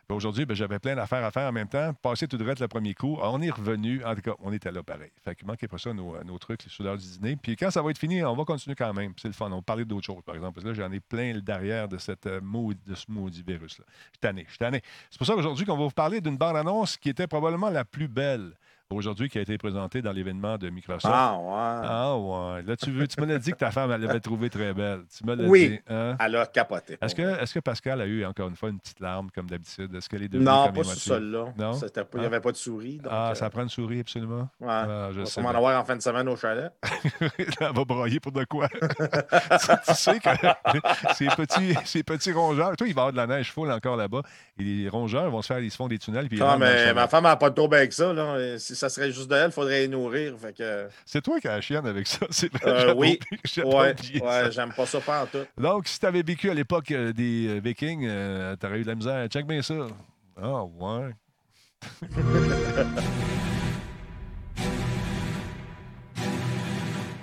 Ben, 0.08 0.14
Aujourd'hui, 0.14 0.46
ben, 0.46 0.54
j'avais 0.54 0.78
plein 0.78 0.94
d'affaires 0.96 1.24
à 1.24 1.30
faire 1.30 1.48
en 1.48 1.52
même 1.52 1.68
temps. 1.68 1.92
Passer 1.94 2.26
tout 2.28 2.36
de 2.36 2.44
suite 2.44 2.60
le 2.60 2.68
premier 2.68 2.94
coup. 2.94 3.18
On 3.20 3.40
est 3.42 3.50
revenu. 3.50 4.04
En 4.04 4.14
tout 4.16 4.20
cas, 4.22 4.34
on 4.40 4.52
était 4.52 4.70
là 4.72 4.82
pareil. 4.82 5.10
Fait 5.24 5.34
qu'il 5.36 5.46
manquait 5.46 5.66
pas 5.68 5.78
ça, 5.78 5.92
nos, 5.92 6.22
nos 6.24 6.38
trucs, 6.38 6.64
les 6.64 6.70
soudeurs 6.70 6.96
du 6.96 7.06
dîner. 7.06 7.36
Puis 7.36 7.54
quand 7.56 7.70
ça 7.70 7.82
va 7.82 7.90
être 7.90 7.98
fini, 7.98 8.22
on 8.24 8.34
va 8.34 8.44
continuer 8.44 8.74
quand 8.76 8.92
même. 8.94 9.12
C'est 9.20 9.28
le 9.28 9.34
fun. 9.34 9.50
On 9.50 9.56
va 9.56 9.62
parler 9.62 9.84
d'autres 9.84 10.06
choses, 10.06 10.22
par 10.24 10.34
exemple. 10.34 10.54
Parce 10.54 10.64
que 10.64 10.68
là, 10.70 10.74
j'en 10.74 10.92
ai 10.92 11.00
plein 11.00 11.32
le 11.34 11.40
derrière 11.40 11.88
de, 11.88 11.98
cette, 11.98 12.26
euh, 12.26 12.40
de 12.40 12.94
ce 12.96 13.04
maudit 13.08 13.44
virus-là. 13.46 13.84
Je 13.88 13.92
suis 14.10 14.18
tanné, 14.20 14.42
je 14.46 14.50
suis 14.50 14.58
tanné. 14.58 14.82
C'est 15.10 15.18
pour 15.18 15.26
ça 15.26 15.34
qu'aujourd'hui, 15.36 15.64
qu'on 15.66 15.76
va 15.76 15.84
vous 15.84 15.90
parler 15.90 16.20
d'une 16.20 16.36
bande-annonce 16.36 16.96
qui 16.96 17.08
était 17.10 17.26
probablement 17.26 17.70
la 17.70 17.84
plus 17.84 18.08
belle 18.08 18.52
aujourd'hui 18.88 19.28
qui 19.28 19.36
a 19.36 19.40
été 19.40 19.58
présentée 19.58 20.00
dans 20.00 20.12
l'événement 20.12 20.58
de 20.58 20.70
Microsoft. 20.70 21.12
Ah 21.12 21.36
ouais. 21.36 21.88
Ah 21.88 22.16
ouais. 22.16 22.62
Là, 22.62 22.76
tu, 22.76 22.92
veux, 22.92 23.08
tu 23.08 23.20
me 23.20 23.26
l'as 23.26 23.40
dit 23.40 23.50
que 23.50 23.56
ta 23.56 23.72
femme, 23.72 23.90
elle 23.90 24.00
l'avait 24.00 24.20
trouvée 24.20 24.48
très 24.48 24.72
belle. 24.74 25.00
Tu 25.12 25.24
me 25.26 25.34
l'as 25.34 25.48
Oui. 25.48 25.70
dit. 25.70 25.80
hein? 25.88 26.16
Elle 26.20 26.36
a 26.36 26.46
capoté. 26.46 26.96
Est-ce 27.02 27.12
que, 27.16 27.22
est 27.42 27.52
que 27.52 27.58
Pascal 27.58 28.00
a 28.00 28.06
eu 28.06 28.24
encore 28.24 28.46
une 28.48 28.54
fois 28.54 28.68
une 28.68 28.78
petite 28.78 29.00
larme 29.00 29.28
comme 29.34 29.50
d'habitude? 29.50 29.92
Est-ce 29.92 30.08
qu'elle 30.08 30.22
est 30.22 30.28
devenue 30.28 30.44
Non, 30.48 30.66
comme 30.66 30.74
pas 30.76 30.84
sur 30.84 31.14
celle-là. 31.14 31.46
Non? 31.58 31.80
Pas- 31.80 31.86
Il 32.14 32.18
n'y 32.20 32.24
Hein? 32.24 32.26
avait 32.28 32.40
pas 32.40 32.52
de 32.52 32.56
souris. 32.56 32.98
donc, 32.98 33.12
Ah, 33.12 33.30
euh, 33.30 33.34
ça 33.34 33.50
prend 33.50 33.62
une 33.62 33.68
souris, 33.70 33.98
absolument? 33.98 34.48
Ouais. 34.60 34.68
Ah, 34.70 35.08
je 35.10 35.18
on 35.18 35.24
va 35.24 35.26
sais 35.30 35.40
en 35.42 35.48
avoir 35.48 35.80
en 35.80 35.84
fin 35.84 35.96
de 35.96 36.02
semaine 36.02 36.28
au 36.28 36.36
chalet. 36.36 36.70
Elle 37.60 37.74
va 37.74 37.84
broyer 37.84 38.20
pour 38.20 38.30
de 38.30 38.44
quoi? 38.44 38.68
tu, 38.68 38.78
tu 39.88 39.94
sais 39.94 40.20
que 40.20 40.28
ces 41.14 41.26
petits, 41.26 41.74
ces 41.84 42.02
petits 42.04 42.30
rongeurs, 42.32 42.76
toi, 42.76 42.86
il 42.86 42.94
va 42.94 43.00
y 43.00 43.02
avoir 43.08 43.12
de 43.12 43.16
la 43.16 43.26
neige 43.26 43.50
full 43.52 43.68
encore 43.72 43.96
là-bas. 43.96 44.22
Et 44.58 44.64
les 44.64 44.88
rongeurs 44.88 45.30
vont 45.30 45.42
se 45.42 45.48
faire, 45.48 45.58
ils 45.58 45.70
se 45.70 45.76
font 45.76 45.86
des 45.86 45.98
tunnels. 45.98 46.28
Puis 46.28 46.38
ils 46.38 46.40
Non, 46.40 46.56
mais 46.56 46.94
ma 46.94 47.08
femme 47.08 47.24
n'a 47.24 47.36
pas 47.36 47.50
de 47.50 47.54
trouble 47.54 47.76
avec 47.76 47.92
ça. 47.92 48.14
Là. 48.14 48.58
Si 48.58 48.74
ça 48.74 48.88
serait 48.88 49.12
juste 49.12 49.28
de 49.28 49.34
elle, 49.34 49.50
il 49.50 49.52
faudrait 49.52 49.80
les 49.80 49.88
nourrir. 49.88 50.34
Que, 50.56 50.88
C'est 51.04 51.20
toi 51.20 51.38
qui 51.40 51.48
as 51.48 51.56
la 51.56 51.60
chienne 51.60 51.86
avec 51.86 52.06
ça. 52.06 52.26
C'est 52.30 52.50
vrai, 52.50 52.62
euh, 52.66 52.94
oui. 52.96 53.18
Ouais, 53.64 53.94
j'aime 54.50 54.72
pas 54.72 54.86
ça 54.86 55.00
pas 55.00 55.24
en 55.24 55.26
tout. 55.26 55.44
Donc, 55.58 55.88
si 55.88 56.00
tu 56.00 56.06
avais 56.06 56.22
vécu 56.22 56.48
à 56.48 56.54
l'époque 56.54 56.90
euh, 56.90 57.12
des 57.12 57.48
euh, 57.48 57.60
Vikings, 57.62 58.08
tu 58.58 58.66
aurais 58.66 58.78
eu 58.78 58.82
de 58.82 58.88
la 58.88 58.94
misère. 58.94 59.26
Check 59.28 59.46
bien 59.46 59.60
ça. 59.60 59.74
Ah, 60.40 60.64
ouais. 60.64 61.10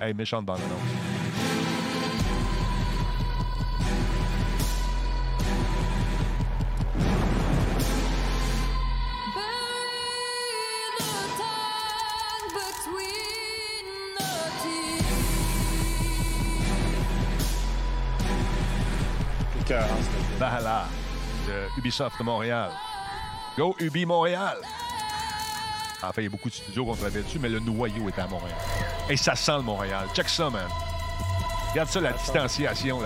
hey, 0.00 0.14
méchante 0.14 0.46
bande-annonce. 0.46 1.03
Valhalla 20.38 20.86
de 21.46 21.78
Ubisoft 21.78 22.18
de 22.18 22.24
Montréal. 22.24 22.70
Go 23.56 23.74
Ubi 23.78 24.04
Montréal! 24.04 24.58
En 26.02 26.12
fait, 26.12 26.22
il 26.22 26.24
y 26.24 26.26
a 26.26 26.30
beaucoup 26.30 26.50
de 26.50 26.54
studios 26.54 26.84
qu'on 26.84 26.94
travaille 26.94 27.22
dessus, 27.22 27.38
mais 27.38 27.48
le 27.48 27.60
noyau 27.60 28.08
était 28.08 28.20
à 28.20 28.26
Montréal. 28.26 28.58
Et 29.08 29.16
ça 29.16 29.34
sent 29.34 29.56
le 29.56 29.62
Montréal. 29.62 30.06
Check 30.14 30.28
ça, 30.28 30.50
man. 30.50 30.68
Regarde 31.70 31.88
ça, 31.88 32.00
la 32.00 32.12
distanciation 32.12 33.00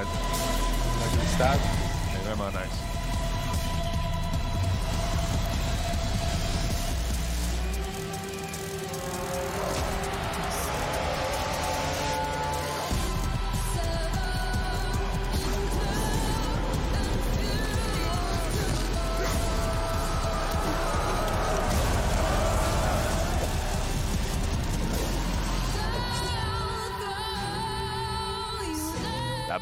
stade. 1.35 1.61
C'est 2.13 2.29
vraiment 2.29 2.51
nice. 2.51 2.88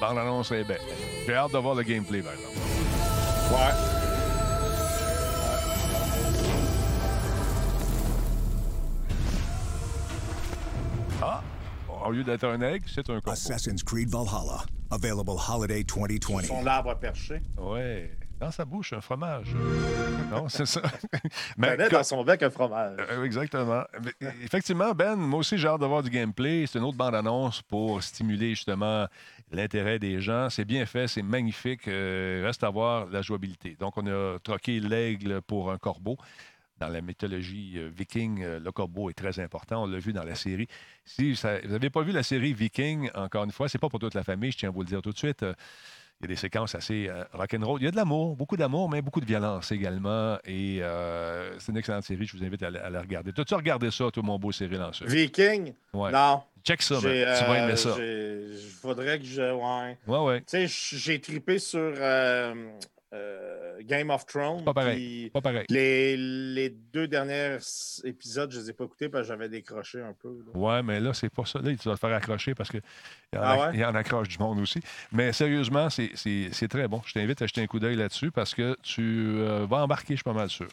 La 0.07 0.13
bande-annonce 0.13 0.53
est 0.53 0.63
belle. 0.63 0.81
J'ai 1.27 1.35
hâte 1.35 1.53
de 1.53 1.59
voir 1.59 1.75
le 1.75 1.83
gameplay, 1.83 2.23
par 2.23 2.33
exemple. 2.33 2.59
Ouais. 3.51 3.73
Ah! 11.21 11.43
Au 12.07 12.13
lieu 12.13 12.23
d'être 12.23 12.45
un 12.45 12.61
egg, 12.61 12.83
c'est 12.87 13.01
un 13.11 13.15
corbeau. 13.15 13.31
Assassin's 13.33 13.83
Creed 13.83 14.09
Valhalla. 14.09 14.65
Available 14.93 15.41
holiday 15.49 15.83
2020. 15.83 16.43
Son 16.45 16.65
arbre 16.69 16.95
perché. 17.01 17.43
Ouais. 17.59 18.09
Dans 18.39 18.51
sa 18.51 18.67
bouche, 18.67 18.93
un 18.93 19.01
fromage. 19.01 19.49
non, 20.31 20.49
c'est 20.49 20.67
ça. 20.67 20.83
Mais 21.57 21.77
dans 21.89 22.05
son 22.05 22.23
bec 22.23 22.43
un 22.43 22.51
fromage. 22.51 22.99
Euh, 23.11 23.25
exactement. 23.25 23.83
Mais, 24.05 24.29
effectivement, 24.45 24.93
Ben, 24.93 25.17
moi 25.17 25.41
aussi, 25.41 25.57
j'ai 25.57 25.67
hâte 25.67 25.81
de 25.81 25.87
voir 25.87 26.03
du 26.03 26.11
gameplay. 26.11 26.67
C'est 26.67 26.79
une 26.79 26.85
autre 26.85 26.99
bande-annonce 26.99 27.63
pour 27.63 28.03
stimuler 28.03 28.51
justement 28.51 29.07
l'intérêt 29.51 29.99
des 29.99 30.21
gens. 30.21 30.51
C'est 30.51 30.65
bien 30.65 30.87
fait, 30.87 31.09
c'est 31.09 31.23
magnifique. 31.23 31.89
Euh, 31.89 32.43
reste 32.45 32.65
à 32.65 32.71
voir 32.71 33.07
la 33.07 33.23
jouabilité. 33.23 33.77
Donc, 33.79 33.97
on 33.97 34.07
a 34.07 34.39
troqué 34.39 34.81
l'aigle 34.81 35.43
pour 35.43 35.71
un 35.71 35.79
corbeau. 35.79 36.17
Dans 36.79 36.89
la 36.89 37.01
mythologie 37.01 37.75
euh, 37.77 37.89
viking, 37.89 38.43
euh, 38.43 38.61
le 38.61 38.71
corbeau 38.71 39.09
est 39.09 39.15
très 39.15 39.41
important. 39.41 39.85
On 39.85 39.87
l'a 39.87 39.99
vu 39.99 40.13
dans 40.13 40.25
la 40.25 40.35
série. 40.35 40.69
Si 41.05 41.33
vous 41.33 41.71
n'avez 41.71 41.89
pas 41.89 42.03
vu 42.03 42.13
la 42.13 42.23
série 42.23 42.53
Viking, 42.53 43.11
encore 43.15 43.45
une 43.45 43.53
fois, 43.53 43.69
c'est 43.69 43.79
pas 43.79 43.89
pour 43.89 43.99
toute 43.99 44.15
la 44.15 44.25
famille, 44.25 44.53
je 44.53 44.59
tiens 44.59 44.69
à 44.69 44.73
vous 44.73 44.81
le 44.81 44.87
dire 44.87 45.01
tout 45.01 45.13
de 45.13 45.19
suite. 45.19 45.45
Euh, 46.17 46.21
Il 46.21 46.25
y 46.25 46.27
a 46.27 46.29
des 46.35 46.37
séquences 46.41 46.75
assez 46.75 47.09
euh, 47.09 47.25
rock'n'roll. 47.33 47.81
Il 47.81 47.85
y 47.85 47.89
a 47.89 47.91
de 47.91 47.97
l'amour, 47.97 48.37
beaucoup 48.37 48.57
d'amour, 48.57 48.89
mais 48.89 49.03
beaucoup 49.03 49.21
de 49.21 49.27
violence 49.27 49.71
également. 49.73 50.39
Et 50.45 50.79
euh, 50.83 51.59
c'est 51.59 51.73
une 51.73 51.79
excellente 51.79 52.05
série. 52.05 52.27
Je 52.27 52.37
vous 52.37 52.45
invite 52.45 52.63
à, 52.63 52.71
la- 52.71 52.87
à 52.87 52.91
la 52.91 53.01
regarder. 53.01 53.33
T'as-tu 53.33 53.55
regardé 53.55 53.91
ça, 53.91 54.11
toi, 54.11 54.23
mon 54.23 54.39
beau 54.39 54.53
Cyril 54.53 54.81
en 54.83 54.91
Viking? 55.07 55.73
Ouais. 55.93 56.11
Non. 56.13 56.43
Check 56.65 56.83
ça, 56.83 56.95
man. 56.95 57.03
tu 57.03 57.09
vas 57.09 57.59
aimer 57.59 57.73
euh, 57.73 57.77
ça. 57.77 57.91
Je 57.97 58.81
voudrais 58.83 59.19
que 59.19 59.25
je. 59.25 59.43
Ouais. 59.55 59.99
Ouais, 60.07 60.19
ouais. 60.27 60.41
Tu 60.41 60.67
sais, 60.67 60.97
j'ai 60.99 61.21
tripé 61.21 61.59
sur 61.59 61.93
euh, 63.17 63.79
Game 63.83 64.11
of 64.11 64.27
Thrones. 64.27 64.65
Pas 64.65 64.75
pareil. 64.75 65.31
Pas 65.31 65.41
pareil. 65.41 65.65
Les, 65.71 66.17
les 66.17 66.71
deux 66.71 67.09
derniers 67.09 67.59
épisodes, 68.05 68.51
je 68.51 68.59
les 68.61 68.71
ai 68.71 68.73
pas 68.73 68.85
écoutés 68.85 69.09
parce 69.09 69.23
que 69.23 69.29
j'avais 69.29 69.49
décroché 69.49 70.01
un 70.01 70.13
peu. 70.13 70.29
là. 70.47 70.59
Ouais, 70.59 70.83
mais 70.83 71.01
là, 71.01 71.13
c'est 71.15 71.29
pas 71.29 71.45
ça. 71.45 71.59
Là, 71.61 71.71
tu 71.77 71.89
vas 71.89 71.95
te 71.95 72.01
faire 72.01 72.13
accrocher 72.15 72.55
parce 72.55 72.71
qu'il 72.71 72.81
y, 73.35 73.37
en 73.39 73.43
Ah 73.43 73.53
a- 73.53 73.59
ouais? 73.69 73.75
il 73.75 73.81
y 73.81 73.85
en 73.85 73.95
accroche 73.95 74.29
du 74.29 74.39
monde 74.39 74.61
aussi. 74.61 74.81
Mais 75.13 75.33
sérieusement, 75.33 75.89
c'est- 75.91 76.69
très 76.69 76.89
bon. 76.89 77.01
Je 77.07 77.13
t'invite 77.15 77.41
à 77.43 77.47
jeter 77.47 77.63
un 77.63 77.67
coup 77.67 77.79
d'œil 77.79 77.97
là-dessus 77.97 78.31
parce 78.31 78.55
que 78.55 78.77
tu 78.83 79.37
euh, 79.39 79.67
vas 79.69 79.79
embarquer, 79.85 80.15
je 80.15 80.19
suis 80.19 80.25
pas 80.25 80.33
mal 80.33 80.49
sûr. 80.51 80.69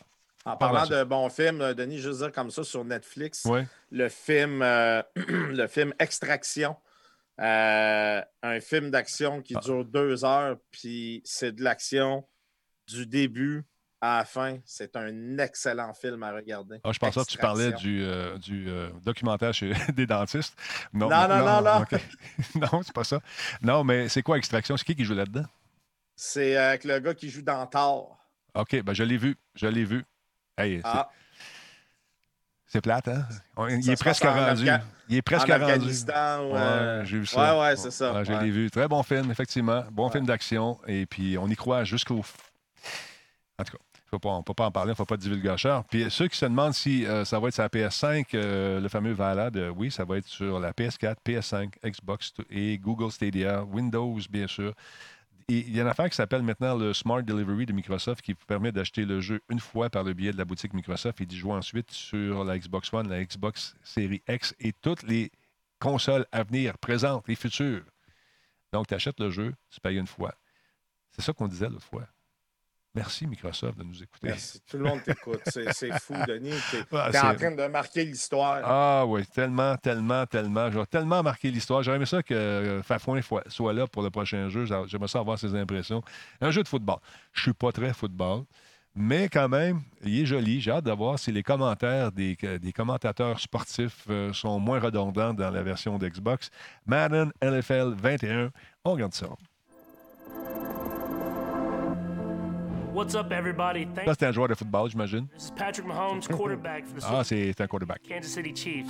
En 0.45 0.57
parlant 0.57 0.85
de 0.85 1.03
bons 1.05 1.29
films, 1.29 1.61
euh, 1.61 1.73
Denis, 1.73 1.99
juste 1.99 2.19
dire 2.19 2.31
comme 2.31 2.51
ça 2.51 2.63
sur 2.65 2.83
Netflix, 2.83 3.45
Ouais. 3.45 3.65
le 3.91 4.09
film, 4.09 4.61
euh, 4.61 5.01
le 5.15 5.67
film 5.67 5.93
Extraction. 5.99 6.75
Euh, 7.41 8.21
un 8.43 8.59
film 8.59 8.91
d'action 8.91 9.37
Ah. 9.39 9.41
qui 9.41 9.55
dure 9.55 9.83
deux 9.85 10.23
heures, 10.23 10.57
puis 10.71 11.21
c'est 11.25 11.51
de 11.51 11.63
l'action 11.63 12.23
du 12.93 13.05
début 13.05 13.63
à 14.01 14.17
la 14.19 14.25
fin. 14.25 14.57
C'est 14.65 14.95
un 14.95 15.37
excellent 15.37 15.93
film 15.93 16.23
à 16.23 16.31
regarder. 16.33 16.79
Ah, 16.83 16.91
je 16.91 16.99
pensais 16.99 17.21
que 17.21 17.25
tu 17.31 17.37
parlais 17.37 17.71
du, 17.73 18.03
euh, 18.03 18.37
du 18.37 18.69
euh, 18.69 18.89
documentaire 19.03 19.53
chez 19.53 19.71
des 19.95 20.05
dentistes. 20.05 20.57
Non, 20.93 21.09
non, 21.09 21.27
non, 21.27 21.61
non. 21.61 21.85
Non, 22.71 22.81
c'est 22.83 22.93
pas 22.93 23.03
ça. 23.03 23.19
Non, 23.61 23.83
mais 23.83 24.09
c'est 24.09 24.21
quoi 24.21 24.37
Extraction? 24.37 24.75
C'est 24.77 24.85
qui 24.85 24.95
qui 24.95 25.05
joue 25.05 25.13
là-dedans? 25.15 25.45
C'est 26.15 26.55
euh, 26.57 26.69
avec 26.69 26.83
le 26.83 26.99
gars 26.99 27.13
qui 27.13 27.29
joue 27.29 27.41
dans 27.41 27.65
Thor. 27.65 28.17
OK, 28.55 28.81
ben 28.83 28.93
je 28.93 29.03
l'ai 29.03 29.17
vu. 29.17 29.35
Je 29.55 29.67
l'ai 29.67 29.83
vu. 29.85 30.03
Hey, 30.57 30.75
c'est- 30.77 30.81
Ah, 30.85 31.09
c'est 32.67 32.81
plate, 32.81 33.07
hein? 33.07 33.25
On- 33.55 33.67
il 33.67 33.89
est 33.89 33.95
presque 33.99 34.23
rendu. 34.23 34.65
Afga- 34.65 34.81
Il 35.09 35.17
est 35.17 35.21
presque 35.21 35.49
en 35.49 35.57
rendu. 35.59 35.89
Ou, 35.89 36.55
euh, 36.55 36.99
Ouais, 36.99 37.05
j'ai 37.05 37.19
vu 37.19 37.25
ça. 37.25 37.55
Ouais, 37.55 37.61
ouais, 37.61 37.75
c'est 37.75 37.91
ça. 37.91 38.13
Ouais, 38.13 38.25
je 38.25 38.31
l'ai 38.33 38.51
vu. 38.51 38.69
Très 38.71 38.87
bon 38.87 39.01
film, 39.03 39.31
effectivement. 39.31 39.83
Bon 39.91 40.09
film 40.09 40.25
d'action. 40.25 40.79
Et 40.87 41.05
puis, 41.05 41.37
on 41.37 41.47
y 41.47 41.55
croit 41.55 41.83
jusqu'au. 41.83 42.23
En 43.59 43.63
tout 43.63 43.77
cas, 43.77 43.83
on 44.23 44.37
ne 44.37 44.43
peut 44.43 44.53
pas 44.53 44.65
en 44.65 44.71
parler, 44.71 44.89
il 44.89 44.93
ne 44.93 44.95
faut 44.95 45.05
pas 45.05 45.17
de 45.17 45.21
divulgateur. 45.21 45.83
Puis, 45.85 46.09
ceux 46.09 46.27
qui 46.27 46.37
se 46.37 46.45
demandent 46.45 46.73
si 46.73 47.05
euh, 47.05 47.23
ça 47.25 47.39
va 47.39 47.47
être 47.49 47.53
sur 47.53 47.63
la 47.63 47.69
PS5, 47.69 48.25
euh, 48.33 48.79
le 48.79 48.89
fameux 48.89 49.13
Valad, 49.13 49.55
euh, 49.57 49.69
oui, 49.69 49.91
ça 49.91 50.05
va 50.05 50.17
être 50.17 50.27
sur 50.27 50.59
la 50.59 50.71
PS4, 50.71 51.17
PS5, 51.25 51.73
Xbox 51.85 52.33
et 52.49 52.77
Google 52.79 53.11
Stadia, 53.11 53.63
Windows, 53.63 54.17
bien 54.29 54.47
sûr. 54.47 54.73
Il 55.49 55.75
y 55.75 55.79
a 55.79 55.83
une 55.83 55.89
affaire 55.89 56.09
qui 56.09 56.15
s'appelle 56.15 56.41
maintenant 56.41 56.75
le 56.75 56.93
Smart 56.93 57.21
Delivery 57.21 57.65
de 57.65 57.73
Microsoft 57.73 58.21
qui 58.21 58.31
vous 58.31 58.45
permet 58.47 58.71
d'acheter 58.71 59.05
le 59.05 59.19
jeu 59.19 59.41
une 59.49 59.59
fois 59.59 59.89
par 59.89 60.03
le 60.03 60.13
biais 60.13 60.31
de 60.31 60.37
la 60.37 60.45
boutique 60.45 60.73
Microsoft 60.73 61.19
et 61.19 61.25
d'y 61.25 61.37
jouer 61.37 61.51
ensuite 61.51 61.91
sur 61.91 62.45
la 62.45 62.57
Xbox 62.57 62.93
One, 62.93 63.09
la 63.09 63.23
Xbox 63.23 63.75
Series 63.83 64.23
X 64.27 64.55
et 64.61 64.71
toutes 64.71 65.03
les 65.03 65.31
consoles 65.79 66.25
à 66.31 66.43
venir, 66.43 66.77
présentes 66.77 67.27
et 67.27 67.35
futures. 67.35 67.83
Donc, 68.71 68.87
tu 68.87 68.93
achètes 68.93 69.19
le 69.19 69.29
jeu, 69.29 69.53
tu 69.69 69.81
payes 69.81 69.97
une 69.97 70.07
fois. 70.07 70.33
C'est 71.11 71.21
ça 71.21 71.33
qu'on 71.33 71.47
disait 71.47 71.67
l'autre 71.67 71.85
fois. 71.85 72.07
Merci 72.95 73.25
Microsoft 73.25 73.77
de 73.79 73.83
nous 73.83 74.03
écouter. 74.03 74.27
Merci. 74.27 74.61
Tout 74.69 74.77
le 74.77 74.83
monde 74.83 75.01
t'écoute. 75.01 75.41
C'est 75.45 75.91
fou, 75.99 76.13
Denis. 76.27 76.53
Tu 76.69 76.75
es, 76.77 76.83
Ah, 76.91 77.31
en 77.31 77.35
train 77.35 77.51
de 77.51 77.65
marquer 77.67 78.05
l'histoire. 78.05 78.61
Ah 78.63 79.03
oui, 79.07 79.25
tellement, 79.33 79.75
tellement, 79.77 80.25
tellement. 80.27 80.69
J'aurais 80.69 80.85
tellement 80.85 81.23
marqué 81.23 81.49
l'histoire. 81.49 81.81
J'aurais 81.81 81.97
aimé 81.97 82.05
ça 82.05 82.21
que 82.21 82.33
euh, 82.35 82.83
Fafouin 82.83 83.19
soit 83.47 83.73
là 83.73 83.87
pour 83.87 84.03
le 84.03 84.11
prochain 84.11 84.47
jeu. 84.49 84.65
J'a- 84.65 84.85
J'aimerais 84.85 85.07
ça 85.07 85.19
avoir 85.19 85.39
ses 85.39 85.55
impressions. 85.55 86.03
Un 86.39 86.51
jeu 86.51 86.61
de 86.61 86.67
football. 86.67 86.97
Je 87.31 87.41
suis 87.41 87.53
pas 87.53 87.71
très 87.71 87.93
football, 87.95 88.43
mais 88.93 89.27
quand 89.27 89.49
même, 89.49 89.81
il 90.03 90.19
est 90.21 90.25
joli. 90.27 90.61
J'ai 90.61 90.69
hâte 90.69 90.85
de 90.85 90.91
voir 90.91 91.17
si 91.17 91.31
les 91.31 91.41
commentaires 91.41 92.11
des 92.11 92.37
commentateurs 92.75 93.39
sportifs 93.39 94.05
euh, 94.11 94.31
sont 94.33 94.59
moins 94.59 94.79
redondants 94.79 95.33
dans 95.33 95.49
la 95.49 95.63
version 95.63 95.97
d'Xbox. 95.97 96.51
Madden 96.85 97.31
NFL 97.41 97.95
21. 97.97 98.51
On 98.85 98.93
regarde 98.93 99.15
ça. 99.15 99.29
What's 102.93 103.15
up, 103.15 103.31
everybody? 103.31 103.85
Ça, 103.85 104.03
Thanks. 104.05 104.15
c'est 104.19 104.25
un 104.27 104.31
joueur 104.31 104.47
de 104.47 104.53
football, 104.53 104.87
j'imagine. 104.87 105.27
This 105.33 105.45
is 105.45 105.51
Patrick 105.51 105.87
Mahomes, 105.87 106.27
quarterback 106.27 106.85
for 106.85 106.99
the 106.99 107.05
Ah, 107.09 107.23
c'est 107.23 107.59
un 107.59 107.67
quarterback. 107.67 108.03
Kansas 108.03 108.31
City 108.31 108.53
Chiefs. 108.53 108.87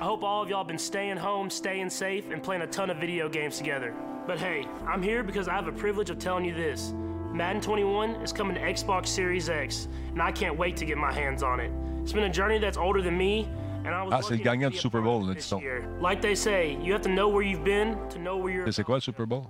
I 0.00 0.04
hope 0.04 0.24
all 0.24 0.42
of 0.42 0.48
y'all 0.50 0.64
been 0.64 0.78
staying 0.78 1.16
home, 1.16 1.48
staying 1.48 1.90
safe, 1.90 2.24
and 2.32 2.42
playing 2.42 2.62
a 2.62 2.66
ton 2.66 2.90
of 2.90 2.96
video 2.96 3.28
games 3.28 3.56
together. 3.56 3.94
But 4.26 4.38
hey, 4.38 4.66
I'm 4.88 5.00
here 5.00 5.22
because 5.22 5.46
I 5.46 5.52
have 5.54 5.68
a 5.68 5.72
privilege 5.72 6.10
of 6.10 6.18
telling 6.18 6.44
you 6.44 6.52
this. 6.54 6.92
Madden 7.32 7.60
21 7.62 8.16
is 8.22 8.32
coming 8.32 8.56
to 8.56 8.60
Xbox 8.60 9.06
Series 9.06 9.48
X, 9.48 9.86
and 10.12 10.20
I 10.20 10.32
can't 10.32 10.58
wait 10.58 10.76
to 10.78 10.84
get 10.84 10.98
my 10.98 11.12
hands 11.12 11.44
on 11.44 11.60
it. 11.60 11.70
It's 12.02 12.12
been 12.12 12.24
a 12.24 12.28
journey 12.32 12.58
that's 12.58 12.76
older 12.76 13.00
than 13.00 13.16
me, 13.16 13.48
and 13.84 13.94
I 13.94 14.02
was 14.02 14.12
Ah, 14.12 14.20
c'est 14.22 14.30
le 14.30 14.36
lucky 14.38 14.42
gagnant 14.44 14.70
to 14.74 14.76
du 14.76 14.76
be 14.76 14.78
a 14.78 14.82
Super 14.82 15.00
Bowl, 15.02 15.22
of 15.22 15.28
là, 15.28 15.34
this 15.34 15.52
year. 15.52 15.84
Like 16.00 16.20
they 16.20 16.34
say, 16.34 16.76
you 16.82 16.92
have 16.94 17.02
to 17.02 17.08
know 17.08 17.28
where 17.28 17.42
you've 17.42 17.62
been 17.64 17.96
to 18.08 18.18
know 18.18 18.36
where 18.36 18.52
you're. 18.52 18.72
C'est 18.72 18.82
quoi 18.84 18.96
le 18.96 19.00
Super 19.02 19.24
Bowl? 19.26 19.46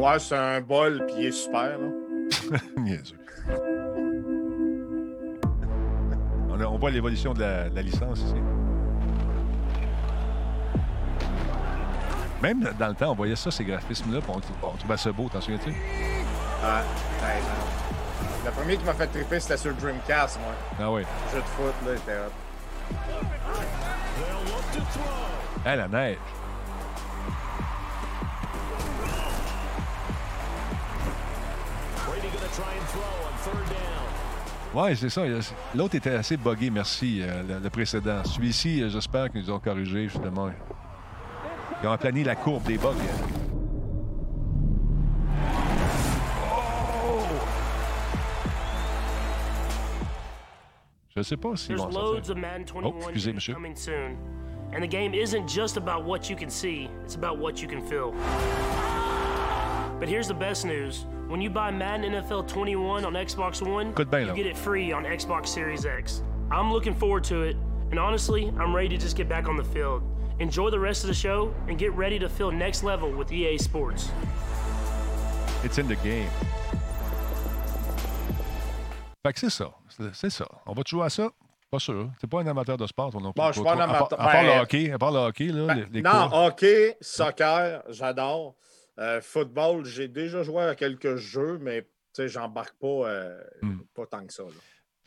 Ouais, 0.00 0.18
c'est 0.18 0.36
un 0.36 0.60
bol, 0.60 1.04
puis 1.06 1.16
il 1.18 1.26
est 1.26 1.32
super. 1.32 1.78
Là. 1.78 2.58
On, 6.48 6.60
a- 6.60 6.66
on 6.66 6.78
voit 6.78 6.90
l'évolution 6.90 7.32
de 7.34 7.40
la, 7.40 7.68
de 7.70 7.74
la 7.76 7.82
licence 7.82 8.20
ici. 8.20 8.34
Même 12.42 12.60
dans 12.78 12.88
le 12.88 12.94
temps, 12.94 13.10
on 13.10 13.14
voyait 13.14 13.36
ça, 13.36 13.50
ces 13.50 13.64
graphismes-là, 13.64 14.20
puis 14.20 14.30
on, 14.34 14.66
on 14.66 14.70
trouvait 14.76 14.96
ça 14.96 15.12
beau, 15.12 15.28
t'en 15.28 15.40
souviens-tu? 15.40 15.68
Ouais. 15.70 15.74
Ouais, 15.74 17.40
non. 17.42 18.46
Le 18.46 18.50
premier 18.52 18.76
qui 18.78 18.84
m'a 18.84 18.94
fait 18.94 19.06
triper, 19.06 19.38
c'était 19.40 19.56
sur 19.58 19.70
le 19.70 19.76
Dreamcast, 19.76 20.38
moi. 20.40 20.52
Ah 20.80 20.90
oui. 20.90 21.02
Le 21.02 21.36
jeu 21.36 21.42
de 21.42 21.48
foot, 21.48 21.74
là, 21.86 21.92
il 21.92 21.96
était 21.96 22.18
throw. 24.92 25.02
Ah, 25.64 25.76
la 25.76 25.88
neige. 25.88 26.16
Ouais, 34.74 34.94
c'est 34.94 35.08
ça. 35.10 35.22
L'autre 35.74 35.96
était 35.96 36.14
assez 36.14 36.36
buggé, 36.36 36.70
merci, 36.70 37.20
euh, 37.22 37.42
le, 37.42 37.58
le 37.58 37.70
précédent. 37.70 38.22
Celui-ci, 38.24 38.82
euh, 38.82 38.88
j'espère 38.88 39.30
qu'ils 39.30 39.50
ont 39.50 39.58
corrigé, 39.58 40.04
justement. 40.08 40.50
Ils 41.82 41.88
ont 41.88 41.92
aplani 41.92 42.22
la 42.22 42.36
courbe 42.36 42.62
des 42.64 42.78
bugs. 42.78 42.90
hein. 42.90 43.26
Je 51.16 51.22
sais 51.22 51.36
pas 51.36 51.50
There's 51.54 51.68
vont 51.80 51.90
sortir. 51.90 52.00
loads 52.00 52.30
of 52.30 52.36
Madden 52.36 52.64
21 52.64 52.84
Oh, 52.84 52.94
excusez, 53.02 53.32
monsieur. 53.32 53.54
And 54.72 54.82
the 54.82 54.86
game 54.88 55.14
isn't 55.14 55.48
just 55.48 55.76
about 55.76 56.04
what 56.04 56.30
you 56.30 56.36
can 56.36 56.48
see, 56.48 56.88
it's 57.04 57.16
about 57.16 57.38
what 57.38 57.60
you 57.60 57.66
can 57.66 57.82
feel. 57.88 58.12
But 59.98 60.08
here's 60.08 60.28
the 60.28 60.34
best 60.34 60.64
news. 60.64 61.04
When 61.30 61.40
you 61.40 61.48
buy 61.48 61.70
Madden 61.70 62.12
NFL 62.12 62.48
21 62.48 63.04
on 63.04 63.12
Xbox 63.14 63.62
One, 63.62 63.92
Écoute 63.92 64.12
you 64.26 64.34
get 64.34 64.46
it 64.46 64.56
free 64.56 64.92
on 64.92 65.04
Xbox 65.04 65.46
Series 65.46 65.86
X. 65.86 66.22
I'm 66.50 66.72
looking 66.72 66.92
forward 66.92 67.22
to 67.24 67.42
it, 67.42 67.56
and 67.92 68.00
honestly, 68.00 68.48
I'm 68.58 68.74
ready 68.74 68.88
to 68.88 68.98
just 68.98 69.16
get 69.16 69.28
back 69.28 69.48
on 69.48 69.56
the 69.56 69.62
field. 69.62 70.02
Enjoy 70.40 70.70
the 70.70 70.78
rest 70.80 71.04
of 71.04 71.08
the 71.08 71.14
show 71.14 71.54
and 71.68 71.78
get 71.78 71.92
ready 71.94 72.18
to 72.18 72.28
feel 72.28 72.50
next 72.50 72.82
level 72.82 73.12
with 73.12 73.30
EA 73.30 73.58
Sports. 73.58 74.10
It's 75.62 75.78
in 75.78 75.86
the 75.86 75.94
game. 76.02 76.28
Fait 79.24 79.32
que 79.32 79.38
c'est 79.38 79.50
ça. 79.50 79.70
C'est- 79.88 80.14
C'est 80.14 80.30
ça. 80.30 80.46
On 80.66 80.72
va 80.72 80.82
jouer 80.84 81.04
à 81.04 81.10
ça? 81.10 81.28
Pas 81.70 81.78
sûr. 81.78 82.08
T'es 82.20 82.26
pas 82.26 82.40
un 82.40 82.46
amateur 82.48 82.76
de 82.76 82.86
sport, 82.88 83.12
toi 83.12 83.20
non 83.20 83.32
plus. 83.32 83.40
Bon, 83.40 83.48
je 83.48 83.52
suis 83.52 83.62
pas 83.62 83.74
un 83.74 83.76
Toi, 83.76 83.84
à 83.84 83.86
part- 83.86 83.96
amateur. 83.98 84.20
À 84.20 84.24
part, 84.24 84.42
Ben, 84.42 84.46
le 84.56 84.62
hockey, 84.62 84.90
à 84.92 84.98
part 84.98 85.12
le 85.12 85.18
hockey, 85.18 85.44
là, 85.46 85.66
Ben, 85.66 85.74
les, 85.76 85.86
les 85.92 86.02
non, 86.02 86.10
cours. 86.28 86.38
hockey, 86.42 86.96
soccer, 87.00 87.82
j'adore. 87.90 88.54
Euh, 89.00 89.20
football, 89.22 89.84
j'ai 89.84 90.08
déjà 90.08 90.42
joué 90.42 90.62
à 90.62 90.74
quelques 90.74 91.16
jeux, 91.16 91.58
mais 91.58 91.82
tu 91.82 91.88
sais, 92.14 92.28
j'embarque 92.28 92.76
pas, 92.78 93.08
euh, 93.10 93.42
Hmm. 93.62 93.78
pas 93.94 94.06
tant 94.06 94.26
que 94.26 94.32
ça. 94.32 94.42
là. 94.44 94.50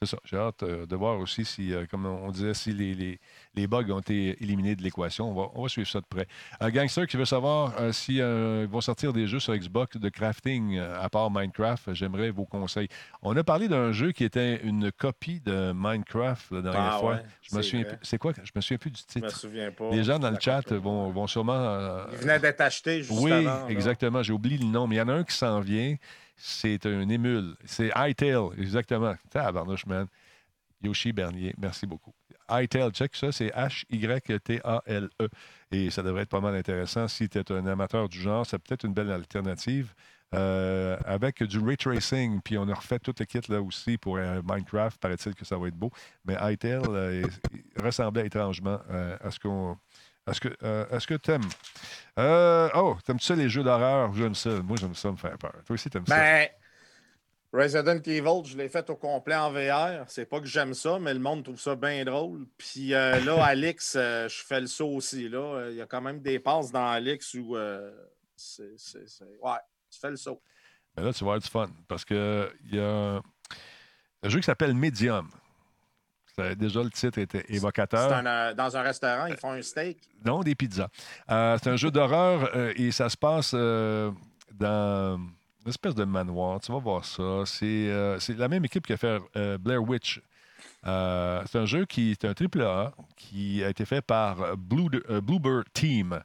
C'est 0.06 0.16
ça. 0.16 0.18
J'ai 0.26 0.38
hâte 0.38 0.64
euh, 0.64 0.86
de 0.86 0.96
voir 0.96 1.18
aussi 1.20 1.46
si, 1.46 1.74
euh, 1.74 1.86
comme 1.90 2.06
on 2.06 2.30
disait, 2.32 2.54
si 2.54 2.74
les, 2.74 2.94
les- 2.94 3.20
les 3.56 3.68
bugs 3.68 3.90
ont 3.92 4.00
été 4.00 4.36
éliminés 4.44 4.76
de 4.76 4.82
l'équation. 4.84 5.30
On 5.30 5.34
va, 5.34 5.50
on 5.54 5.64
va 5.64 5.70
suivre 5.70 5.88
ça 5.88 6.00
de 6.02 6.06
près. 6.06 6.28
Gangster 6.72 7.06
qui 7.08 7.18
veut 7.18 7.26
savoir 7.26 7.74
euh, 7.80 7.92
si 7.92 8.16
ils 8.16 8.68
vont 8.70 8.82
sortir 8.82 9.14
des 9.14 9.28
jeux 9.28 9.40
sur 9.40 9.56
Xbox 9.56 9.98
de 9.98 10.10
crafting 10.10 10.80
à 10.80 11.08
part 11.10 11.30
Minecraft. 11.32 11.94
J'aimerais 11.94 12.32
vos 12.32 12.46
conseils. 12.46 12.88
On 13.22 13.36
a 13.38 13.44
parlé 13.44 13.68
d'un 13.68 13.92
jeu 13.92 14.12
qui 14.12 14.24
était 14.24 14.60
une 14.64 14.92
copie 14.92 15.40
de 15.40 15.72
Minecraft 15.76 16.52
la 16.52 16.62
dernière 16.62 16.94
Ah 16.96 17.00
fois. 17.00 17.12
ouais, 17.16 17.24
je 17.42 17.56
me 17.56 17.62
c'est 17.62 17.70
souviens 17.70 17.86
plus. 17.86 17.98
C'est 18.02 18.18
quoi? 18.18 18.34
Je 18.44 18.52
me 18.56 18.62
souviens 18.62 18.78
plus 18.78 18.92
du 18.92 19.00
Je 19.02 19.20
me 19.20 19.26
titre. 19.28 19.40
souviens 19.40 19.72
pas. 19.72 19.90
Les 19.92 20.04
gens 20.04 20.20
dans 20.20 20.32
le 20.32 20.38
chat 20.40 20.72
vont, 20.74 21.10
vont 21.12 21.28
sûrement. 21.28 21.54
euh, 21.54 22.06
Il 22.14 22.18
venait 22.18 22.40
d'être 22.40 22.62
acheté 22.62 23.04
juste 23.04 23.20
oui, 23.22 23.32
avant. 23.32 23.44
là. 23.44 23.66
exactement. 23.70 24.24
J'ai 24.24 24.34
oublié 24.34 24.58
le 24.58 24.66
nom, 24.66 24.88
mais 24.88 24.96
il 24.96 25.00
y 25.00 25.02
en 25.02 25.10
a 25.10 25.14
un 25.14 25.24
qui 25.24 25.36
s'en 25.36 25.60
vient. 25.60 25.96
C'est 26.36 26.86
un 26.86 27.08
émule. 27.10 27.56
C'est 27.66 27.92
Hytale, 27.96 28.50
exactement. 28.58 29.16
Tabarnouche, 29.30 29.86
man. 29.86 30.08
Yoshi 30.84 31.14
Bernier, 31.14 31.54
merci 31.58 31.88
beaucoup. 31.88 32.14
Hytel, 32.50 32.92
check 32.92 33.16
ça, 33.16 33.32
c'est 33.32 33.48
H-Y-T-A-L-E. 33.48 35.30
Et 35.72 35.90
ça 35.90 36.04
devrait 36.04 36.24
être 36.24 36.30
pas 36.30 36.42
mal 36.42 36.56
intéressant. 36.56 37.08
Si 37.08 37.30
tu 37.30 37.40
es 37.40 37.52
un 37.52 37.66
amateur 37.66 38.10
du 38.10 38.20
genre, 38.20 38.46
c'est 38.46 38.60
peut-être 38.60 38.86
une 38.86 38.94
belle 38.94 39.12
alternative. 39.12 39.94
Euh, 40.34 40.98
avec 41.06 41.44
du 41.44 41.60
ray 41.60 41.78
tracing, 41.78 42.42
puis 42.42 42.58
on 42.58 42.68
a 42.68 42.74
refait 42.74 42.98
tout 42.98 43.14
le 43.20 43.26
kit 43.26 43.40
là 43.50 43.62
aussi 43.62 44.00
pour 44.00 44.18
euh, 44.18 44.42
Minecraft, 44.44 45.00
paraît-il 45.00 45.36
que 45.36 45.46
ça 45.46 45.58
va 45.58 45.68
être 45.68 45.76
beau. 45.76 45.92
Mais 46.26 46.36
Hytel 46.42 46.82
euh, 46.88 47.24
ressemblait 47.80 48.26
étrangement 48.26 48.80
euh, 48.90 49.16
à 49.22 49.30
ce 49.30 49.40
qu'on. 49.40 49.78
Est-ce 50.28 50.40
que 50.40 50.50
euh, 50.64 50.86
est-ce 50.90 51.08
que 51.08 51.16
t'aimes? 51.16 51.50
Euh, 52.18 52.70
oh, 52.76 52.96
t'aimes-tu 53.06 53.26
ça 53.26 53.36
les 53.36 53.50
jeux 53.50 53.64
d'horreur? 53.64 54.14
J'aime 54.14 54.36
ça. 54.36 54.50
Moi, 54.62 54.78
j'aime 54.80 54.96
ça 54.96 55.12
me 55.12 55.18
faire 55.18 55.38
peur. 55.38 55.54
Toi 55.66 55.74
aussi, 55.74 55.90
t'aimes 55.90 56.08
ça? 56.08 56.16
Ben, 56.16 56.48
Resident 57.54 58.02
Evil, 58.08 58.44
je 58.46 58.58
l'ai 58.58 58.68
fait 58.68 58.90
au 58.90 58.96
complet 58.96 59.36
en 59.36 59.52
VR. 59.52 60.06
C'est 60.08 60.26
pas 60.26 60.40
que 60.40 60.48
j'aime 60.48 60.74
ça, 60.74 60.98
mais 60.98 61.14
le 61.14 61.20
monde 61.20 61.44
trouve 61.44 61.60
ça 61.60 61.76
bien 61.76 62.04
drôle. 62.04 62.48
Puis 62.58 62.96
euh, 62.96 63.20
là, 63.20 63.46
Alix, 63.46 63.94
euh, 63.96 64.28
je 64.28 64.44
fais 64.44 64.60
le 64.60 64.66
saut 64.66 64.90
aussi. 64.90 65.30
Là. 65.30 65.38
Euh, 65.38 65.72
Il 65.72 65.78
y 65.78 65.82
a 65.82 65.86
quand 65.86 66.02
même 66.02 66.20
des 66.20 66.40
passes 66.40 66.72
dans 66.72 66.88
Alix 66.88 67.36
où 67.36 67.56
c'est, 68.36 68.72
Ouais, 69.40 69.60
tu 69.92 70.00
fais 70.00 70.10
le 70.10 70.18
saut. 70.18 70.42
Mais 70.98 71.04
là, 71.04 71.14
tu 71.14 71.24
vas 71.24 71.34
avoir 71.34 71.40
du 71.40 71.48
fun. 71.48 71.70
Parce 71.88 72.04
que 72.04 72.52
il 72.66 72.76
y 72.76 72.80
a 72.80 73.22
un 74.24 74.30
jeu 74.30 74.40
qui 74.40 74.46
s'appelle 74.46 74.74
Medium. 74.74 75.30
Déjà, 76.58 76.82
le 76.82 76.90
titre 76.90 77.20
était 77.20 77.46
évocateur. 77.50 78.10
C'est 78.10 78.16
un, 78.16 78.26
euh, 78.26 78.54
dans 78.54 78.76
un 78.76 78.82
restaurant, 78.82 79.28
ils 79.28 79.38
font 79.38 79.52
un 79.52 79.62
steak? 79.62 79.98
Non, 80.26 80.42
des 80.42 80.56
pizzas. 80.56 80.90
Euh, 81.30 81.58
c'est 81.62 81.70
un 81.70 81.76
jeu 81.76 81.92
d'horreur 81.92 82.50
euh, 82.56 82.74
et 82.76 82.92
ça 82.92 83.08
se 83.10 83.18
passe 83.18 83.52
euh, 83.54 84.12
dans 84.52 85.20
une 85.64 85.70
espèce 85.70 85.94
de 85.94 86.04
manoir. 86.06 86.60
Tu 86.60 86.72
vas 86.72 86.80
voir 86.80 87.06
ça. 87.06 87.44
C'est 87.46 87.66
euh, 87.66 88.20
c'est 88.20 88.38
la 88.38 88.48
même 88.48 88.66
équipe 88.66 88.88
qui 88.88 88.94
a 88.94 88.98
fait 88.98 89.20
euh, 89.36 89.58
Blair 89.60 89.84
Witch. 89.84 90.22
Euh, 90.86 91.44
c'est 91.50 91.60
un 91.60 91.66
jeu 91.66 91.86
qui 91.86 92.12
est 92.12 92.26
un 92.26 92.34
triple 92.34 92.62
A 92.64 92.94
qui 93.16 93.64
a 93.64 93.70
été 93.70 93.86
fait 93.86 94.02
par 94.02 94.58
Blue, 94.58 94.90
euh, 95.10 95.22
Bluebird 95.22 95.66
Team. 95.72 96.20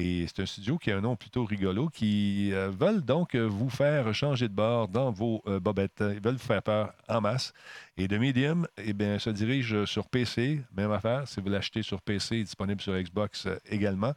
Et 0.00 0.26
c'est 0.28 0.42
un 0.42 0.46
studio 0.46 0.78
qui 0.78 0.92
a 0.92 0.96
un 0.96 1.00
nom 1.00 1.16
plutôt 1.16 1.44
rigolo, 1.44 1.88
qui 1.88 2.52
euh, 2.52 2.70
veulent 2.70 3.02
donc 3.02 3.34
euh, 3.34 3.48
vous 3.48 3.68
faire 3.68 4.14
changer 4.14 4.46
de 4.46 4.54
bord 4.54 4.86
dans 4.86 5.10
vos 5.10 5.42
euh, 5.48 5.58
bobettes. 5.58 6.00
Ils 6.14 6.20
veulent 6.20 6.36
vous 6.36 6.46
faire 6.46 6.62
peur 6.62 6.92
en 7.08 7.20
masse. 7.20 7.52
Et 7.96 8.06
The 8.06 8.12
Medium 8.12 8.68
eh 8.76 8.92
bien, 8.92 9.18
se 9.18 9.30
dirige 9.30 9.84
sur 9.86 10.06
PC, 10.06 10.62
même 10.76 10.92
affaire. 10.92 11.26
Si 11.26 11.40
vous 11.40 11.48
l'achetez 11.48 11.82
sur 11.82 12.00
PC, 12.00 12.44
disponible 12.44 12.80
sur 12.80 12.94
Xbox 12.94 13.46
euh, 13.46 13.58
également. 13.68 14.14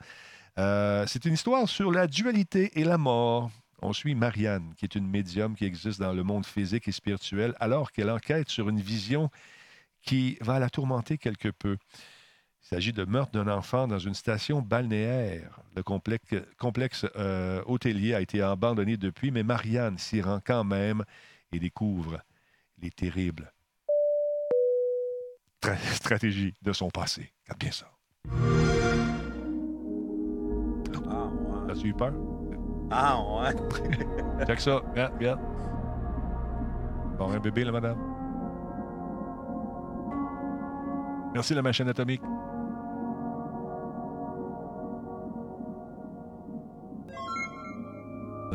C'est 1.07 1.25
une 1.25 1.33
histoire 1.33 1.67
sur 1.67 1.91
la 1.91 2.05
dualité 2.05 2.79
et 2.79 2.83
la 2.83 2.99
mort. 2.99 3.49
On 3.81 3.93
suit 3.93 4.13
Marianne, 4.13 4.73
qui 4.77 4.85
est 4.85 4.93
une 4.93 5.07
médium 5.07 5.55
qui 5.55 5.65
existe 5.65 5.99
dans 5.99 6.13
le 6.13 6.21
monde 6.21 6.45
physique 6.45 6.87
et 6.87 6.91
spirituel, 6.91 7.55
alors 7.59 7.91
qu'elle 7.91 8.11
enquête 8.11 8.49
sur 8.49 8.69
une 8.69 8.79
vision 8.79 9.31
qui 10.03 10.37
va 10.41 10.59
la 10.59 10.69
tourmenter 10.69 11.17
quelque 11.17 11.49
peu. 11.49 11.77
Il 12.63 12.67
s'agit 12.75 12.93
de 12.93 13.03
meurtre 13.05 13.31
d'un 13.31 13.47
enfant 13.47 13.87
dans 13.87 13.97
une 13.97 14.13
station 14.13 14.61
balnéaire. 14.61 15.59
Le 15.75 15.83
complexe, 15.83 16.35
complexe, 16.57 17.05
euh, 17.15 17.61
hôtelier 17.65 18.13
a 18.13 18.21
été 18.21 18.41
abandonné 18.41 18.97
depuis, 18.97 19.31
mais 19.31 19.43
Marianne 19.43 19.97
s'y 19.97 20.21
rend 20.21 20.39
quand 20.45 20.63
même 20.63 21.03
et 21.51 21.59
découvre 21.59 22.21
les 22.81 22.91
terribles 22.91 23.51
tra- 25.61 25.75
stratégies 25.95 26.53
de 26.61 26.71
son 26.71 26.89
passé. 26.89 27.31
Regarde 27.45 27.59
bien 27.59 27.71
ça. 27.71 27.91
Ah, 31.09 31.25
ouais. 31.27 31.71
As-tu 31.71 31.87
eu 31.89 31.93
peur? 31.93 32.13
Ah, 32.91 33.19
ouais. 33.21 34.45
Check 34.47 34.59
ça. 34.61 34.77
Regarde, 34.77 35.13
regarde. 35.15 35.39
Bon, 37.17 37.31
un 37.31 37.39
bébé, 37.39 37.63
là, 37.65 37.71
madame. 37.71 37.97
Merci, 41.33 41.53
la 41.53 41.61
machine 41.61 41.87
atomique. 41.87 42.21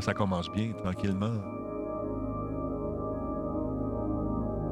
Ça 0.01 0.15
commence 0.15 0.51
bien, 0.51 0.73
tranquillement. 0.83 1.33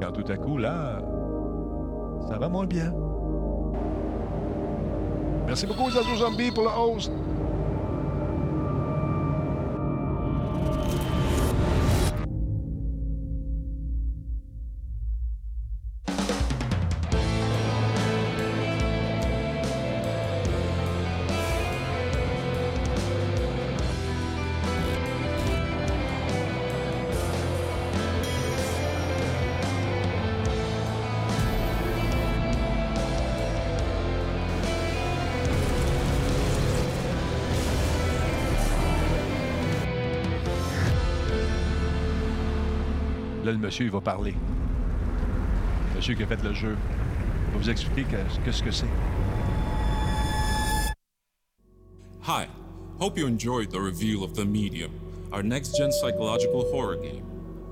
Quand 0.01 0.11
tout 0.11 0.31
à 0.31 0.37
coup, 0.37 0.57
là, 0.57 0.99
ça 2.27 2.37
va 2.37 2.49
moins 2.49 2.65
bien. 2.65 2.93
Merci 5.47 5.67
beaucoup, 5.67 5.89
Zazo 5.91 6.15
Zombie, 6.15 6.51
pour 6.51 6.63
le 6.63 6.69
host. 6.69 7.11
Là, 43.45 43.51
le 43.51 43.59
monsieur, 43.59 43.85
il 43.85 43.91
va 43.91 44.01
parler. 44.01 44.33
Le 45.91 45.97
monsieur 45.97 46.15
qui 46.15 46.23
a 46.23 46.25
fait 46.25 46.43
le 46.43 46.51
jeu. 46.55 46.75
Il 47.47 47.53
va 47.53 47.59
vous 47.59 47.69
expliquer 47.69 48.03
que- 48.09 48.43
qu'est-ce 48.43 48.63
que 48.63 48.71
c'est. 48.71 48.87
Hi, 52.23 52.47
hope 52.99 53.19
you 53.19 53.27
enjoyed 53.27 53.69
the 53.69 53.79
reveal 53.79 54.23
of 54.23 54.33
The 54.33 54.45
Medium, 54.45 54.89
our 55.31 55.43
next 55.43 55.77
gen 55.77 55.91
psychological 55.91 56.65
horror 56.71 56.95
game. 56.95 57.21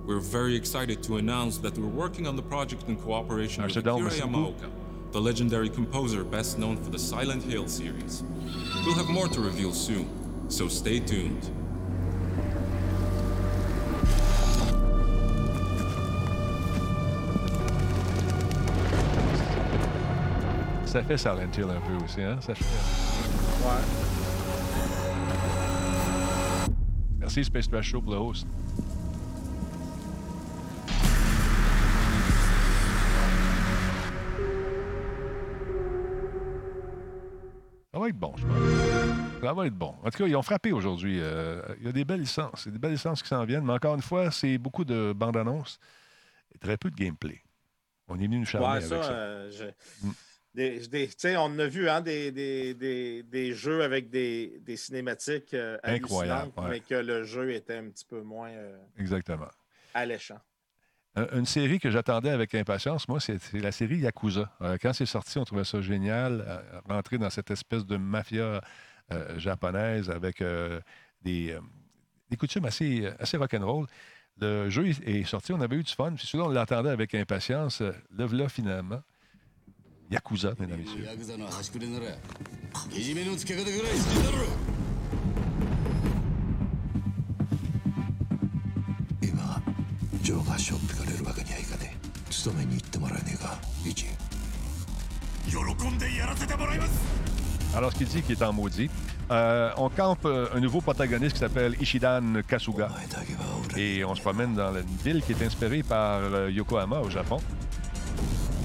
We're 0.05 0.19
very 0.19 0.55
excited 0.55 1.01
to 1.07 1.17
announce 1.17 1.57
that 1.63 1.75
we're 1.75 1.87
working 1.87 2.27
on 2.27 2.35
the 2.35 2.43
project 2.43 2.87
in 2.87 2.95
cooperation 2.95 3.63
ah, 3.63 3.65
with 3.65 3.77
Archidel, 3.77 4.05
Akira. 4.05 4.27
Yamaoka, 4.27 4.69
the 5.11 5.19
legendary 5.19 5.69
composer 5.69 6.23
best 6.23 6.59
known 6.59 6.77
for 6.77 6.91
the 6.91 6.99
Silent 6.99 7.41
Hill 7.45 7.67
series. 7.67 8.21
We'll 8.85 8.93
have 8.93 9.09
more 9.09 9.27
to 9.27 9.41
reveal 9.41 9.73
soon, 9.73 10.07
so 10.49 10.67
stay 10.67 10.99
tuned. 10.99 11.49
Ça 20.93 21.01
fait 21.01 21.17
Silent 21.17 21.49
Hill 21.57 21.63
un 21.63 21.81
peu 21.81 22.03
aussi, 22.05 22.21
hein? 22.21 22.37
Ça 22.39 22.53
fait... 22.53 22.63
Ouais. 23.65 23.81
Merci 27.19 27.43
Space 27.43 27.67
Trash 27.67 27.87
Show 27.89 27.99
pour 28.03 28.11
le 28.13 28.19
host. 28.19 28.45
Ça 37.93 37.99
va 37.99 38.09
être 38.09 38.17
bon, 38.17 38.33
je 38.37 38.45
pense. 38.45 39.41
Ça 39.41 39.53
va 39.53 39.67
être 39.67 39.75
bon. 39.75 39.93
En 40.03 40.09
tout 40.09 40.17
cas, 40.17 40.25
ils 40.27 40.35
ont 40.35 40.41
frappé 40.41 40.71
aujourd'hui. 40.71 41.19
Euh, 41.21 41.61
il 41.79 41.85
y 41.85 41.89
a 41.89 41.91
des 41.91 42.05
belles 42.05 42.21
licences. 42.21 42.63
Il 42.65 42.69
y 42.69 42.69
a 42.69 42.73
des 42.73 42.79
belles 42.79 42.93
licences 42.93 43.21
qui 43.21 43.27
s'en 43.29 43.43
viennent. 43.45 43.65
Mais 43.65 43.73
encore 43.73 43.93
une 43.95 44.01
fois, 44.01 44.31
c'est 44.31 44.57
beaucoup 44.57 44.83
de 44.83 45.13
bandes 45.15 45.37
annonces 45.37 45.79
et 46.55 46.57
très 46.57 46.77
peu 46.77 46.89
de 46.89 46.95
gameplay. 46.95 47.41
On 48.07 48.15
est 48.15 48.23
venu 48.23 48.39
nous 48.39 48.45
charmer 48.45 48.67
Ouais, 48.67 48.73
avec 48.77 48.87
ça, 48.89 49.03
ça. 49.03 49.11
euh, 49.11 49.51
je- 49.51 50.07
Mm. 50.07 50.11
Des- 50.53 50.87
des- 50.87 51.09
on 51.37 51.57
a 51.59 51.67
vu 51.67 51.89
hein, 51.89 52.01
des, 52.01 52.31
des, 52.31 52.73
des, 52.73 53.23
des 53.23 53.53
jeux 53.53 53.83
avec 53.83 54.09
des, 54.09 54.59
des 54.61 54.77
cinématiques 54.77 55.53
euh, 55.53 55.77
Incroyable, 55.83 56.31
hallucinantes, 56.41 56.65
ouais. 56.65 56.69
mais 56.71 56.79
que 56.81 56.95
le 56.95 57.23
jeu 57.23 57.51
était 57.53 57.77
un 57.77 57.89
petit 57.89 58.05
peu 58.05 58.21
moins 58.21 58.49
euh, 58.49 58.77
Exactement. 58.97 59.49
alléchant. 59.93 60.39
Un- 61.15 61.27
Une 61.37 61.45
série 61.45 61.79
que 61.79 61.89
j'attendais 61.89 62.29
avec 62.29 62.53
impatience, 62.55 63.07
moi, 63.07 63.19
c'est 63.19 63.39
la 63.53 63.71
série 63.71 63.97
Yakuza. 63.99 64.51
Euh, 64.61 64.77
quand 64.81 64.93
c'est 64.93 65.05
sorti, 65.05 65.37
on 65.37 65.43
trouvait 65.45 65.63
ça 65.63 65.81
génial, 65.81 66.63
rentrer 66.87 67.17
dans 67.17 67.29
cette 67.29 67.51
espèce 67.51 67.85
de 67.85 67.97
mafia 67.97 68.61
japonaise 69.37 70.09
avec 70.09 70.43
des, 71.21 71.55
des 72.29 72.37
coutumes 72.37 72.65
assez, 72.65 73.07
assez 73.19 73.37
rock'n'roll. 73.37 73.85
Le 74.41 74.69
jeu 74.69 74.87
est- 74.87 75.23
sorti, 75.25 75.53
on 75.53 75.61
avait 75.61 75.75
eu 75.75 75.83
du 75.83 75.93
fun, 75.93 76.13
puis 76.13 76.25
celui-là, 76.25 76.45
on 76.49 76.51
l'attendait 76.51 76.89
avec 76.89 77.13
impatience. 77.13 77.81
Le 77.81 78.25
voilà 78.25 78.49
finalement. 78.49 79.01
Yakuza, 80.13 80.53
mesdames 80.59 80.79
et 80.79 80.83
messieurs. 80.83 81.05
Alors, 97.75 97.91
ce 97.91 97.97
qu'il 97.97 98.07
dit, 98.07 98.21
qui 98.21 98.33
est 98.33 98.43
en 98.43 98.53
maudit, 98.53 98.89
euh, 99.31 99.71
on 99.77 99.89
campe 99.89 100.25
euh, 100.25 100.47
un 100.53 100.59
nouveau 100.59 100.79
protagoniste 100.79 101.33
qui 101.33 101.39
s'appelle 101.39 101.75
Ishidan 101.81 102.43
Kasuga. 102.47 102.89
Et 103.75 104.05
on 104.05 104.13
se 104.13 104.21
promène 104.21 104.53
dans 104.53 104.75
une 104.75 104.97
ville 105.03 105.23
qui 105.23 105.31
est 105.31 105.43
inspirée 105.43 105.81
par 105.81 106.19
euh, 106.21 106.51
Yokohama 106.51 106.99
au 106.99 107.09
Japon. 107.09 107.39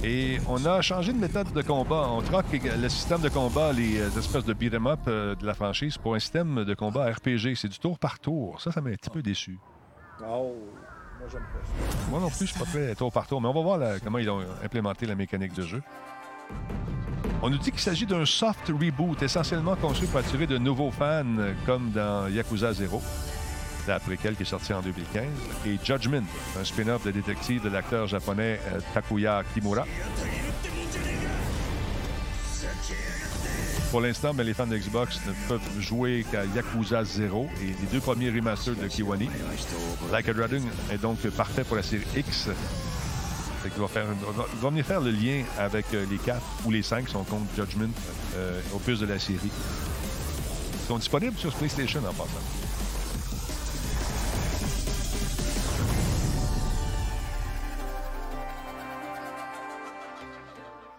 Et 0.04 0.38
on 0.48 0.64
a 0.64 0.80
changé 0.80 1.12
de 1.12 1.18
méthode 1.18 1.52
de 1.52 1.62
combat. 1.62 2.08
On 2.08 2.22
troque 2.22 2.46
le 2.52 2.88
système 2.88 3.20
de 3.20 3.28
combat, 3.28 3.72
les 3.72 4.00
euh, 4.00 4.08
espèces 4.18 4.44
de 4.44 4.52
beat'em 4.52 4.86
up 4.86 5.00
euh, 5.08 5.34
de 5.34 5.44
la 5.44 5.54
franchise, 5.54 5.98
pour 5.98 6.14
un 6.14 6.20
système 6.20 6.64
de 6.64 6.74
combat 6.74 7.10
RPG. 7.10 7.56
C'est 7.56 7.68
du 7.68 7.78
tour 7.78 7.98
par 7.98 8.20
tour. 8.20 8.60
Ça, 8.60 8.70
ça 8.70 8.80
m'a 8.80 8.90
un 8.90 8.94
petit 8.94 9.10
peu 9.10 9.22
déçu. 9.22 9.58
Oh, 10.20 10.54
moi, 11.18 11.28
j'aime 11.30 11.42
pas 11.42 11.64
ça. 11.64 11.96
Moi 12.10 12.20
non 12.20 12.28
plus, 12.28 12.46
je 12.46 12.52
suis 12.52 12.58
pas 12.58 12.66
très 12.66 12.94
tour 12.94 13.12
par 13.12 13.26
tour, 13.26 13.40
mais 13.40 13.48
on 13.48 13.52
va 13.52 13.60
voir 13.60 13.78
là, 13.78 13.98
comment 13.98 14.18
ils 14.18 14.30
ont 14.30 14.40
implémenté 14.62 15.04
la 15.04 15.16
mécanique 15.16 15.54
de 15.54 15.62
jeu. 15.62 15.82
On 17.42 17.50
nous 17.50 17.58
dit 17.58 17.70
qu'il 17.70 17.80
s'agit 17.80 18.06
d'un 18.06 18.24
soft 18.24 18.68
reboot, 18.68 19.22
essentiellement 19.22 19.76
conçu 19.76 20.06
pour 20.06 20.18
attirer 20.18 20.46
de 20.46 20.58
nouveaux 20.58 20.90
fans, 20.90 21.24
euh, 21.38 21.54
comme 21.66 21.90
dans 21.90 22.28
Yakuza 22.28 22.72
0, 22.72 23.00
la 23.88 24.00
préquelle 24.00 24.36
qui 24.36 24.42
est 24.42 24.46
sorti 24.46 24.72
en 24.72 24.82
2015, 24.82 25.24
et 25.66 25.78
Judgment, 25.82 26.24
un 26.58 26.64
spin-off 26.64 27.04
de 27.04 27.10
détective 27.10 27.62
de 27.62 27.68
l'acteur 27.68 28.06
japonais 28.06 28.60
euh, 28.72 28.80
Takuya 28.94 29.42
Kimura. 29.54 29.84
Pour 33.90 34.02
l'instant, 34.02 34.34
ben, 34.34 34.44
les 34.44 34.52
fans 34.52 34.66
de 34.66 34.76
Xbox 34.76 35.18
ne 35.26 35.32
peuvent 35.48 35.80
jouer 35.80 36.26
qu'à 36.30 36.44
Yakuza 36.44 37.04
0 37.04 37.48
et 37.62 37.66
les 37.66 37.86
deux 37.90 38.00
premiers 38.00 38.28
remasters 38.30 38.74
de 38.74 38.86
Kiwani. 38.86 39.30
Like 40.12 40.28
a 40.28 40.34
Dragon 40.34 40.60
est 40.92 40.98
donc 40.98 41.26
parfait 41.30 41.64
pour 41.64 41.76
la 41.76 41.82
série 41.82 42.04
X. 42.14 42.48
Fait 43.62 43.70
va, 43.80 43.86
va 43.86 44.68
venir 44.68 44.84
faire 44.84 45.00
le 45.00 45.10
lien 45.10 45.42
avec 45.58 45.86
euh, 45.94 46.04
les 46.10 46.18
4 46.18 46.40
ou 46.66 46.70
les 46.70 46.82
5 46.82 47.06
qui 47.06 47.12
sont 47.12 47.24
contre 47.24 47.46
Judgment 47.56 47.88
euh, 48.36 48.60
au 48.74 48.78
plus 48.78 49.00
de 49.00 49.06
la 49.06 49.18
série. 49.18 49.50
Ils 49.50 50.86
sont 50.86 50.98
disponibles 50.98 51.38
sur 51.38 51.52
PlayStation 51.54 52.00
en 52.00 52.12
passant. 52.12 52.67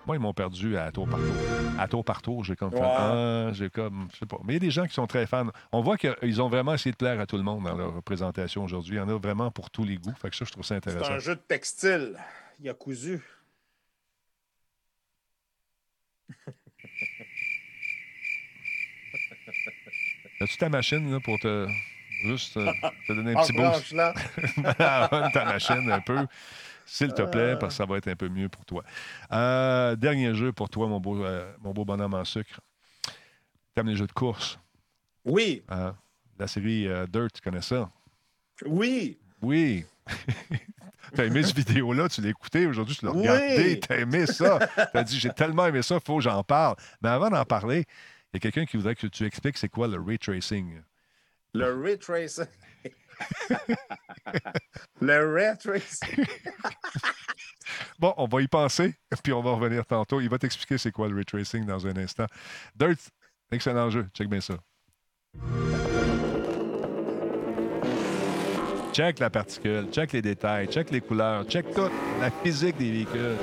Moi, 0.09 0.15
ils 0.15 0.21
m'ont 0.21 0.33
perdu 0.33 0.75
à 0.75 0.91
tour 0.91 1.07
par 1.07 1.19
tour. 1.19 1.35
À 1.77 1.87
tour 1.87 2.03
par 2.03 2.21
tour, 2.23 2.43
j'ai 2.43 2.55
comme 2.55 2.71
fait. 2.71 2.79
Ouais. 2.79 2.83
Ah, 2.83 3.49
j'ai 3.53 3.69
comme. 3.69 4.07
Je 4.11 4.17
sais 4.17 4.25
pas. 4.25 4.37
Mais 4.43 4.53
il 4.53 4.55
y 4.55 4.57
a 4.57 4.59
des 4.59 4.71
gens 4.71 4.87
qui 4.87 4.93
sont 4.95 5.05
très 5.05 5.27
fans. 5.27 5.45
On 5.71 5.81
voit 5.81 5.97
qu'ils 5.97 6.41
ont 6.41 6.49
vraiment 6.49 6.73
essayé 6.73 6.91
de 6.93 6.97
plaire 6.97 7.19
à 7.19 7.27
tout 7.27 7.37
le 7.37 7.43
monde 7.43 7.63
dans 7.63 7.75
leur 7.75 8.01
présentation 8.01 8.63
aujourd'hui. 8.63 8.95
Il 8.95 8.97
y 8.97 9.01
en 9.01 9.07
a 9.09 9.19
vraiment 9.19 9.51
pour 9.51 9.69
tous 9.69 9.83
les 9.83 9.97
goûts. 9.97 10.15
Fait 10.19 10.31
que 10.31 10.35
ça, 10.35 10.45
je 10.45 10.51
trouve 10.51 10.63
ça 10.65 10.79
C'est 10.81 10.87
intéressant. 10.89 11.13
un 11.13 11.19
jeu 11.19 11.35
de 11.35 11.41
textile. 11.41 12.17
Il 12.59 12.67
a 12.67 12.73
cousu. 12.73 13.21
As-tu 20.41 20.57
ta 20.57 20.69
machine 20.69 21.11
là, 21.11 21.19
pour 21.19 21.37
te. 21.39 21.67
Juste 22.23 22.57
euh, 22.57 22.69
te 23.07 23.13
donner 23.13 23.33
un 23.33 23.37
Ah, 23.37 23.43
petit 23.43 23.53
boost? 23.53 23.95
ta 25.33 25.45
machine 25.45 25.89
un 25.91 26.01
peu, 26.01 26.17
s'il 26.89 27.13
te 27.13 27.21
plaît, 27.21 27.55
parce 27.59 27.73
que 27.73 27.77
ça 27.77 27.85
va 27.85 27.97
être 27.97 28.07
un 28.07 28.15
peu 28.15 28.29
mieux 28.29 28.49
pour 28.49 28.65
toi. 28.65 28.83
Euh, 29.31 29.95
dernier 29.95 30.33
jeu 30.33 30.51
pour 30.51 30.69
toi, 30.69 30.87
mon 30.87 30.99
beau, 30.99 31.23
euh, 31.23 31.53
mon 31.61 31.71
beau 31.71 31.85
bonhomme 31.85 32.15
en 32.15 32.25
sucre. 32.25 32.59
T'aimes 33.75 33.87
les 33.87 33.95
jeux 33.95 34.07
de 34.07 34.11
course? 34.11 34.59
Oui. 35.23 35.63
Hein? 35.69 35.95
La 36.39 36.47
série 36.47 36.87
euh, 36.87 37.05
Dirt, 37.05 37.31
tu 37.33 37.41
connais 37.41 37.61
ça? 37.61 37.91
Oui. 38.65 39.19
Oui. 39.41 39.85
T'as 41.13 41.25
aimé 41.25 41.43
cette 41.43 41.57
vidéo-là, 41.57 42.09
tu 42.09 42.21
l'as 42.21 42.29
écouté, 42.29 42.65
aujourd'hui 42.65 42.95
tu 42.95 43.05
l'as 43.05 43.11
Oui. 43.11 43.21
regardé, 43.21 43.79
t'as 43.79 43.97
aimé 43.97 44.27
ça? 44.27 44.59
T'as 44.93 45.03
dit, 45.03 45.19
j'ai 45.19 45.31
tellement 45.31 45.65
aimé 45.65 45.81
ça, 45.81 45.95
il 45.95 46.01
faut 46.05 46.17
que 46.17 46.23
j'en 46.23 46.43
parle. 46.43 46.75
Mais 47.01 47.09
avant 47.09 47.29
d'en 47.29 47.45
parler, 47.45 47.85
il 48.31 48.35
y 48.35 48.37
a 48.37 48.39
quelqu'un 48.39 48.65
qui 48.65 48.77
voudrait 48.77 48.95
que 48.95 49.07
tu 49.07 49.25
expliques 49.25 49.57
c'est 49.57 49.69
quoi 49.69 49.87
le 49.87 49.99
ray 49.99 50.19
tracing? 50.19 50.81
Le 51.53 51.73
ray 51.81 51.97
tracing. 51.97 52.45
le 55.01 55.33
ray 55.33 55.57
tracing. 55.57 56.25
Bon, 57.99 58.13
on 58.17 58.25
va 58.25 58.41
y 58.41 58.47
penser, 58.47 58.95
puis 59.23 59.31
on 59.31 59.41
va 59.41 59.51
revenir 59.51 59.85
tantôt. 59.85 60.21
Il 60.21 60.29
va 60.29 60.39
t'expliquer 60.39 60.77
c'est 60.77 60.91
quoi 60.91 61.07
le 61.07 61.15
ray 61.15 61.25
tracing 61.25 61.65
dans 61.65 61.85
un 61.85 61.95
instant. 61.97 62.25
Dirt, 62.75 62.97
excellent 63.51 63.89
jeu. 63.89 64.07
Check 64.13 64.27
bien 64.27 64.41
ça. 64.41 64.55
Check 68.93 69.19
la 69.19 69.29
particule, 69.29 69.87
check 69.91 70.13
les 70.13 70.21
détails, 70.21 70.67
check 70.67 70.89
les 70.89 71.01
couleurs, 71.01 71.45
check 71.45 71.71
toute 71.73 71.91
la 72.19 72.31
physique 72.31 72.77
des 72.77 72.91
véhicules. 72.91 73.37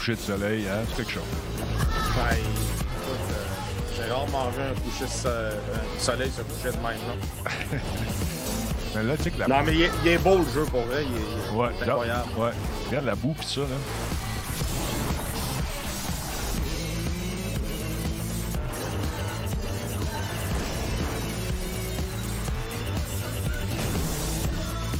Coucher 0.00 0.14
de 0.14 0.20
soleil, 0.20 0.66
hein, 0.66 0.80
c'est 0.88 0.96
quelque 0.96 1.12
chose. 1.12 1.22
Ben, 1.58 2.36
écoute, 2.38 3.20
euh, 3.32 3.94
j'ai 3.94 4.10
rarement 4.10 4.48
vu 4.48 4.62
un 4.62 4.74
coucher 4.80 5.04
de 5.04 5.36
un 5.38 6.00
soleil 6.00 6.30
se 6.30 6.40
coucher 6.40 6.74
de 6.74 6.82
même. 6.82 6.96
là. 7.06 7.78
Mais 8.94 9.02
là, 9.02 9.16
check 9.18 9.36
la 9.36 9.46
Non, 9.46 9.62
mais 9.64 9.74
il 9.74 10.08
est, 10.08 10.18
beau 10.18 10.38
le 10.38 10.50
jeu 10.52 10.64
pour 10.64 10.80
vrai. 10.80 11.04
Il 11.04 11.16
est, 11.16 11.56
Ouais, 11.56 11.68
incroyable. 11.82 12.28
ouais. 12.38 12.50
Regarde 12.88 13.04
la 13.04 13.14
boue 13.14 13.34
pis 13.38 13.46
ça, 13.46 13.60
là. 13.60 13.66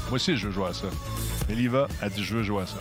Moi 0.08 0.16
aussi, 0.16 0.36
je 0.36 0.46
veux 0.46 0.52
jouer 0.52 0.66
à 0.68 0.72
ça. 0.74 0.86
Eliva 1.48 1.88
a 2.02 2.08
dit 2.10 2.22
je 2.22 2.36
veux 2.36 2.42
jouer 2.42 2.62
à 2.62 2.66
ça. 2.66 2.76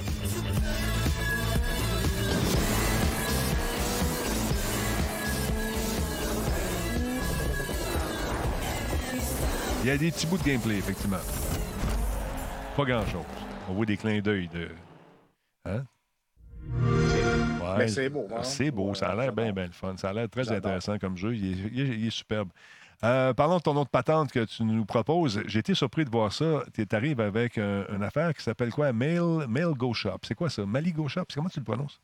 Y 9.90 9.96
a 9.96 9.98
des 9.98 10.12
petits 10.12 10.28
bouts 10.28 10.38
de 10.38 10.44
gameplay, 10.44 10.78
effectivement. 10.78 11.18
Pas 12.76 12.86
grand-chose. 12.86 13.24
On 13.70 13.74
voit 13.74 13.86
des 13.86 13.98
clins 13.98 14.20
d'œil 14.22 14.48
de. 14.48 14.70
Hein? 15.66 15.84
Ouais. 16.72 17.78
Mais 17.78 17.88
c'est 17.88 18.10
beau, 18.10 18.28
hein? 18.32 18.44
C'est 18.44 18.72
beau. 18.72 18.94
Ça 18.96 19.10
a 19.10 19.16
l'air 19.16 19.34
bien, 19.34 19.52
bien 19.52 19.66
le 19.66 19.72
fun. 19.72 19.96
Ça 19.98 20.10
a 20.10 20.14
l'air 20.14 20.30
très 20.30 20.52
intéressant 20.52 20.98
comme 20.98 21.18
jeu. 21.18 21.36
Il 21.36 21.46
est, 21.46 21.70
il 21.72 21.80
est- 21.82 21.98
il 22.00 22.08
est 22.08 22.12
superbe. 22.12 22.50
Euh, 23.04 23.34
parlons 23.34 23.58
de 23.58 23.62
ton 23.62 23.76
autre 23.78 23.90
patente 23.90 24.32
que 24.32 24.44
tu 24.44 24.64
nous 24.64 24.84
proposes. 24.86 25.42
J'ai 25.46 25.60
été 25.60 25.74
surpris 25.74 26.04
de 26.04 26.10
voir 26.10 26.34
ça. 26.34 26.64
Tu 26.74 26.86
arrives 26.92 27.22
avec 27.22 27.58
un- 27.58 27.86
une 27.94 28.04
affaire 28.04 28.34
qui 28.34 28.44
s'appelle 28.44 28.72
quoi? 28.72 28.92
Mail, 28.92 29.46
Mail 29.48 29.70
Go 29.78 29.94
Shop. 29.94 30.18
C'est 30.24 30.36
quoi 30.36 30.50
ça? 30.50 30.66
Mali 30.66 30.92
Go 30.92 31.08
Shop? 31.08 31.24
C'est 31.30 31.36
Comment 31.36 31.50
tu 31.50 31.60
le 31.60 31.66
prononces? 31.66 32.00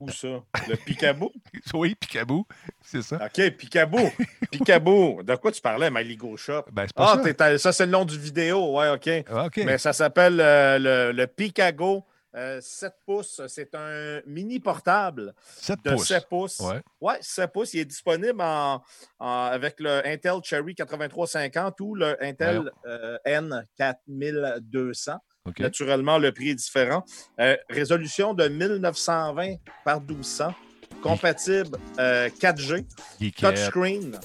Où 0.00 0.08
ça? 0.10 0.28
Le 0.68 0.76
Picaboo? 0.76 1.32
oui, 1.74 1.94
Picaboo. 1.96 2.46
C'est 2.80 3.02
ça. 3.02 3.16
OK, 3.26 3.50
Picaboo. 3.56 4.10
Picaboo. 4.52 5.22
De 5.24 5.34
quoi 5.36 5.50
tu 5.50 5.60
parlais, 5.60 5.90
Maligo 5.90 6.36
Shop? 6.36 6.64
Ben, 6.70 6.84
c'est 6.86 6.94
pas 6.94 7.14
Ah, 7.20 7.34
ça. 7.36 7.58
ça, 7.58 7.72
c'est 7.72 7.86
le 7.86 7.92
nom 7.92 8.04
du 8.04 8.18
vidéo. 8.18 8.76
Ouais, 8.78 8.90
OK. 8.90 9.08
Ah. 9.28 9.48
Mais 9.56 9.76
ça 9.78 9.92
s'appelle 9.92 10.40
euh, 10.40 10.78
le, 10.78 11.12
le 11.12 11.26
Picago 11.26 12.04
euh, 12.36 12.60
7 12.60 12.92
pouces. 13.04 13.40
C'est 13.48 13.74
un 13.74 14.20
mini 14.26 14.60
portable 14.60 15.34
7 15.56 15.82
de 15.84 15.90
pouces. 15.94 16.06
7 16.08 16.28
pouces. 16.28 16.60
Ouais. 16.60 16.80
Ouais, 17.00 17.16
7 17.20 17.50
pouces. 17.52 17.74
Il 17.74 17.80
est 17.80 17.84
disponible 17.84 18.40
en, 18.40 18.80
en- 19.18 19.44
avec 19.46 19.80
le 19.80 20.06
Intel 20.06 20.34
Cherry 20.44 20.74
8350 20.78 21.80
ou 21.80 21.94
le 21.96 22.22
Intel 22.22 22.70
euh, 22.86 23.18
N4200. 23.26 25.16
Naturellement, 25.58 26.18
le 26.18 26.32
prix 26.32 26.50
est 26.50 26.54
différent. 26.54 27.04
Euh, 27.40 27.56
résolution 27.68 28.34
de 28.34 28.48
1920 28.48 29.56
par 29.84 30.00
1200. 30.00 30.54
Compatible 31.02 31.78
euh, 32.00 32.28
4G. 32.28 32.84
Geekette. 33.20 33.54
Touchscreen. 33.54 34.18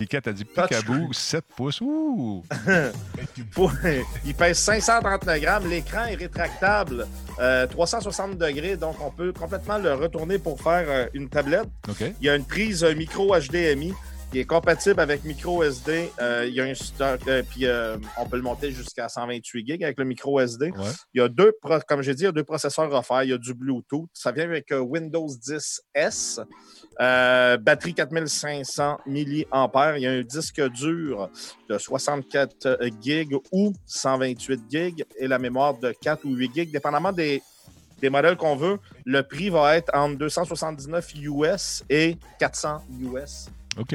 Geekette 0.00 0.26
a 0.26 0.32
dit. 0.32 0.44
Picaboo, 0.44 1.12
7 1.12 1.44
pouces. 1.56 1.80
Ouh! 1.80 2.42
Il 4.24 4.34
pèse 4.34 4.58
539 4.58 5.40
grammes. 5.40 5.68
L'écran 5.68 6.06
est 6.06 6.16
rétractable, 6.16 7.06
euh, 7.38 7.66
360 7.66 8.36
degrés, 8.36 8.76
donc 8.76 8.96
on 9.00 9.10
peut 9.10 9.32
complètement 9.32 9.78
le 9.78 9.94
retourner 9.94 10.38
pour 10.38 10.60
faire 10.60 10.84
euh, 10.88 11.06
une 11.14 11.28
tablette. 11.28 11.68
Il 12.00 12.26
y 12.26 12.28
a 12.28 12.34
une 12.34 12.44
prise 12.44 12.82
euh, 12.82 12.94
micro 12.94 13.34
HDMI 13.36 13.92
qui 14.30 14.40
est 14.40 14.44
compatible 14.44 15.00
avec 15.00 15.24
micro 15.24 15.62
SD. 15.62 16.10
Euh, 16.20 16.44
il 16.46 16.54
y 16.54 16.60
a 16.60 16.64
un 16.64 16.74
stock, 16.74 17.20
euh, 17.26 17.42
puis 17.48 17.66
euh, 17.66 17.96
on 18.18 18.26
peut 18.26 18.36
le 18.36 18.42
monter 18.42 18.72
jusqu'à 18.72 19.08
128 19.08 19.66
GB 19.66 19.84
avec 19.84 19.98
le 19.98 20.04
micro 20.04 20.38
SD. 20.38 20.70
Ouais. 20.70 20.84
Il 21.14 21.20
y 21.20 21.24
a 21.24 21.28
deux, 21.28 21.52
comme 21.86 22.02
j'ai 22.02 22.14
dit, 22.14 22.22
il 22.22 22.26
y 22.26 22.28
a 22.28 22.32
deux 22.32 22.44
processeurs 22.44 22.92
offerts. 22.92 23.24
Il 23.24 23.30
y 23.30 23.32
a 23.32 23.38
du 23.38 23.54
Bluetooth. 23.54 24.08
Ça 24.12 24.32
vient 24.32 24.44
avec 24.44 24.66
Windows 24.70 25.28
10 25.28 25.80
S. 25.94 26.40
Batterie 26.98 27.94
4500 27.94 28.98
mAh. 29.06 29.96
Il 29.96 30.02
y 30.02 30.06
a 30.06 30.10
un 30.10 30.22
disque 30.22 30.60
dur 30.72 31.30
de 31.68 31.78
64 31.78 32.78
GB 33.02 33.36
ou 33.52 33.72
128 33.86 34.60
GB 34.70 35.04
et 35.18 35.26
la 35.26 35.38
mémoire 35.38 35.78
de 35.78 35.92
4 35.92 36.24
ou 36.26 36.34
8 36.34 36.54
GB, 36.54 36.72
dépendamment 36.72 37.12
des, 37.12 37.42
des 38.00 38.10
modèles 38.10 38.36
qu'on 38.36 38.56
veut. 38.56 38.78
Le 39.06 39.22
prix 39.22 39.48
va 39.48 39.76
être 39.76 39.90
entre 39.94 40.18
279 40.18 41.14
US 41.22 41.84
et 41.88 42.16
400 42.38 42.82
US. 43.00 43.48
OK. 43.78 43.94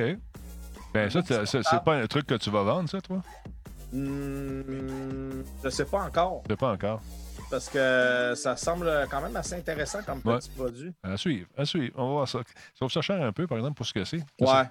Ben, 0.94 1.10
ça, 1.10 1.22
c'est 1.46 1.84
pas 1.84 1.96
un 1.96 2.08
truc 2.08 2.28
que 2.28 2.36
tu 2.36 2.50
vas 2.50 2.64
vendre, 2.64 2.88
ça, 2.90 3.02
toi? 3.02 3.22
Hmm, 3.92 5.44
je 5.64 5.70
sais 5.70 5.86
pas 5.86 6.00
encore. 6.04 6.44
Je 6.48 6.54
sais 6.54 6.58
pas 6.58 6.72
encore. 6.72 7.02
Parce 7.50 7.70
que 7.70 8.34
ça 8.36 8.56
semble 8.58 8.90
quand 9.12 9.22
même 9.22 9.36
assez 9.36 9.56
intéressant 9.56 10.00
comme 10.04 10.22
Ouais. 10.26 10.38
petit 10.40 10.50
produit. 10.50 10.94
À 11.04 11.18
suivre, 11.18 11.48
à 11.58 11.66
suivre. 11.66 11.94
On 11.98 12.08
va 12.08 12.12
voir 12.14 12.28
ça. 12.28 12.40
Sauf 12.74 12.92
ça 12.92 13.02
cher 13.02 13.22
un 13.22 13.32
peu, 13.32 13.46
par 13.48 13.58
exemple, 13.58 13.76
pour 13.76 13.86
ce 13.86 13.94
que 13.94 14.04
c'est. 14.06 14.24
Ouais. 14.40 14.64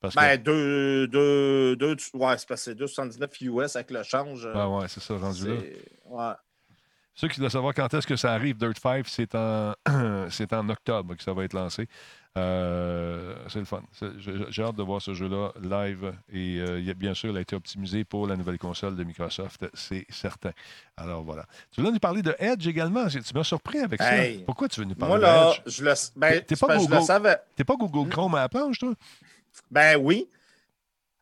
Parce 0.00 0.14
Ben, 0.14 0.36
que... 0.38 0.42
deux, 0.42 1.06
deux, 1.08 1.76
deux, 1.76 1.96
ouais, 2.14 2.38
c'est 2.38 2.48
parce 2.48 2.64
que 2.64 2.70
c'est 2.70 2.74
279 2.74 3.30
US 3.42 3.76
avec 3.76 3.90
le 3.90 4.02
change. 4.02 4.48
Ah 4.54 4.68
ouais, 4.68 4.88
c'est 4.88 5.00
ça, 5.00 5.16
rendu 5.16 5.46
là. 5.48 5.60
Ouais. 6.06 6.32
Ceux 7.14 7.28
qui 7.28 7.40
doivent 7.40 7.52
savoir 7.52 7.74
quand 7.74 7.92
est-ce 7.94 8.06
que 8.06 8.16
ça 8.16 8.32
arrive, 8.32 8.56
Dirt 8.56 8.78
5, 8.78 9.06
c'est 9.06 9.34
en, 9.34 9.74
c'est 10.30 10.52
en 10.52 10.68
octobre 10.68 11.14
que 11.14 11.22
ça 11.22 11.32
va 11.34 11.44
être 11.44 11.52
lancé. 11.52 11.86
Euh, 12.38 13.34
c'est 13.48 13.58
le 13.58 13.66
fun. 13.66 13.82
J'ai 14.48 14.62
hâte 14.62 14.76
de 14.76 14.82
voir 14.82 15.02
ce 15.02 15.12
jeu-là 15.12 15.52
live. 15.60 16.14
Et 16.32 16.58
euh, 16.60 16.94
bien 16.96 17.12
sûr, 17.12 17.30
il 17.30 17.36
a 17.36 17.40
été 17.42 17.54
optimisé 17.54 18.04
pour 18.04 18.26
la 18.26 18.36
nouvelle 18.36 18.56
console 18.58 18.96
de 18.96 19.04
Microsoft, 19.04 19.66
c'est 19.74 20.06
certain. 20.08 20.52
Alors 20.96 21.22
voilà. 21.22 21.44
Tu 21.70 21.80
voulais 21.82 21.92
nous 21.92 21.98
parler 21.98 22.22
de 22.22 22.34
Edge 22.38 22.66
également? 22.66 23.06
Tu 23.08 23.20
m'as 23.34 23.44
surpris 23.44 23.80
avec 23.80 24.00
Hey. 24.00 24.38
ça. 24.38 24.44
Pourquoi 24.46 24.68
tu 24.68 24.80
veux 24.80 24.86
nous 24.86 24.94
parler 24.94 25.16
Moi, 25.16 25.18
là, 25.20 25.50
d'Edge? 25.50 25.60
je 25.66 25.84
le, 25.84 25.92
ben, 26.16 26.42
T'es 26.42 26.56
pas 26.56 26.78
Google- 26.78 27.02
savais. 27.02 27.36
Pas 27.66 27.76
Google 27.76 28.08
Chrome 28.08 28.34
à 28.36 28.40
la 28.40 28.48
planche, 28.48 28.78
toi? 28.78 28.94
Ben 29.70 29.96
oui. 30.00 30.26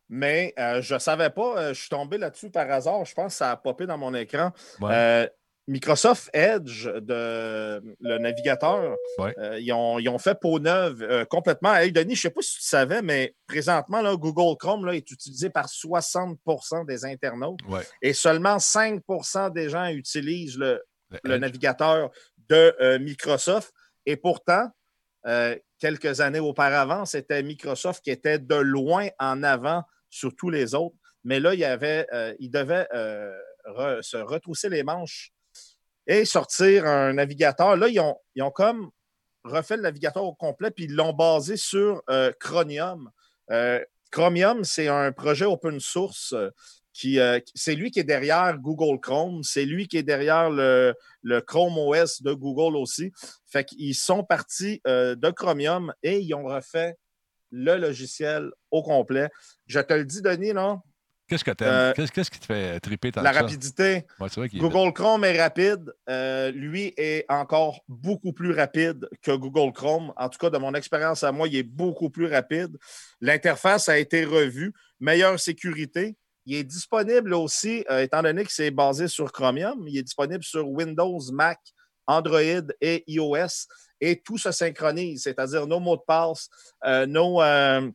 Mais 0.09 0.55
euh, 0.59 0.81
je 0.83 0.95
ne 0.95 0.99
savais 1.01 1.31
pas. 1.31 1.57
euh, 1.59 1.75
je 1.75 1.81
suis 1.81 1.89
tombé 1.89 2.19
là-dessus 2.19 2.51
par 2.51 2.71
hasard. 2.71 3.05
Je 3.05 3.15
pense 3.15 3.33
que 3.33 3.39
ça 3.39 3.51
a 3.53 3.57
popé 3.57 3.87
dans 3.87 3.99
mon 3.99 4.15
écran. 4.15 4.53
Ouais. 4.81 4.91
Euh, 4.93 5.27
Microsoft 5.67 6.31
Edge, 6.33 6.87
de, 6.89 7.81
le 8.01 8.19
navigateur, 8.19 8.97
Ouais. 9.19 9.35
euh, 9.39 9.59
ils, 9.61 9.73
ont, 9.73 9.99
ils 9.99 10.09
ont 10.09 10.19
fait 10.19 10.35
peau 10.41 10.59
neuve 10.59 11.03
euh, 11.03 11.25
complètement. 11.25 11.75
Hey, 11.75 11.93
Denis, 11.93 12.17
je 12.17 12.21
ne 12.21 12.23
sais 12.23 12.35
pas 12.35 12.43
si 12.43 12.57
tu 12.57 12.63
savais, 12.63 13.03
mais 13.03 13.35
présentement, 13.47 14.03
là, 14.03 14.17
Google 14.17 14.57
Chrome 14.59 14.85
là, 14.87 14.95
est 14.95 15.11
utilisé 15.11 15.49
par 15.51 15.67
60% 15.67 16.87
des 16.87 17.05
internautes 17.05 17.61
Ouais. 17.69 17.83
et 18.03 18.13
seulement 18.13 18.57
5% 18.57 19.53
des 19.53 19.69
gens 19.69 19.87
utilisent 19.89 20.59
le, 20.59 20.83
Le 21.11 21.19
le 21.25 21.35
Edge. 21.35 21.41
navigateur 21.41 22.11
de 22.49 22.75
euh, 22.81 22.99
Microsoft. 22.99 23.73
Et 24.07 24.17
pourtant, 24.17 24.69
euh, 25.27 25.57
quelques 25.79 26.21
années 26.21 26.41
auparavant, 26.41 27.05
c'était 27.05 27.43
Microsoft 27.43 28.03
qui 28.03 28.11
était 28.11 28.39
de 28.39 28.55
loin 28.57 29.09
en 29.19 29.43
avant 29.43 29.83
sur 30.09 30.35
tous 30.35 30.51
les 30.51 30.75
autres. 30.75 30.97
Mais 31.23 31.39
là, 31.39 31.55
il, 31.55 31.61
y 31.61 31.65
avait, 31.65 32.07
euh, 32.13 32.35
il 32.41 32.51
devait 32.51 32.89
euh, 32.95 33.31
re- 33.67 34.03
se 34.03 34.17
retrousser 34.17 34.69
les 34.69 34.83
manches 34.83 35.31
et 36.07 36.25
sortir 36.25 36.87
un 36.87 37.15
navigateur. 37.15 37.77
Là, 37.77 37.89
ils 37.89 38.01
ont, 38.01 38.17
ils 38.35 38.43
ont 38.43 38.51
comme 38.51 38.91
refait 39.45 39.77
le 39.77 39.83
navigateur 39.83 40.25
au 40.25 40.35
complet, 40.35 40.71
puis 40.71 40.85
ils 40.85 40.95
l'ont 40.95 41.13
basé 41.13 41.57
sur 41.57 42.03
euh, 42.11 42.33
Chromium. 42.39 43.11
Euh, 43.51 43.83
Chromium, 44.11 44.65
c'est 44.65 44.89
un 44.89 45.13
projet 45.13 45.45
open 45.45 45.81
source 45.81 46.33
euh, 46.33 46.51
qui, 46.93 47.19
c'est 47.55 47.77
lui 47.77 47.91
qui 47.91 48.01
est 48.01 48.05
derrière 48.05 48.59
Google 48.59 49.01
Chrome, 49.01 49.43
c'est 49.43 49.65
lui 49.65 49.89
qui 49.89 49.97
est 49.97 50.03
derrière 50.03 50.51
le, 50.51 50.95
Chrome 51.47 51.79
OS 51.79 52.21
de 52.21 52.33
Google 52.33 52.77
aussi. 52.77 53.13
Fait 53.47 53.65
qu'ils 53.65 53.95
sont 53.95 54.25
partis 54.25 54.83
de 54.85 55.31
Chromium 55.31 55.95
et 56.03 56.19
ils 56.19 56.35
ont 56.35 56.45
refait 56.45 56.97
le 57.51 57.77
logiciel 57.77 58.51
au 58.71 58.83
complet. 58.83 59.29
Je 59.67 59.81
te 59.81 59.95
le 59.95 60.05
dis, 60.05 60.21
Denis, 60.21 60.53
là, 60.53 60.83
Qu'est-ce 61.31 61.45
que 61.45 61.53
t'aimes? 61.53 61.69
Euh, 61.69 61.93
Qu'est-ce 61.95 62.31
qui 62.31 62.41
te 62.41 62.45
fait 62.45 62.81
triper 62.81 63.13
tant 63.13 63.23
la 63.23 63.33
ça? 63.33 63.43
rapidité. 63.43 64.05
Ouais, 64.19 64.29
c'est 64.29 64.41
vrai 64.41 64.49
qu'il 64.49 64.59
est 64.59 64.61
Google 64.61 64.93
Chrome 64.93 65.25
est 65.25 65.41
rapide. 65.41 65.95
Euh, 66.09 66.51
lui 66.51 66.93
est 66.97 67.25
encore 67.29 67.81
beaucoup 67.89 68.33
plus 68.33 68.53
rapide 68.53 69.09
que 69.23 69.31
Google 69.31 69.73
Chrome. 69.73 70.13
En 70.17 70.29
tout 70.29 70.39
cas, 70.39 70.51
de 70.51 70.59
mon 70.59 70.75
expérience 70.75 71.23
à 71.23 71.31
moi, 71.31 71.47
il 71.47 71.55
est 71.55 71.63
beaucoup 71.63 72.11
plus 72.11 72.27
rapide. 72.27 72.77
L'interface 73.21 73.89
a 73.89 73.97
été 73.97 74.25
revue. 74.25 74.73
Meilleure 74.99 75.39
sécurité. 75.39 76.17
Il 76.47 76.57
est 76.57 76.65
disponible 76.65 77.33
aussi, 77.35 77.85
euh, 77.91 78.03
étant 78.03 78.23
donné 78.23 78.45
que 78.45 78.53
c'est 78.53 78.73
basé 78.73 79.07
sur 79.07 79.31
Chromium, 79.31 79.87
il 79.87 79.99
est 79.99 80.03
disponible 80.03 80.43
sur 80.43 80.69
Windows, 80.69 81.21
Mac, 81.33 81.61
Android 82.09 82.41
et 82.81 83.05
iOS. 83.07 83.69
Et 84.01 84.21
tout 84.21 84.39
se 84.39 84.51
synchronise, 84.51 85.23
c'est-à-dire 85.23 85.67
nos 85.67 85.79
mots 85.79 85.97
de 85.97 86.03
passe, 86.05 86.49
euh, 86.87 87.07
nos, 87.07 87.41
euh, 87.41 87.89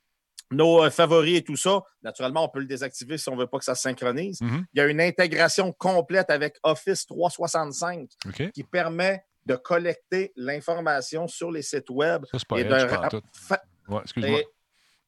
nos 0.51 0.83
euh, 0.83 0.89
favoris 0.89 1.37
et 1.39 1.43
tout 1.43 1.55
ça. 1.55 1.81
Naturellement, 2.03 2.45
on 2.45 2.49
peut 2.49 2.59
le 2.59 2.65
désactiver 2.67 3.17
si 3.17 3.27
on 3.29 3.35
ne 3.35 3.39
veut 3.41 3.47
pas 3.47 3.57
que 3.59 3.65
ça 3.65 3.75
se 3.75 3.81
synchronise. 3.81 4.39
Mhm. 4.41 4.65
Il 4.73 4.77
y 4.77 4.81
a 4.81 4.85
une 4.87 5.01
intégration 5.01 5.71
complète 5.73 6.29
avec 6.29 6.57
Office 6.63 7.05
365 7.07 8.09
OK. 8.27 8.51
qui 8.51 8.63
permet 8.63 9.23
de 9.45 9.55
collecter 9.55 10.31
l'information 10.35 11.27
sur 11.27 11.51
les 11.51 11.61
sites 11.61 11.89
web. 11.89 12.25
Ça, 12.31 12.37
et 12.57 12.63
de 12.63 12.69
pas 12.69 12.97
en 12.97 13.01
ra- 13.01 13.09
tout. 13.09 13.21
fa- 13.33 13.61
Ouais, 13.87 14.01
excuse-moi. 14.01 14.39
et, 14.39 14.47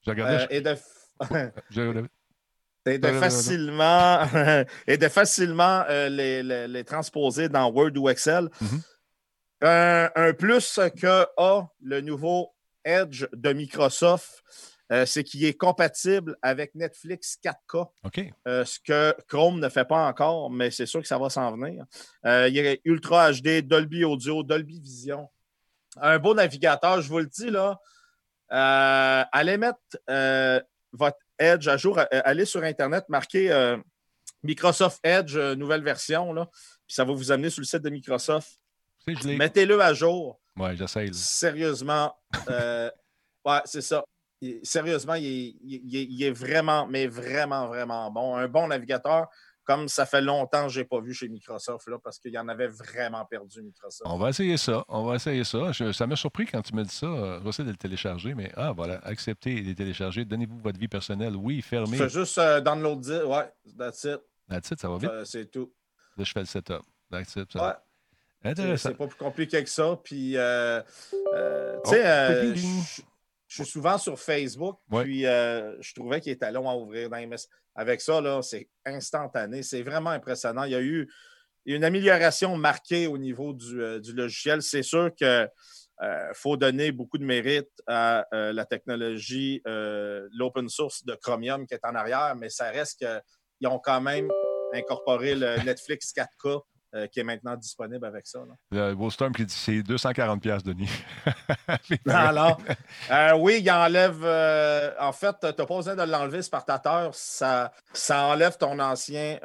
J'ai 0.04 0.12
regardé. 0.12 0.34
euh, 0.36 0.48
je- 0.50 0.56
et 0.56 0.62
de, 0.62 0.76
j'ai 1.72 1.82
regardé- 1.88 2.10
et 2.86 3.00
de 3.00 3.08
facilement, 3.12 4.22
et 4.88 4.98
de 4.98 5.08
facilement 5.10 5.84
euh, 5.90 6.08
les, 6.10 6.42
les- 6.44 6.68
les 6.68 6.84
transposer 6.84 7.50
dans 7.50 7.70
Word 7.72 7.92
ou 7.98 8.10
Excel. 8.10 8.50
Mhm. 8.62 8.82
un, 9.62 10.10
un 10.16 10.34
plus 10.34 10.80
que 11.00 11.26
a 11.38 11.68
le 11.82 12.02
nouveau 12.02 12.54
Edge 12.86 13.26
de 13.34 13.54
Microsoft, 13.54 14.44
euh, 14.92 15.06
c'est 15.06 15.24
qu'il 15.24 15.44
est 15.44 15.54
compatible 15.54 16.38
avec 16.42 16.74
Netflix 16.74 17.38
4K. 17.44 17.90
OK. 18.06 18.34
Euh, 18.48 18.64
ce 18.64 18.80
que 18.80 19.14
Chrome 19.28 19.60
ne 19.60 19.68
fait 19.68 19.86
pas 19.86 20.08
encore, 20.08 20.50
mais 20.50 20.72
c'est 20.72 20.86
sûr 20.86 21.02
que 21.02 21.08
ça 21.08 21.18
va 21.18 21.30
s'en 21.30 21.52
venir. 21.58 21.86
Euh, 22.26 22.48
il 22.48 22.56
y 22.56 22.66
a 22.66 22.76
Ultra 22.86 23.34
HD, 23.34 23.62
Dolby 23.62 24.06
Audio, 24.06 24.44
Dolby 24.44 24.80
Vision. 24.80 25.28
Un 26.00 26.20
beau 26.20 26.34
navigateur, 26.34 27.02
je 27.02 27.10
vous 27.10 27.20
le 27.20 27.26
dis, 27.26 27.50
là. 27.50 27.80
Allez 28.50 29.58
mettre 29.58 29.80
votre 30.94 31.18
Edge 31.38 31.68
à 31.68 31.76
jour. 31.76 32.00
allez 32.12 32.46
sur 32.46 32.64
Internet, 32.64 33.06
marquez 33.10 33.76
Microsoft 34.44 35.00
Edge, 35.04 35.36
nouvelle 35.36 35.84
version, 35.84 36.32
là, 36.32 36.48
puis 36.86 36.96
ça 36.96 37.04
va 37.04 37.14
vous 37.14 37.32
amener 37.32 37.50
sur 37.50 37.62
le 37.62 37.66
site 37.66 37.82
de 37.82 37.90
Microsoft. 37.90 38.60
Mettez-le 39.26 39.82
à 39.82 39.94
jour. 39.94 40.40
Ouais, 40.56 40.76
j'essaye. 40.78 41.14
Sérieusement, 41.14 42.16
ouais, 42.48 43.62
c'est 43.66 43.82
ça. 43.82 44.06
Il- 44.42 44.60
sérieusement, 44.64 45.16
il 45.16 45.26
est, 45.26 45.56
il 45.64 46.32
vraiment, 46.32 46.86
mais 46.88 47.08
vraiment, 47.08 47.68
vraiment 47.68 48.12
bon. 48.12 48.36
Un 48.36 48.48
bon 48.48 48.68
navigateur, 48.68 49.28
comme 49.64 49.88
ça 49.90 50.06
fait 50.06 50.22
longtemps 50.22 50.68
que 50.68 50.72
je 50.74 50.80
n'ai 50.80 50.86
pas 50.86 51.02
vu 51.02 51.14
chez 51.14 51.28
Microsoft, 51.28 51.88
là, 51.88 51.98
parce 52.02 52.20
qu'il 52.20 52.32
y 52.32 52.38
en 52.40 52.48
avait 52.48 52.68
vraiment 52.68 53.26
perdu, 53.26 53.62
Microsoft. 53.64 54.10
On 54.10 54.18
va 54.18 54.30
essayer 54.30 54.56
ça. 54.58 54.86
On 54.88 55.04
va 55.06 55.16
essayer 55.16 55.44
ça. 55.44 55.72
Je- 55.72 55.92
ça 55.92 56.08
m'a 56.08 56.16
surpris 56.16 56.46
quand 56.46 56.62
tu 56.62 56.74
m'as 56.76 56.84
dit 56.84 56.94
ça. 56.96 57.06
Euh, 57.08 57.40
Je 57.40 57.44
vais 57.44 57.50
essayer 57.50 57.66
de 57.66 57.72
le 57.72 57.78
télécharger, 57.78 58.34
mais 58.36 58.52
ah, 58.56 58.72
voilà. 58.72 59.00
Acceptez 59.04 59.58
et 59.58 59.62
les 59.62 59.76
télécharger. 59.76 60.24
Donnez-vous 60.24 60.60
votre 60.60 60.80
vie 60.80 60.88
personnelle. 60.88 61.36
Oui, 61.36 61.62
fermez. 61.62 61.98
Fais 61.98 62.08
juste 62.10 62.38
euh, 62.38 62.62
download 62.62 63.06
it, 63.06 63.24
ouais, 63.24 63.52
that's 63.78 64.04
it. 64.06 64.20
That's 64.50 64.72
it, 64.72 64.80
ça 64.80 64.88
va 64.88 64.98
vite. 64.98 65.10
Euh, 65.10 65.26
c'est 65.26 65.52
tout. 65.52 65.74
Là, 66.16 66.24
je 66.24 66.32
fais 66.32 66.40
le 66.40 66.46
setup. 66.46 66.82
That's 67.12 67.36
it. 67.36 67.52
ça 67.52 67.68
Ouais. 67.68 67.74
C'est 68.44 68.50
Intéressant. 68.52 68.90
c'est 68.90 68.96
pas 68.96 69.08
plus 69.08 69.18
compliqué 69.18 69.64
que 69.64 69.70
ça. 69.70 70.00
Puis, 70.02 70.38
euh, 70.38 70.80
euh, 71.36 71.74
tu 71.74 71.80
Oh, 71.86 71.90
sais, 71.90 72.04
euh, 72.06 72.54
je 73.58 73.64
suis 73.64 73.72
souvent 73.72 73.97
sur 73.97 74.20
Facebook, 74.20 74.80
Ouais. 74.91 75.03
puis 75.03 75.26
euh, 75.26 75.76
je 75.82 75.93
trouvais 75.93 76.22
qu'il 76.22 76.32
était 76.32 76.51
long 76.51 76.70
à 76.70 76.76
ouvrir 76.76 77.10
dans 77.10 77.36
Avec 77.76 78.01
ça, 78.01 78.22
là, 78.22 78.41
c'est 78.41 78.70
instantané. 78.86 79.64
C'est 79.64 79.82
vraiment 79.84 80.12
impressionnant. 80.12 80.64
Il 80.64 80.72
y 80.72 80.76
a 80.76 80.82
eu 80.82 81.10
une 81.66 81.84
amélioration 81.84 82.55
marquée 82.58 83.08
au 83.08 83.18
niveau 83.18 83.53
du, 83.53 83.82
euh, 83.82 83.99
du 83.99 84.14
logiciel. 84.14 84.62
C'est 84.62 84.84
sûr 84.84 85.14
qu'il 85.16 85.49
faut 86.34 86.58
donner 86.58 86.91
beaucoup 86.91 87.18
de 87.18 87.26
mérite 87.26 87.70
à 87.88 88.26
euh, 88.34 88.53
la 88.53 88.66
technologie, 88.66 89.62
euh, 89.68 90.28
l'open 90.34 90.70
source 90.70 91.03
de 91.05 91.16
Chromium 91.16 91.66
qui 91.68 91.74
est 91.74 91.86
en 91.86 91.95
arrière, 91.95 92.36
mais 92.36 92.49
ça 92.49 92.70
reste 92.70 92.99
qu'ils 92.99 93.68
ont 93.68 93.80
quand 93.80 94.01
même 94.01 94.30
incorporé 94.74 95.36
le 95.36 95.58
Netflix 95.64 96.14
4K 96.14 96.62
euh, 96.96 97.08
qui 97.08 97.20
est 97.20 97.24
maintenant 97.24 97.56
disponible 97.56 98.06
avec 98.06 98.26
ça. 98.28 98.40
là. 98.40 98.56
Le 98.72 98.94
Wolfstorm 98.94 99.34
qui 99.34 99.46
dit 99.46 99.54
c'est 99.54 99.84
240 99.84 100.42
pièces 100.42 100.64
Denis. 100.64 100.90
Alors, 102.08 102.60
euh, 103.12 103.34
oui, 103.38 103.60
il 103.62 103.70
enlève. 103.72 104.20
euh, 104.24 104.92
en 105.00 105.12
fait, 105.12 105.36
tu 105.40 105.46
n'as 105.48 105.54
pas 105.54 105.66
besoin 105.76 105.96
de 105.96 106.04
l'enlever, 106.04 106.42
ce 106.42 106.50
partateur. 106.50 107.14
Ça, 107.14 107.72
ça 107.94 108.24
enlève 108.26 108.58
ton 108.58 108.80
ancien 108.80 109.38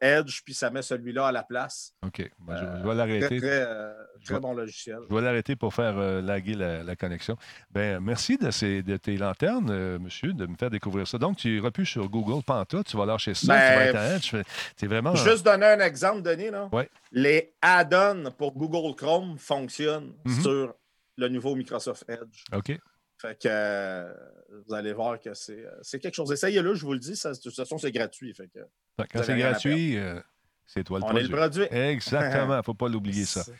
Edge, 0.00 0.42
puis 0.44 0.54
ça 0.54 0.70
met 0.70 0.82
celui-là 0.82 1.28
à 1.28 1.32
la 1.32 1.42
place. 1.42 1.94
OK. 2.04 2.30
Ben, 2.40 2.56
je, 2.56 2.82
je 2.82 2.88
vais 2.88 2.94
l'arrêter. 2.94 3.40
Très, 4.24 4.40
bon 4.40 4.54
logiciel. 4.54 4.98
Je 5.08 5.14
vais 5.14 5.20
l'arrêter 5.20 5.56
pour 5.56 5.74
faire 5.74 5.96
euh, 5.98 6.20
laguer 6.20 6.54
la, 6.54 6.82
la 6.82 6.96
connexion. 6.96 7.36
Ben, 7.70 8.00
merci 8.00 8.36
de, 8.38 8.50
ces, 8.50 8.82
de 8.82 8.96
tes 8.96 9.16
lanternes, 9.16 9.70
euh, 9.70 9.98
monsieur, 9.98 10.32
de 10.32 10.46
me 10.46 10.56
faire 10.56 10.70
découvrir 10.70 11.06
ça. 11.06 11.18
Donc, 11.18 11.36
tu 11.38 11.56
iras 11.56 11.70
plus 11.70 11.86
sur 11.86 12.08
Google 12.08 12.42
Panta, 12.42 12.82
tu 12.84 12.96
vas 12.96 13.06
lâcher 13.06 13.34
ça, 13.34 13.46
Ben, 13.54 13.60
tu 13.70 13.76
vas 13.76 13.84
être 13.86 13.96
à 13.96 14.14
Edge. 14.16 14.34
Tu 14.76 14.84
es 14.84 14.88
vraiment. 14.88 15.14
Juste 15.14 15.44
donner 15.44 15.66
un 15.66 15.80
exemple, 15.80 16.22
Denis. 16.22 16.50
Là. 16.50 16.68
Ouais. 16.72 16.88
Les 17.12 17.52
add-ons 17.62 18.30
pour 18.36 18.52
Google 18.54 18.94
Chrome 18.96 19.38
fonctionnent 19.38 20.12
Mhm. 20.24 20.42
sur 20.42 20.74
le 21.16 21.28
nouveau 21.28 21.54
Microsoft 21.54 22.04
Edge. 22.08 22.44
OK. 22.54 22.78
Fait 23.20 23.34
que 23.42 23.48
euh, 23.48 24.12
vous 24.66 24.74
allez 24.74 24.92
voir 24.92 25.20
que 25.20 25.30
c'est 25.34 25.98
quelque 25.98 26.14
chose. 26.14 26.30
Essayez-le, 26.30 26.74
je 26.74 26.84
vous 26.86 26.92
le 26.92 27.00
dis. 27.00 27.16
Ça, 27.16 27.32
de 27.32 27.38
toute 27.38 27.56
façon, 27.56 27.76
c'est 27.76 27.90
gratuit. 27.90 28.32
Fait 28.32 28.46
que, 28.46 28.60
Quand 29.12 29.22
c'est 29.24 29.36
gratuit, 29.36 29.98
c'est 30.64 30.84
toi 30.84 30.98
le 31.00 31.04
On 31.04 31.08
produit. 31.08 31.24
est 31.26 31.28
le 31.28 31.36
produit. 31.36 31.62
Exactement, 31.70 32.54
il 32.54 32.58
ne 32.58 32.62
faut 32.62 32.74
pas 32.74 32.88
l'oublier 32.88 33.24
ça. 33.24 33.42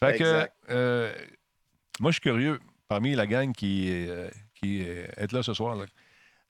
Fait 0.00 0.18
que, 0.18 0.48
euh, 0.70 1.12
moi, 2.00 2.10
je 2.10 2.14
suis 2.14 2.20
curieux, 2.20 2.60
parmi 2.88 3.14
la 3.14 3.26
gang 3.26 3.52
qui, 3.52 3.88
est, 3.90 4.08
euh, 4.08 4.30
qui 4.54 4.80
est 4.82 5.08
est 5.16 5.32
là 5.32 5.42
ce 5.42 5.54
soir, 5.54 5.76
là, 5.76 5.86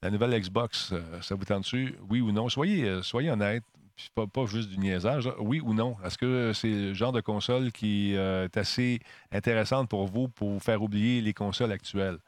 La 0.02 0.10
nouvelle 0.10 0.38
Xbox, 0.40 0.92
euh, 0.92 1.22
ça 1.22 1.34
vous 1.36 1.44
tente 1.44 1.62
dessus? 1.62 1.96
Oui 2.10 2.20
ou 2.20 2.32
non? 2.32 2.48
Soyez, 2.48 2.84
euh, 2.86 3.02
soyez 3.02 3.30
honnête. 3.30 3.64
Puis 3.96 4.10
pas, 4.14 4.26
pas 4.26 4.46
juste 4.46 4.70
du 4.70 4.78
niaisage. 4.78 5.26
là. 5.26 5.34
Oui 5.40 5.60
ou 5.60 5.74
non? 5.74 5.96
Est-ce 6.04 6.18
que 6.18 6.52
c'est 6.54 6.68
le 6.70 6.94
genre 6.94 7.12
de 7.12 7.20
console 7.22 7.72
qui 7.72 8.14
euh, 8.16 8.44
est 8.46 8.56
assez 8.58 9.00
intéressante 9.32 9.88
pour 9.90 10.06
vous 10.06 10.28
pour 10.28 10.50
vous 10.50 10.60
faire 10.60 10.82
oublier 10.82 11.20
les 11.22 11.34
consoles 11.34 11.72
actuelles? 11.72 12.18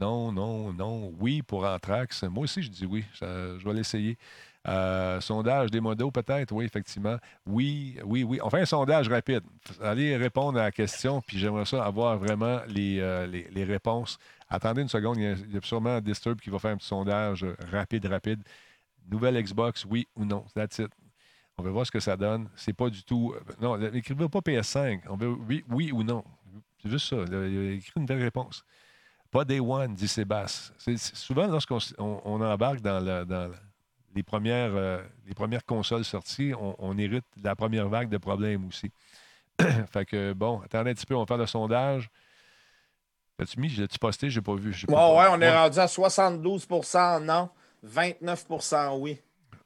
Non, 0.00 0.32
non, 0.32 0.72
non. 0.72 1.12
Oui 1.20 1.42
pour 1.42 1.64
Anthrax. 1.66 2.22
Moi 2.24 2.44
aussi, 2.44 2.62
je 2.62 2.70
dis 2.70 2.86
oui. 2.86 3.04
Ça- 3.14 3.58
je 3.58 3.64
vais 3.64 3.74
l'essayer. 3.74 4.16
Euh, 4.66 5.20
sondage 5.20 5.70
des 5.70 5.80
modos, 5.80 6.10
peut-être, 6.10 6.52
oui, 6.52 6.64
effectivement. 6.64 7.16
Oui, 7.46 7.96
oui, 8.04 8.22
oui. 8.24 8.38
On 8.42 8.50
fait 8.50 8.60
un 8.60 8.66
sondage 8.66 9.08
rapide. 9.08 9.42
Allez 9.80 10.16
répondre 10.16 10.58
à 10.58 10.64
la 10.64 10.72
question, 10.72 11.22
puis 11.22 11.38
j'aimerais 11.38 11.64
ça 11.64 11.84
avoir 11.84 12.18
vraiment 12.18 12.60
les, 12.66 12.98
euh, 13.00 13.26
les- 13.26 13.48
les 13.50 13.64
réponses. 13.64 14.18
Attendez 14.48 14.82
une 14.82 14.88
seconde, 14.88 15.16
il 15.18 15.22
y 15.22 15.26
a, 15.26 15.32
il 15.32 15.54
y 15.54 15.56
a 15.56 15.60
sûrement 15.62 16.00
Disturb 16.00 16.40
qui 16.40 16.50
va 16.50 16.58
faire 16.58 16.72
un 16.72 16.76
petit 16.76 16.88
sondage 16.88 17.46
rapide, 17.70 18.04
rapide. 18.06 18.42
Nouvelle 19.10 19.42
Xbox, 19.42 19.84
oui 19.86 20.06
ou 20.16 20.24
non? 20.24 20.44
That's 20.54 20.78
it. 20.80 20.90
On 21.56 21.62
va 21.62 21.70
voir 21.70 21.86
ce 21.86 21.90
que 21.90 22.00
ça 22.00 22.16
donne. 22.16 22.48
C'est 22.54 22.72
pas 22.74 22.90
du 22.90 23.02
tout. 23.04 23.34
euh, 23.36 23.40
Non, 23.60 23.78
n'écrivez 23.78 24.28
pas 24.28 24.40
PS5. 24.40 25.02
On 25.08 25.16
veut 25.16 25.28
oui, 25.48 25.64
oui 25.70 25.92
ou 25.92 26.02
non? 26.02 26.24
C'est 26.82 26.90
juste 26.90 27.08
ça. 27.08 27.16
écrit 27.22 27.92
une 27.96 28.06
belle 28.06 28.22
réponse. 28.22 28.64
Pas 29.30 29.44
Day 29.44 29.60
One, 29.60 29.94
dit 29.94 30.08
Sébastien. 30.08 30.74
Souvent, 30.96 31.46
lorsqu'on 31.46 31.78
on, 31.98 32.40
embarque 32.42 32.80
dans, 32.80 33.00
la- 33.00 33.24
dans 33.24 33.50
les, 34.18 34.22
premières, 34.24 34.74
euh, 34.74 35.00
les 35.26 35.34
premières 35.34 35.64
consoles 35.64 36.04
sorties, 36.04 36.52
on, 36.58 36.74
on 36.78 36.98
hérite 36.98 37.24
de 37.36 37.44
la 37.44 37.54
première 37.54 37.88
vague 37.88 38.08
de 38.08 38.18
problèmes 38.18 38.66
aussi. 38.66 38.90
fait 39.92 40.04
que, 40.04 40.32
bon, 40.32 40.60
attendez 40.60 40.90
un 40.90 40.94
petit 40.94 41.06
peu, 41.06 41.14
on 41.14 41.20
va 41.20 41.26
faire 41.26 41.36
le 41.38 41.46
sondage. 41.46 42.10
As-tu 43.40 43.60
mis, 43.60 43.68
l'as-tu 43.76 43.98
posté? 44.00 44.28
J'ai 44.28 44.40
pas 44.40 44.56
vu. 44.56 44.72
j'ai 44.72 44.86
Ouais, 44.88 44.94
pas- 44.94 45.14
ouais, 45.14 45.26
on 45.30 45.40
est 45.40 45.56
rendu 45.56 45.78
à 45.78 45.86
72% 45.86 47.20
non, 47.24 47.48
29% 47.86 48.98
oui. 48.98 49.20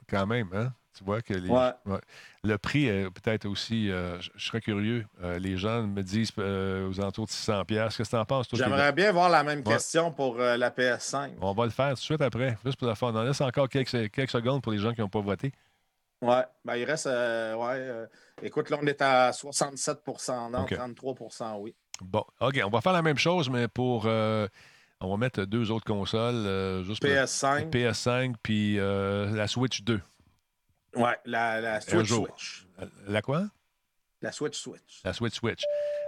Quand 0.07 0.27
même, 0.27 0.51
hein? 0.53 0.75
Tu 0.97 1.05
vois 1.05 1.23
que 1.23 1.33
les- 1.33 1.49
Ouais. 1.49 1.71
ouais. 1.87 2.01
le 2.45 2.59
prix 2.59 2.87
est 2.87 3.09
peut-être 3.11 3.47
aussi, 3.47 3.91
euh, 3.91 4.21
je 4.21 4.45
serais 4.47 4.61
curieux. 4.61 5.07
Euh, 5.23 5.39
les 5.39 5.57
gens 5.57 5.83
me 5.85 6.03
disent 6.03 6.31
euh, 6.39 6.89
aux 6.89 7.01
alentours 7.01 7.25
de 7.27 7.31
600 7.31 7.65
pièces. 7.65 7.97
Qu'est-ce 7.97 8.11
que 8.11 8.17
tu 8.17 8.21
en 8.21 8.25
penses? 8.27 8.47
toi, 8.49 8.59
J'aimerais 8.59 8.93
bien 8.93 9.11
voir 9.11 9.31
la 9.31 9.43
même 9.43 9.61
Ouais. 9.61 9.73
question 9.75 10.11
pour 10.13 10.37
la 10.37 10.71
PS5. 10.71 11.33
On 11.41 11.55
va 11.55 11.65
le 11.65 11.71
faire 11.71 11.89
tout 11.91 11.95
de 11.95 11.99
suite 12.01 12.21
après, 12.21 12.59
juste 12.65 12.79
pour 12.79 12.89
la 12.89 12.95
fun. 12.95 13.11
On 13.13 13.17
en 13.17 13.23
laisse 13.23 13.41
encore 13.41 13.69
quelques, 13.71 14.11
quelques 14.11 14.31
secondes 14.31 14.61
pour 14.63 14.73
les 14.73 14.79
gens 14.79 14.93
qui 14.93 15.01
n'ont 15.01 15.09
pas 15.09 15.21
voté. 15.23 15.53
Ouais, 16.21 16.45
ben, 16.65 16.77
il 16.77 16.85
reste. 16.85 17.07
ouais, 17.07 18.07
écoute, 18.43 18.69
là, 18.71 18.79
on 18.81 18.87
est 18.87 19.01
à 19.01 19.33
67% 19.33 20.51
non, 20.51 20.63
OK. 20.63 20.75
33 20.75 21.59
oui. 21.59 21.75
Bon, 22.03 22.25
OK, 22.41 22.61
on 22.65 22.69
va 22.71 22.81
faire 22.81 22.93
la 22.93 23.03
même 23.03 23.19
chose, 23.19 23.49
mais 23.49 23.67
pour. 23.67 24.05
on 24.05 25.11
va 25.11 25.17
mettre 25.17 25.45
deux 25.45 25.71
autres 25.71 25.87
consoles. 25.87 26.85
juste 26.85 27.01
pour- 27.01 27.11
PS5. 27.11 27.71
PS5, 27.71 28.35
puis 28.43 28.77
la 28.77 29.47
Switch 29.49 29.83
2. 29.83 30.01
Ouais, 30.95 31.17
la, 31.25 31.61
Switch. 31.81 32.09
Switch. 32.09 32.67
La 33.07 33.23
quoi? 33.23 33.45
La 34.21 34.31
Switch 34.33 34.57
Switch. 34.57 35.01
La 35.05 35.13
Switch 35.13 35.35
Switch. 35.35 35.63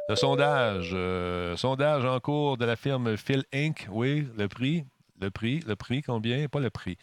Le 0.09 0.15
sondage. 0.17 0.91
euh, 0.93 1.57
sondage 1.57 2.05
en 2.05 2.21
cours 2.21 2.57
de 2.59 2.65
la 2.65 2.77
firme 2.77 3.17
Phil 3.17 3.45
Inc. 3.53 3.87
Oui, 3.91 4.29
le 4.37 4.47
prix. 4.49 4.85
Le 5.21 5.31
prix. 5.31 5.61
Le 5.67 5.75
prix, 5.77 6.03
combien? 6.03 6.47
Pas 6.49 6.61
le 6.61 6.71
prix. 6.71 6.97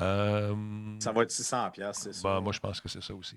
Euh, 0.00 0.54
Ça 1.00 1.12
va 1.12 1.22
être 1.22 1.30
600 1.30 1.70
c'est 1.92 2.12
ça. 2.14 2.22
Bon, 2.22 2.40
moi, 2.40 2.52
je 2.52 2.60
pense 2.60 2.80
que 2.80 2.88
c'est 2.88 3.02
ça 3.02 3.14
aussi. 3.14 3.36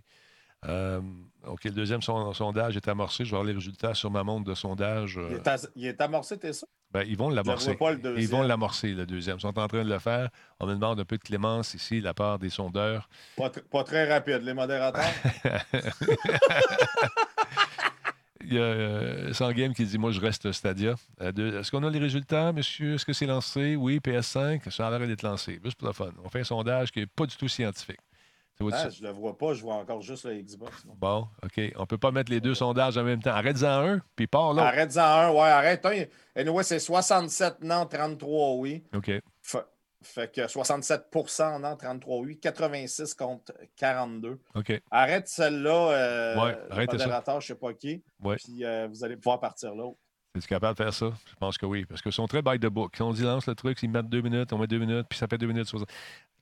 Euh, 0.66 1.02
OK, 1.46 1.66
le 1.66 1.72
deuxième 1.72 2.02
son- 2.02 2.32
sondage 2.34 2.78
est 2.78 2.88
amorcé. 2.88 3.26
Je 3.26 3.32
vais 3.32 3.36
avoir 3.36 3.48
les 3.48 3.54
résultats 3.54 3.94
sur 3.94 4.10
ma 4.10 4.24
montre 4.24 4.46
de 4.46 4.54
sondage. 4.54 5.18
euh, 5.18 5.28
Il 5.32 5.36
est, 5.36 5.48
as- 5.48 5.68
il 5.76 5.86
est 5.88 6.00
amorcé, 6.00 6.38
t'es 6.40 6.54
ça? 6.54 6.66
Ben, 6.94 7.04
ils 7.08 7.18
vont 7.18 7.30
l'amorcer. 7.30 7.76
Ils 7.80 7.98
deuxième. 8.02 8.30
vont 8.32 8.44
l'amorcer, 8.44 8.90
le 8.94 9.06
deuxième. 9.06 9.38
Ils 9.38 9.42
sont 9.42 9.58
en 9.58 9.68
train 9.68 9.84
de 9.84 9.90
le 9.90 10.00
faire. 10.00 10.30
On 10.60 10.68
me 10.68 10.76
demande 10.76 11.00
un 11.00 11.06
peu 11.06 11.18
de 11.18 11.24
clémence 11.24 11.74
ici, 11.74 12.00
de 12.00 12.04
la 12.06 12.14
part 12.14 12.38
des 12.40 12.50
sondeurs. 12.52 13.10
Pas, 13.36 13.50
tr- 13.50 13.64
pas 13.64 13.84
très 13.84 14.08
rapide, 14.14 14.42
les 14.44 14.54
modérateurs. 14.54 15.04
Il 18.46 18.54
y 18.56 18.58
a 18.60 18.62
euh, 18.62 19.34
Sangame 19.34 19.74
qui 19.74 19.86
dit 19.86 19.98
Moi, 19.98 20.12
je 20.12 20.20
reste 20.20 20.52
Stadia. 20.52 20.96
Euh, 21.22 21.60
Est-ce 21.62 21.72
qu'on 21.72 21.82
a 21.84 21.90
les 21.90 22.00
résultats, 22.00 22.52
monsieur? 22.52 22.96
Est-ce 22.96 23.06
que 23.06 23.14
c'est 23.14 23.26
lancé? 23.26 23.76
Oui, 23.78 24.00
PS5. 24.04 24.70
Ça 24.70 24.88
a 24.88 24.98
l'air 25.00 25.08
d'être 25.08 25.24
lancé. 25.24 25.62
Juste 25.64 25.78
pour 25.78 25.88
le 25.88 25.94
fun. 25.94 26.10
On 26.24 26.30
fait 26.30 26.42
un 26.42 26.44
sondage 26.44 26.92
qui 26.92 27.00
n'est 27.00 27.06
pas 27.06 27.26
du 27.26 27.36
tout 27.38 27.48
scientifique. 27.48 28.00
Ah, 28.72 28.90
je 28.90 29.04
le 29.04 29.10
vois 29.10 29.38
pas, 29.38 29.54
je 29.54 29.62
vois 29.62 29.76
encore 29.76 30.02
juste 30.02 30.26
le 30.26 30.36
Xbox. 30.42 30.86
non. 30.86 30.94
Bon, 30.98 31.28
OK. 31.44 31.60
On 31.76 31.82
ne 31.82 31.86
peut 31.86 31.98
pas 31.98 32.12
mettre 32.12 32.32
les 32.32 32.40
deux 32.40 32.54
sondages 32.54 32.98
en 32.98 33.04
même 33.04 33.22
temps. 33.22 33.32
Arrête-en 33.32 33.66
un, 33.88 34.02
puis 34.16 34.28
pars 34.28 34.54
là. 34.54 34.64
Arrête-en 34.68 35.02
un, 35.02 35.32
ouais, 35.32 35.40
arrête 35.42 35.86
un. 35.86 36.04
Anyway, 36.36 36.64
c'est 36.64 36.80
67 36.80 37.62
non, 37.64 37.86
33 37.86 38.54
oui. 38.56 38.84
OK. 38.96 39.12
Fait, 39.42 39.66
fait 40.02 40.32
que 40.34 40.42
67% 40.42 41.62
non, 41.62 41.76
33 41.76 42.18
oui. 42.20 42.40
86 42.40 43.14
contre 43.16 43.54
42. 43.78 44.40
OK. 44.56 44.82
Arrête 44.92 45.28
celle-là, 45.28 45.90
euh, 45.92 46.44
Ouais, 46.44 46.52
le 46.52 46.72
arrêtez 46.72 46.98
ça. 46.98 47.04
modérateur, 47.06 47.42
je 47.42 47.48
sais 47.48 47.56
pas 47.56 47.74
qui. 47.74 48.04
Ouais. 48.22 48.36
Puis 48.36 48.64
euh, 48.64 48.88
vous 48.88 49.04
allez 49.04 49.18
pouvoir 49.18 49.40
partir 49.40 49.74
là. 49.76 49.90
Es-tu 50.36 50.48
capable 50.48 50.78
de 50.78 50.84
faire 50.84 50.94
ça? 50.94 51.12
Je 51.30 51.36
pense 51.36 51.58
que 51.58 51.66
oui. 51.66 51.86
Parce 51.86 52.02
qu'ils 52.02 52.12
sont 52.12 52.28
très 52.28 52.42
by 52.42 52.58
the 52.60 52.66
book. 52.68 52.94
Quand 52.98 53.08
on 53.10 53.14
dit 53.14 53.22
lance 53.24 53.46
le 53.48 53.56
truc, 53.56 53.78
ils 53.84 53.90
mettent 53.90 54.10
deux 54.10 54.22
minutes, 54.22 54.52
on 54.52 54.58
met 54.58 54.68
deux 54.68 54.80
minutes, 54.80 55.06
puis 55.10 55.18
ça 55.18 55.28
fait 55.28 55.38
deux 55.38 55.48
minutes. 55.48 55.72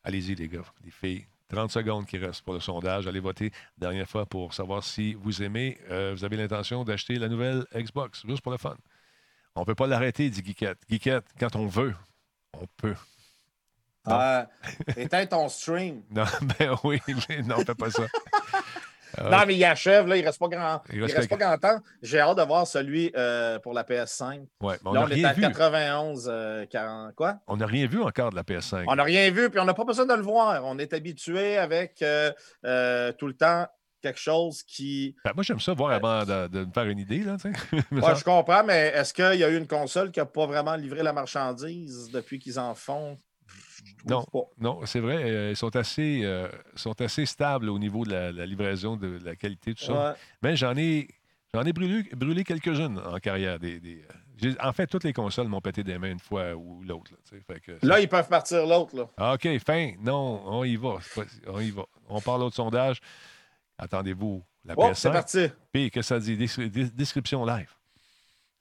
Allez-y, 0.03 0.35
les 0.35 0.47
gars, 0.47 0.63
les 0.83 0.91
filles. 0.91 1.25
30 1.51 1.71
secondes 1.71 2.05
qui 2.05 2.17
restent 2.17 2.43
pour 2.43 2.53
le 2.53 2.59
sondage. 2.59 3.07
Allez 3.07 3.19
voter 3.19 3.51
dernière 3.77 4.07
fois 4.07 4.25
pour 4.25 4.53
savoir 4.53 4.83
si 4.83 5.13
vous 5.15 5.43
aimez, 5.43 5.77
euh, 5.89 6.13
vous 6.15 6.23
avez 6.23 6.37
l'intention 6.37 6.83
d'acheter 6.83 7.15
la 7.15 7.27
nouvelle 7.27 7.65
Xbox, 7.75 8.25
juste 8.25 8.41
pour 8.41 8.51
le 8.51 8.57
fun. 8.57 8.75
On 9.55 9.61
ne 9.61 9.65
peut 9.65 9.75
pas 9.75 9.87
l'arrêter, 9.87 10.29
dit 10.29 10.43
Geekette. 10.43 10.79
Geekette, 10.89 11.25
quand 11.37 11.55
on 11.55 11.67
veut, 11.67 11.93
on 12.53 12.65
peut. 12.77 12.95
Euh, 14.07 14.43
éteins 14.97 15.25
ton 15.25 15.49
stream. 15.49 16.01
Non, 16.11 16.25
ben 16.57 16.75
oui, 16.83 16.99
non, 17.45 17.57
fais 17.57 17.75
pas 17.75 17.91
ça. 17.91 18.03
Euh, 19.19 19.29
Non, 19.29 19.39
mais 19.45 19.55
il 19.55 19.63
achève, 19.65 20.07
là, 20.07 20.17
il 20.17 20.25
reste 20.25 20.39
pas 20.39 20.47
grand, 20.47 20.81
Il 20.89 20.95
il 20.97 21.03
reste 21.03 21.15
reste 21.15 21.29
pas 21.29 21.37
grand 21.37 21.57
temps. 21.57 21.79
J'ai 22.01 22.19
hâte 22.19 22.37
de 22.37 22.43
voir 22.43 22.65
celui 22.67 23.11
euh, 23.15 23.59
pour 23.59 23.73
la 23.73 23.83
PS5. 23.83 24.39
ouais, 24.61 24.77
mais 24.83 24.89
on 24.89 24.93
là, 24.93 25.05
on 25.05 25.09
est 25.09 25.25
à 25.25 25.33
vu. 25.33 25.41
91, 25.41 26.29
euh, 26.31 26.65
40, 26.65 27.15
quoi? 27.15 27.35
On 27.47 27.57
n'a 27.57 27.65
rien 27.65 27.87
vu 27.87 28.01
encore 28.01 28.29
de 28.29 28.35
la 28.35 28.43
PS5. 28.43 28.85
On 28.87 28.95
n'a 28.95 29.03
rien 29.03 29.29
vu, 29.31 29.49
puis 29.49 29.59
on 29.59 29.65
n'a 29.65 29.73
pas 29.73 29.85
besoin 29.85 30.05
de 30.05 30.13
le 30.13 30.21
voir. 30.21 30.63
On 30.65 30.77
est 30.79 30.93
habitué 30.93 31.57
avec 31.57 31.95
tout 31.95 33.27
le 33.27 33.33
temps 33.33 33.67
quelque 34.01 34.19
chose 34.19 34.63
qui. 34.63 35.15
Ben, 35.23 35.31
moi, 35.35 35.43
j'aime 35.43 35.59
ça 35.59 35.73
voir 35.73 35.91
avant 35.91 36.23
de, 36.25 36.47
de 36.47 36.65
me 36.65 36.71
faire 36.71 36.85
une 36.85 36.99
idée. 36.99 37.19
Là, 37.19 37.37
Ouais, 37.91 38.15
je 38.15 38.23
comprends, 38.23 38.63
mais 38.63 38.91
est-ce 38.95 39.13
qu'il 39.13 39.39
y 39.39 39.43
a 39.43 39.49
eu 39.49 39.57
une 39.57 39.67
console 39.67 40.11
qui 40.11 40.19
n'a 40.19 40.25
pas 40.25 40.45
vraiment 40.47 40.75
livré 40.75 41.03
la 41.03 41.13
marchandise 41.13 42.09
depuis 42.11 42.39
qu'ils 42.39 42.59
en 42.59 42.73
font? 42.73 43.17
Je 43.83 43.95
trouve 43.95 44.11
Non, 44.11 44.23
pas. 44.31 44.49
non 44.59 44.85
c'est 44.85 44.99
vrai. 44.99 45.23
euh, 45.23 45.49
ils 45.51 45.55
sont 45.57 45.75
assez, 45.75 46.21
euh, 46.23 46.47
sont 46.75 46.99
assez 47.01 47.25
stables 47.25 47.69
au 47.69 47.79
niveau 47.79 48.03
de 48.05 48.11
la, 48.11 48.31
la 48.31 48.45
livraison, 48.45 48.95
de 48.97 49.19
la 49.23 49.35
qualité, 49.35 49.73
tout 49.73 49.83
ça. 49.85 50.09
Ouais. 50.11 50.15
Mais 50.41 50.55
j'en 50.55 50.75
ai, 50.77 51.07
j'en 51.53 51.63
ai 51.63 51.73
brûlé, 51.73 52.03
brûlé 52.13 52.43
quelques-unes 52.43 52.99
en 52.99 53.17
carrière. 53.19 53.59
Des, 53.59 53.79
des- 53.79 54.05
euh, 54.43 54.53
en 54.59 54.73
fait, 54.73 54.87
toutes 54.87 55.03
les 55.03 55.13
consoles 55.13 55.47
m'ont 55.47 55.61
pété 55.61 55.83
des 55.83 55.97
mains 55.99 56.11
une 56.11 56.19
fois 56.19 56.55
ou 56.55 56.81
l'autre. 56.83 57.11
là, 57.83 57.99
ils 57.99 58.07
peuvent 58.09 58.27
partir 58.27 58.65
l'autre. 58.65 58.95
là. 58.95 59.07
Ah, 59.17 59.33
OK, 59.35 59.47
fin. 59.65 59.91
Non, 59.99 60.41
on 60.45 60.63
y 60.63 60.75
va. 60.77 60.95
Pas- 61.15 61.21
On 61.47 61.59
y 61.59 61.69
va. 61.69 61.83
On 62.09 62.19
parle 62.21 62.41
l'autre 62.41 62.55
sondage. 62.55 62.99
Attendez-vous. 63.77 64.43
La 64.65 64.73
Oh, 64.77 64.83
PS5. 64.89 64.93
c'est 64.95 65.11
parti. 65.11 65.47
Puis, 65.71 65.89
qu'est-ce 65.91 66.09
que 66.13 66.15
ça 66.15 66.19
dit? 66.19 66.37
Des- 66.37 66.69
des- 66.69 66.89
description 66.91 67.45
live. 67.45 67.69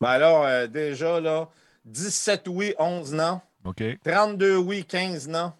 Ben 0.01 0.09
alors, 0.09 0.45
euh, 0.45 0.66
déjà, 0.66 1.21
là, 1.21 1.49
17 1.85 2.49
oui, 2.49 2.75
11 2.79 3.12
non. 3.12 3.41
OK. 3.65 3.83
32 4.05 4.57
oui, 4.57 4.85
15 4.85 5.29
non. 5.29 5.53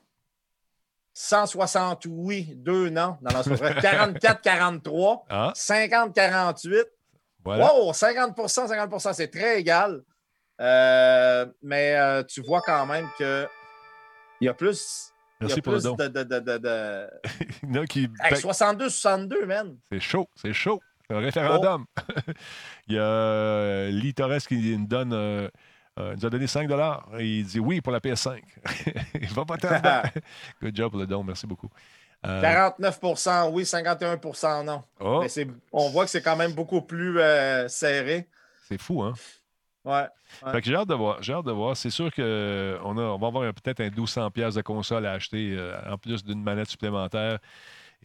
160 1.13 2.07
oui, 2.09 2.53
2 2.57 2.91
non. 2.91 3.17
Non, 3.21 3.31
non, 3.33 3.43
c'est 3.43 3.51
pas 3.51 3.73
vrai. 3.73 3.75
44, 3.83 4.41
43. 4.43 5.27
Ah. 5.29 5.53
50, 5.55 6.15
48. 6.15 6.87
Voilà. 7.45 7.73
Wow, 7.75 7.93
50% 7.93 8.69
50% 8.69 9.13
c'est 9.15 9.29
très 9.29 9.61
égal. 9.61 10.03
Euh, 10.61 11.47
mais 11.63 11.95
euh, 11.97 12.23
tu 12.23 12.43
vois 12.43 12.61
quand 12.61 12.85
même 12.87 13.09
que 13.19 13.47
il 14.41 14.45
y 14.47 14.49
a 14.49 14.55
plus. 14.55 15.13
il 15.41 15.45
y 15.49 15.53
a 15.53 15.57
Merci 15.57 15.63
pour 15.63 15.73
le 15.73 15.79
plus 15.79 15.85
don. 15.85 15.95
de, 15.97 16.09
de, 16.09 16.23
de, 16.59 17.07
Il 17.63 17.75
y 17.75 17.79
en 17.79 17.83
a 17.83 17.87
qui. 17.87 18.09
Hey, 18.23 18.35
62-62, 18.35 19.45
man. 19.47 19.77
C'est 19.91 20.01
chaud, 20.01 20.29
c'est 20.37 20.53
chaud. 20.53 20.81
C'est 21.09 21.17
un 21.17 21.21
référendum. 21.21 21.87
Il 22.89 22.95
y 22.95 22.99
a 22.99 23.03
euh, 23.03 23.91
Lee 23.91 24.15
Torres 24.15 24.39
qui 24.47 24.77
nous 24.77 24.87
donne. 24.87 25.13
euh, 25.13 25.49
euh, 25.99 26.13
il 26.15 26.21
nous 26.21 26.27
a 26.27 26.31
donné 26.31 26.47
5 26.47 26.71
Il 27.19 27.45
dit 27.45 27.61
oui 27.61 27.81
pour 27.81 27.93
la 27.93 28.01
PS5. 28.01 28.41
il 29.21 29.29
va 29.29 29.45
pas 29.45 29.57
dedans. 29.57 30.03
Good 30.63 30.77
job 30.77 30.91
pour 30.93 31.01
le 31.01 31.07
don, 31.07 31.25
merci 31.25 31.47
beaucoup. 31.47 31.69
Euh, 32.27 32.43
49% 32.43 33.51
oui, 33.53 33.63
51% 33.63 34.65
non. 34.65 34.83
Oh. 35.01 35.23
Mais 35.23 35.47
on 35.73 35.89
voit 35.89 36.05
que 36.05 36.11
c'est 36.11 36.23
quand 36.23 36.37
même 36.37 36.53
beaucoup 36.53 36.83
plus 36.83 37.19
euh, 37.19 37.67
serré. 37.69 38.29
c'est 38.69 38.81
fou, 38.81 39.03
hein? 39.03 39.15
Ouais. 39.85 40.07
ouais. 40.45 40.53
Fait 40.53 40.61
que 40.61 40.67
j'ai 40.67 40.77
hâte 40.77 40.89
de 40.89 40.95
voir. 40.95 41.23
J'ai 41.23 41.33
hâte 41.33 41.47
de 41.47 41.53
voir. 41.53 41.75
C'est 41.77 41.89
sûr 41.89 42.13
qu'on 42.15 42.23
on 42.85 42.99
a- 42.99 43.03
on 43.03 43.19
va 43.19 43.27
avoir 43.29 43.55
peut-être 43.55 43.81
un 43.81 43.89
1200$ 43.89 44.31
pièces 44.31 44.55
de 44.55 44.61
console 44.63 45.07
à 45.07 45.13
acheter 45.13 45.55
euh, 45.57 45.81
en 45.91 45.97
plus 45.97 46.23
d'une 46.23 46.43
manette 46.43 46.69
supplémentaire. 46.69 47.39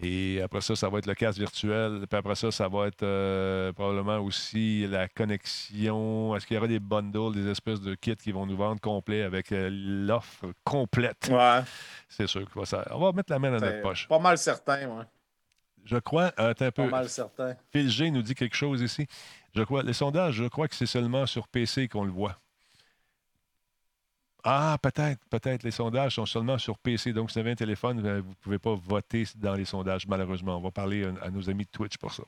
Et 0.01 0.41
après 0.41 0.59
ça, 0.59 0.75
ça 0.75 0.89
va 0.89 0.97
être 0.97 1.05
le 1.05 1.13
casque 1.15 1.39
virtuel. 1.39 2.05
Puis 2.09 2.17
après 2.17 2.35
ça, 2.35 2.51
ça 2.51 2.67
va 2.67 2.87
être 2.87 3.03
euh, 3.03 3.71
probablement 3.71 4.17
aussi 4.19 4.85
la 4.87 5.07
connexion. 5.07 6.35
Est-ce 6.35 6.45
qu'il 6.45 6.55
y 6.55 6.57
aura 6.57 6.67
des 6.67 6.79
bundles, 6.81 7.33
des 7.33 7.47
espèces 7.49 7.79
de 7.79 7.95
kits 7.95 8.15
qui 8.15 8.31
vont 8.33 8.45
nous 8.45 8.57
vendre 8.57 8.81
complet 8.81 9.23
avec 9.23 9.51
euh, 9.53 9.69
l'offre 9.71 10.47
complète? 10.65 11.29
Ouais. 11.31 11.61
C'est 12.09 12.27
sûr 12.27 12.45
ça. 12.65 12.85
On 12.91 12.99
va 12.99 13.13
mettre 13.13 13.31
la 13.31 13.39
main 13.39 13.51
dans 13.51 13.65
notre 13.65 13.81
poche. 13.81 14.07
Pas 14.09 14.19
mal 14.19 14.37
certain, 14.37 14.85
ouais. 14.87 15.03
Je 15.85 15.97
crois, 15.97 16.33
euh, 16.39 16.49
attends 16.49 16.65
un 16.65 16.71
Pas 16.71 16.83
peu. 16.83 16.89
mal 16.89 17.07
certain. 17.07 17.55
Phil 17.71 17.89
G 17.89 18.11
nous 18.11 18.21
dit 18.23 18.33
quelque 18.35 18.55
chose 18.55 18.81
ici. 18.81 19.07
Je 19.55 19.61
crois, 19.63 19.83
les 19.83 19.93
sondages, 19.93 20.33
je 20.33 20.45
crois 20.45 20.67
que 20.67 20.75
c'est 20.75 20.87
seulement 20.87 21.25
sur 21.25 21.47
PC 21.47 21.87
qu'on 21.87 22.03
le 22.03 22.11
voit. 22.11 22.37
Ah, 24.47 24.77
peut-être, 24.79 25.19
peut-être. 25.31 25.63
Les 25.63 25.71
sondages 25.71 26.15
sont 26.15 26.27
seulement 26.27 26.59
sur 26.59 26.77
PC. 26.77 27.13
Donc, 27.13 27.31
si 27.31 27.35
vous 27.35 27.39
avez 27.39 27.51
un 27.51 27.55
téléphone, 27.55 28.05
euh, 28.05 28.21
vous 28.21 28.29
ne 28.29 28.35
pouvez 28.35 28.59
pas 28.59 28.75
voter 28.75 29.25
dans 29.37 29.55
les 29.55 29.65
sondages, 29.65 30.05
malheureusement. 30.07 30.57
On 30.57 30.61
va 30.61 30.69
parler 30.69 31.03
euh, 31.03 31.13
à 31.23 31.31
nos 31.31 31.49
amis 31.49 31.65
de 31.65 31.69
Twitch 31.71 31.97
pour 31.97 32.13
ça. 32.13 32.21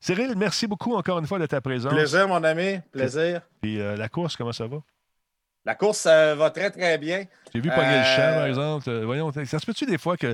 Cyril, 0.00 0.32
merci 0.36 0.66
beaucoup 0.66 0.94
encore 0.94 1.18
une 1.18 1.26
fois 1.26 1.38
de 1.38 1.44
ta 1.44 1.60
présence. 1.60 1.92
Plaisir, 1.92 2.26
mon 2.28 2.42
ami. 2.42 2.80
Plaisir. 2.90 3.42
Puis 3.60 3.78
euh, 3.78 3.94
la 3.94 4.08
course, 4.08 4.36
comment 4.36 4.52
ça 4.52 4.66
va? 4.66 4.78
La 5.66 5.74
course 5.74 6.06
euh, 6.06 6.34
va 6.34 6.50
très, 6.50 6.70
très 6.70 6.96
bien. 6.96 7.24
J'ai 7.52 7.60
vu 7.60 7.68
pogner 7.68 7.98
le 7.98 8.04
champ, 8.04 8.16
par 8.16 8.38
Euh, 8.44 8.46
exemple. 8.48 8.88
Euh, 8.88 9.04
voyons, 9.04 9.30
ça 9.30 9.58
se 9.58 9.66
peut-tu 9.66 9.84
des 9.84 9.98
fois 9.98 10.16
que. 10.16 10.32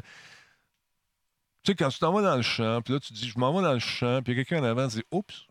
Tu 1.64 1.72
sais, 1.72 1.74
quand 1.74 1.88
tu 1.88 1.98
t'en 1.98 2.12
vas 2.12 2.22
dans 2.22 2.36
le 2.36 2.42
champ, 2.42 2.80
puis 2.82 2.94
là, 2.94 3.00
tu 3.00 3.12
dis, 3.12 3.28
je 3.28 3.36
m'en 3.36 3.52
vais 3.52 3.62
dans 3.62 3.72
le 3.72 3.80
champ, 3.80 4.22
puis 4.22 4.36
quelqu'un 4.36 4.60
en 4.60 4.64
avant 4.64 4.86
dit, 4.86 5.02
oups, 5.10 5.46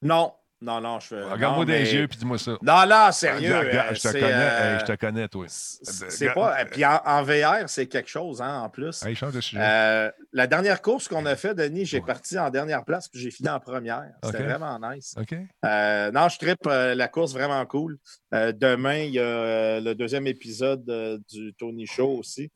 Non. 0.00 0.32
Non, 0.64 0.80
non, 0.80 0.98
je 0.98 1.08
fais. 1.08 1.22
regarde-moi 1.22 1.66
dans 1.66 1.72
les 1.72 1.82
mais- 1.82 1.92
yeux, 1.92 2.08
puis 2.08 2.16
dis-moi 2.16 2.38
ça. 2.38 2.52
Non, 2.62 2.86
non, 2.88 3.12
sérieux. 3.12 3.54
Euh, 3.54 3.94
je 3.94 4.00
te 4.00 4.08
connais, 4.08 4.24
euh, 4.32 4.78
je 4.78 4.84
te 4.86 4.92
connais, 4.96 5.28
toi. 5.28 5.44
C'est 5.48 6.32
pas. 6.32 6.62
et 6.62 6.64
Puis 6.64 6.84
en, 6.86 7.00
en 7.04 7.22
VR, 7.22 7.68
c'est 7.68 7.86
quelque 7.86 8.08
chose, 8.08 8.40
hein, 8.40 8.60
en 8.62 8.70
plus. 8.70 9.02
Hey, 9.04 9.14
change 9.14 9.34
de 9.34 9.42
sujet. 9.42 9.60
Euh, 9.62 10.10
la 10.32 10.46
dernière 10.46 10.80
course 10.80 11.06
qu'on 11.06 11.26
a 11.26 11.36
fait, 11.36 11.54
Denis, 11.54 11.84
j'ai 11.84 12.00
parti 12.00 12.38
en 12.38 12.48
dernière 12.48 12.82
place, 12.84 13.08
puis 13.08 13.20
j'ai 13.20 13.30
fini 13.30 13.50
en 13.50 13.60
première. 13.60 14.04
C'était 14.24 14.42
vraiment 14.42 14.78
nice. 14.90 15.14
OK? 15.20 15.36
Euh, 15.66 16.10
non, 16.12 16.28
je 16.30 16.38
tripe 16.38 16.66
euh, 16.66 16.94
la 16.94 17.08
course 17.08 17.34
vraiment 17.34 17.64
cool. 17.66 17.98
Euh, 18.32 18.52
demain, 18.52 18.96
il 19.00 19.12
y 19.12 19.18
a 19.20 19.22
euh, 19.22 19.80
le 19.80 19.94
deuxième 19.94 20.26
épisode 20.26 20.88
euh, 20.88 21.18
du 21.30 21.52
Tony 21.58 21.86
Show 21.86 22.08
aussi. 22.18 22.50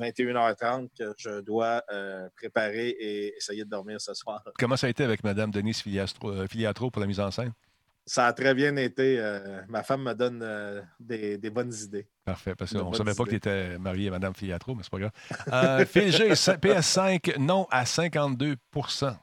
À 0.00 0.04
21h30 0.10 0.88
que 0.98 1.12
je 1.16 1.40
dois 1.40 1.82
euh, 1.92 2.28
préparer 2.36 2.88
et 2.90 3.36
essayer 3.36 3.64
de 3.64 3.70
dormir 3.70 4.00
ce 4.00 4.14
soir. 4.14 4.42
Comment 4.58 4.76
ça 4.76 4.86
a 4.86 4.90
été 4.90 5.04
avec 5.04 5.24
Mme 5.24 5.50
Denise 5.50 5.80
Filiastro, 5.80 6.30
euh, 6.30 6.46
Filiatro 6.46 6.90
pour 6.90 7.00
la 7.00 7.06
mise 7.06 7.20
en 7.20 7.30
scène? 7.30 7.52
Ça 8.06 8.26
a 8.26 8.32
très 8.32 8.54
bien 8.54 8.74
été. 8.76 9.18
euh, 9.18 9.60
ma 9.68 9.82
femme 9.82 10.02
me 10.04 10.14
donne 10.14 10.40
euh, 10.42 10.80
des, 10.98 11.36
des 11.36 11.50
bonnes 11.50 11.74
idées. 11.74 12.08
Parfait, 12.24 12.54
parce 12.54 12.72
qu'on 12.72 12.90
ne 12.90 12.96
savait 12.96 13.12
pas 13.14 13.24
que 13.24 13.28
tu 13.30 13.36
idées. 13.36 13.50
étais 13.74 13.78
marié 13.78 14.08
à 14.08 14.12
Mme 14.12 14.34
Filiatro, 14.34 14.74
mais 14.74 14.82
c'est 14.82 14.90
pas 14.90 14.98
grave. 14.98 15.12
Euh, 15.52 15.84
G, 16.10 16.30
PS5, 16.32 17.38
non 17.38 17.66
à 17.70 17.84
52% 17.84 19.14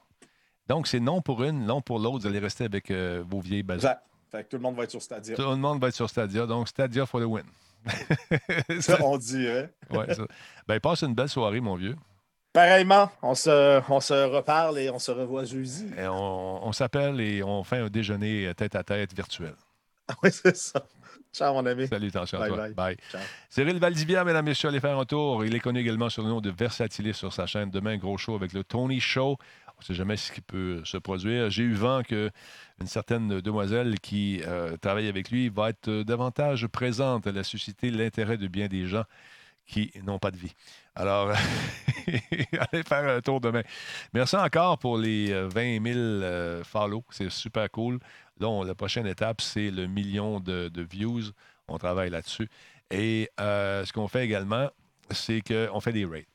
Donc, 0.68 0.86
c'est 0.86 1.00
non 1.00 1.20
pour 1.20 1.42
une, 1.42 1.64
non 1.66 1.80
pour 1.80 1.98
l'autre. 1.98 2.20
Vous 2.20 2.26
allez 2.28 2.38
rester 2.38 2.64
avec 2.64 2.92
vos 2.92 3.40
vieilles 3.40 3.62
bases. 3.64 3.78
Exact. 3.78 4.02
Fait 4.30 4.44
que 4.44 4.48
tout 4.50 4.56
le 4.56 4.62
monde 4.62 4.76
va 4.76 4.84
être 4.84 4.90
sur 4.90 5.02
Stadia. 5.02 5.34
Tout 5.36 5.42
le 5.42 5.56
monde 5.56 5.80
va 5.80 5.88
être 5.88 5.94
sur 5.94 6.08
Stadia. 6.10 6.46
Donc, 6.46 6.68
Stadia 6.68 7.06
for 7.06 7.20
the 7.20 7.24
win. 7.24 7.44
Ça, 8.80 8.98
on 9.02 9.16
dirait. 9.18 9.72
Ouais, 9.90 10.12
ça. 10.14 10.24
Ben, 10.66 10.80
passe 10.80 11.02
une 11.02 11.14
belle 11.14 11.28
soirée, 11.28 11.60
mon 11.60 11.76
vieux. 11.76 11.96
Pareillement, 12.52 13.10
on 13.22 13.34
se, 13.34 13.82
on 13.90 14.00
se 14.00 14.14
reparle 14.14 14.78
et 14.78 14.88
on 14.90 14.98
se 14.98 15.10
revoit 15.10 15.44
jeudi. 15.44 15.86
Et 15.98 16.06
on 16.06 16.66
on 16.66 16.72
s'appelle 16.72 17.20
et 17.20 17.42
on 17.42 17.62
fait 17.64 17.78
un 17.78 17.88
déjeuner 17.88 18.50
tête 18.56 18.74
à 18.74 18.82
tête 18.82 19.14
virtuel. 19.14 19.54
Oui, 20.22 20.30
c'est 20.32 20.56
ça. 20.56 20.86
Ciao, 21.32 21.52
mon 21.52 21.66
ami. 21.66 21.86
Salut, 21.88 22.08
attention 22.08 22.38
à 22.38 22.42
Bye, 22.42 22.48
toi. 22.48 22.56
bye. 22.56 22.74
Bye. 22.74 22.96
Ciao. 23.10 23.20
Cyril 23.50 23.78
Valdivia, 23.78 24.24
mesdames, 24.24 24.44
messieurs, 24.44 24.68
allez 24.70 24.80
faire 24.80 24.98
un 24.98 25.04
tour. 25.04 25.44
Il 25.44 25.54
est 25.54 25.60
connu 25.60 25.80
également 25.80 26.08
sur 26.08 26.22
le 26.22 26.28
nom 26.28 26.40
de 26.40 26.50
Versatilis 26.50 27.14
sur 27.14 27.32
sa 27.32 27.46
chaîne. 27.46 27.70
Demain, 27.70 27.98
gros 27.98 28.16
show 28.16 28.34
avec 28.34 28.52
le 28.52 28.64
Tony 28.64 29.00
Show. 29.00 29.36
On 29.78 29.80
ne 29.82 29.84
sait 29.84 29.94
jamais 29.94 30.16
ce 30.16 30.32
qui 30.32 30.40
peut 30.40 30.82
se 30.84 30.96
produire. 30.96 31.50
J'ai 31.50 31.62
eu 31.64 31.74
vent 31.74 32.02
qu'une 32.02 32.30
certaine 32.86 33.40
demoiselle 33.40 34.00
qui 34.00 34.40
euh, 34.46 34.76
travaille 34.78 35.08
avec 35.08 35.30
lui 35.30 35.48
va 35.50 35.70
être 35.70 35.88
euh, 35.88 36.04
davantage 36.04 36.66
présente. 36.66 37.26
Elle 37.26 37.38
a 37.38 37.44
suscité 37.44 37.90
l'intérêt 37.90 38.38
de 38.38 38.48
bien 38.48 38.68
des 38.68 38.86
gens 38.86 39.04
qui 39.66 39.92
n'ont 40.02 40.18
pas 40.18 40.30
de 40.30 40.36
vie. 40.36 40.54
Alors, 40.94 41.30
allez 42.06 42.82
faire 42.84 43.16
un 43.16 43.20
tour 43.20 43.40
demain. 43.40 43.62
Merci 44.14 44.36
encore 44.36 44.78
pour 44.78 44.96
les 44.96 45.30
euh, 45.32 45.48
20 45.48 45.82
000 45.84 45.98
euh, 45.98 46.64
follow. 46.64 47.04
C'est 47.10 47.30
super 47.30 47.70
cool. 47.70 47.98
Là, 48.38 48.48
on- 48.48 48.62
la 48.62 48.74
prochaine 48.74 49.06
étape, 49.06 49.40
c'est 49.40 49.70
le 49.70 49.86
million 49.86 50.40
de, 50.40 50.70
views. 50.90 51.32
On 51.68 51.78
travaille 51.78 52.10
là-dessus. 52.10 52.48
Et 52.90 53.28
euh, 53.40 53.84
ce 53.84 53.92
qu'on 53.92 54.08
fait 54.08 54.24
également, 54.24 54.70
c'est 55.10 55.42
qu'on 55.42 55.80
fait 55.80 55.92
des 55.92 56.04
raids. 56.04 56.28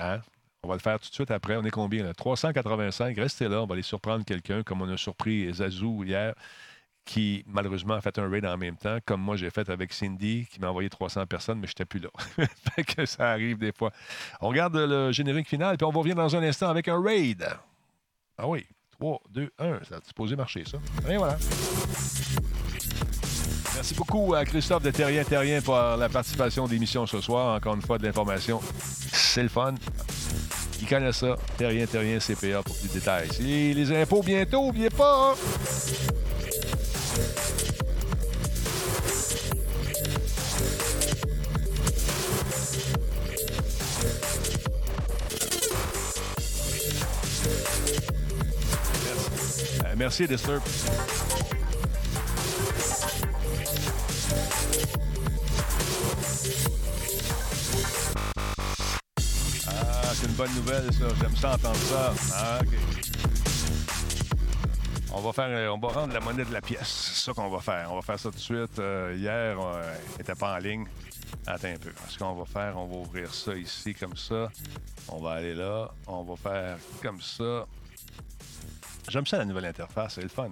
Hein? 0.00 0.20
On 0.66 0.68
va 0.68 0.74
le 0.74 0.80
faire 0.80 0.98
tout 0.98 1.08
de 1.08 1.14
suite 1.14 1.30
après. 1.30 1.56
On 1.56 1.62
est 1.62 1.70
combien? 1.70 2.02
Là? 2.02 2.12
385. 2.12 3.16
Restez 3.16 3.48
là. 3.48 3.62
On 3.62 3.66
va 3.66 3.74
aller 3.74 3.82
surprendre 3.82 4.24
quelqu'un, 4.24 4.64
comme 4.64 4.82
on 4.82 4.92
a 4.92 4.96
surpris 4.96 5.54
Zazou 5.54 6.02
hier, 6.02 6.34
qui 7.04 7.44
malheureusement 7.46 7.94
a 7.94 8.00
fait 8.00 8.18
un 8.18 8.28
raid 8.28 8.44
en 8.44 8.56
même 8.56 8.76
temps, 8.76 8.98
comme 9.06 9.20
moi 9.20 9.36
j'ai 9.36 9.48
fait 9.50 9.70
avec 9.70 9.92
Cindy, 9.92 10.48
qui 10.50 10.58
m'a 10.60 10.68
envoyé 10.68 10.90
300 10.90 11.24
personnes, 11.26 11.60
mais 11.60 11.68
je 11.68 11.70
n'étais 11.70 11.84
plus 11.84 12.00
là. 12.00 12.08
fait 12.74 12.82
que 12.82 13.06
ça 13.06 13.30
arrive 13.30 13.58
des 13.58 13.70
fois. 13.70 13.92
On 14.40 14.48
regarde 14.48 14.74
le 14.74 15.12
générique 15.12 15.48
final, 15.48 15.76
puis 15.76 15.86
on 15.86 15.90
revient 15.90 16.14
dans 16.14 16.34
un 16.34 16.42
instant 16.42 16.68
avec 16.68 16.88
un 16.88 17.00
raid. 17.00 17.46
Ah 18.36 18.48
oui. 18.48 18.66
3, 18.98 19.20
2, 19.30 19.52
1. 19.60 19.84
Ça 19.88 19.96
a 19.96 20.00
supposé 20.04 20.34
marcher, 20.34 20.64
ça. 20.64 20.78
Et 21.08 21.16
voilà. 21.16 21.38
Merci 23.74 23.94
beaucoup 23.94 24.34
à 24.34 24.44
Christophe 24.44 24.82
de 24.82 24.90
Terrien 24.90 25.22
Terrien 25.22 25.60
pour 25.60 25.76
la 25.76 26.08
participation 26.08 26.64
à 26.64 26.68
l'émission 26.68 27.06
ce 27.06 27.20
soir. 27.20 27.54
Encore 27.54 27.76
une 27.76 27.82
fois, 27.82 27.98
de 27.98 28.04
l'information. 28.04 28.60
C'est 29.12 29.42
le 29.42 29.50
fun. 29.50 29.74
Il 30.80 30.86
connaît 30.88 31.12
ça. 31.12 31.36
Terrien 31.56 31.86
Terrien 31.86 32.18
CPA 32.18 32.62
pour 32.62 32.76
plus 32.76 32.88
de 32.88 32.94
détails. 32.94 33.28
Et 33.40 33.74
les 33.74 33.92
impôts 33.96 34.22
bientôt, 34.22 34.66
n'oubliez 34.66 34.90
pas. 34.90 35.32
hein? 35.32 36.46
Euh, 49.84 49.94
merci, 49.96 50.26
Disturb. 50.26 50.62
Bonne 60.36 60.54
nouvelle, 60.54 60.92
ça. 60.92 61.06
J'aime 61.20 61.36
ça 61.36 61.54
entendre 61.54 61.76
ça. 61.76 62.14
Ah. 62.34 62.60
On 65.12 65.20
va 65.20 65.32
faire, 65.32 65.48
euh, 65.48 65.68
on 65.68 65.78
va 65.78 65.88
rendre 65.88 66.12
la 66.12 66.20
monnaie 66.20 66.44
de 66.44 66.52
la 66.52 66.60
pièce. 66.60 67.12
C'est 67.14 67.24
ça 67.24 67.32
qu'on 67.32 67.48
va 67.48 67.60
faire. 67.60 67.88
On 67.90 67.96
va 67.96 68.02
faire 68.02 68.18
ça 68.18 68.30
tout 68.30 68.36
de 68.36 68.40
suite. 68.40 68.78
Euh, 68.78 69.14
hier, 69.16 69.58
on 69.58 70.18
n'était 70.18 70.34
pas 70.34 70.56
en 70.56 70.58
ligne. 70.58 70.86
Attends 71.46 71.68
un 71.68 71.78
peu. 71.78 71.92
Ce 72.08 72.18
qu'on 72.18 72.34
va 72.34 72.44
faire, 72.44 72.76
on 72.76 72.86
va 72.86 72.96
ouvrir 72.96 73.32
ça 73.32 73.54
ici 73.54 73.94
comme 73.94 74.16
ça. 74.16 74.48
On 75.08 75.22
va 75.22 75.32
aller 75.32 75.54
là. 75.54 75.90
On 76.06 76.22
va 76.22 76.36
faire 76.36 76.76
comme 77.02 77.20
ça. 77.22 77.66
J'aime 79.08 79.26
ça 79.26 79.38
la 79.38 79.46
nouvelle 79.46 79.66
interface. 79.66 80.14
C'est 80.14 80.22
le 80.22 80.28
fun. 80.28 80.50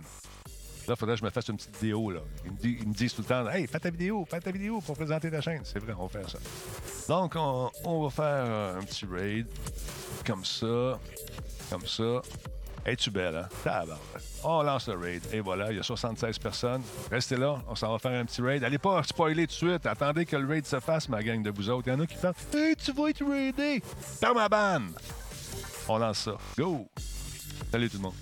Là, 0.87 0.95
il 0.95 0.97
faudrait 0.97 1.15
que 1.15 1.21
je 1.21 1.25
me 1.25 1.31
fasse 1.31 1.49
une 1.49 1.57
petite 1.57 1.77
vidéo. 1.81 2.11
Là. 2.11 2.21
Ils, 2.45 2.53
me 2.53 2.57
disent, 2.57 2.77
ils 2.81 2.89
me 2.89 2.95
disent 2.95 3.15
tout 3.15 3.23
le 3.23 3.29
temps 3.29 3.49
Hey, 3.49 3.67
fais 3.67 3.81
ta 3.81 3.91
vidéo, 3.91 4.27
fais 4.29 4.41
ta 4.41 4.51
vidéo 4.51 4.81
pour 4.81 4.97
présenter 4.97 5.31
ta 5.31 5.41
chaîne. 5.41 5.63
C'est 5.65 5.79
vrai, 5.79 5.95
on 5.99 6.07
va 6.07 6.21
faire 6.21 6.29
ça. 6.29 6.39
Donc, 7.09 7.35
on, 7.37 8.03
va 8.03 8.11
faire 8.11 8.45
euh, 8.47 8.79
un 8.79 8.83
petit 8.83 9.07
raid. 9.07 9.47
Comme 10.27 10.45
ça. 10.45 10.99
Comme 11.71 11.87
ça. 11.87 12.21
Es-tu 12.87 13.11
belle, 13.11 13.37
hein? 13.37 13.49
Tabarnak. 13.63 13.99
On 14.43 14.63
lance 14.63 14.89
le 14.89 14.99
raid. 14.99 15.23
Et 15.33 15.41
voilà, 15.41 15.71
il 15.71 15.79
y 15.79 15.81
a 15.81 15.83
76 15.83 16.39
personnes. 16.39 16.83
Restez 17.11 17.37
là, 17.37 17.63
on 17.67 17.75
s'en 17.75 17.91
va 17.91 17.99
faire 17.99 18.21
un 18.21 18.27
petit 18.27 18.43
raid. 18.43 18.63
Allez 18.63 18.77
pas 18.77 19.03
spoiler 19.05 19.47
tout 19.47 19.53
de 19.53 19.71
suite. 19.71 19.87
Attendez 19.87 20.27
que 20.27 20.37
le 20.37 20.47
raid 20.47 20.67
se 20.67 20.79
fasse, 20.81 21.09
ma 21.09 21.23
gang 21.23 21.43
de 21.43 21.51
vous 21.51 21.71
autres. 21.71 21.89
Il 21.89 21.95
y 21.95 21.97
en 21.97 22.01
a 22.01 22.07
qui 22.07 22.17
font 22.17 22.33
Hey, 22.53 22.77
tu 22.77 22.93
vas 22.93 23.09
être 23.09 23.25
raidé. 23.25 23.83
Dans 24.21 24.35
ma 24.35 24.51
banne. 24.51 24.93
On 25.89 25.97
lance 25.97 26.19
ça. 26.19 26.37
Go! 26.59 26.87
Salut 27.71 27.89
tout 27.89 27.97
le 27.97 28.03
monde. 28.03 28.15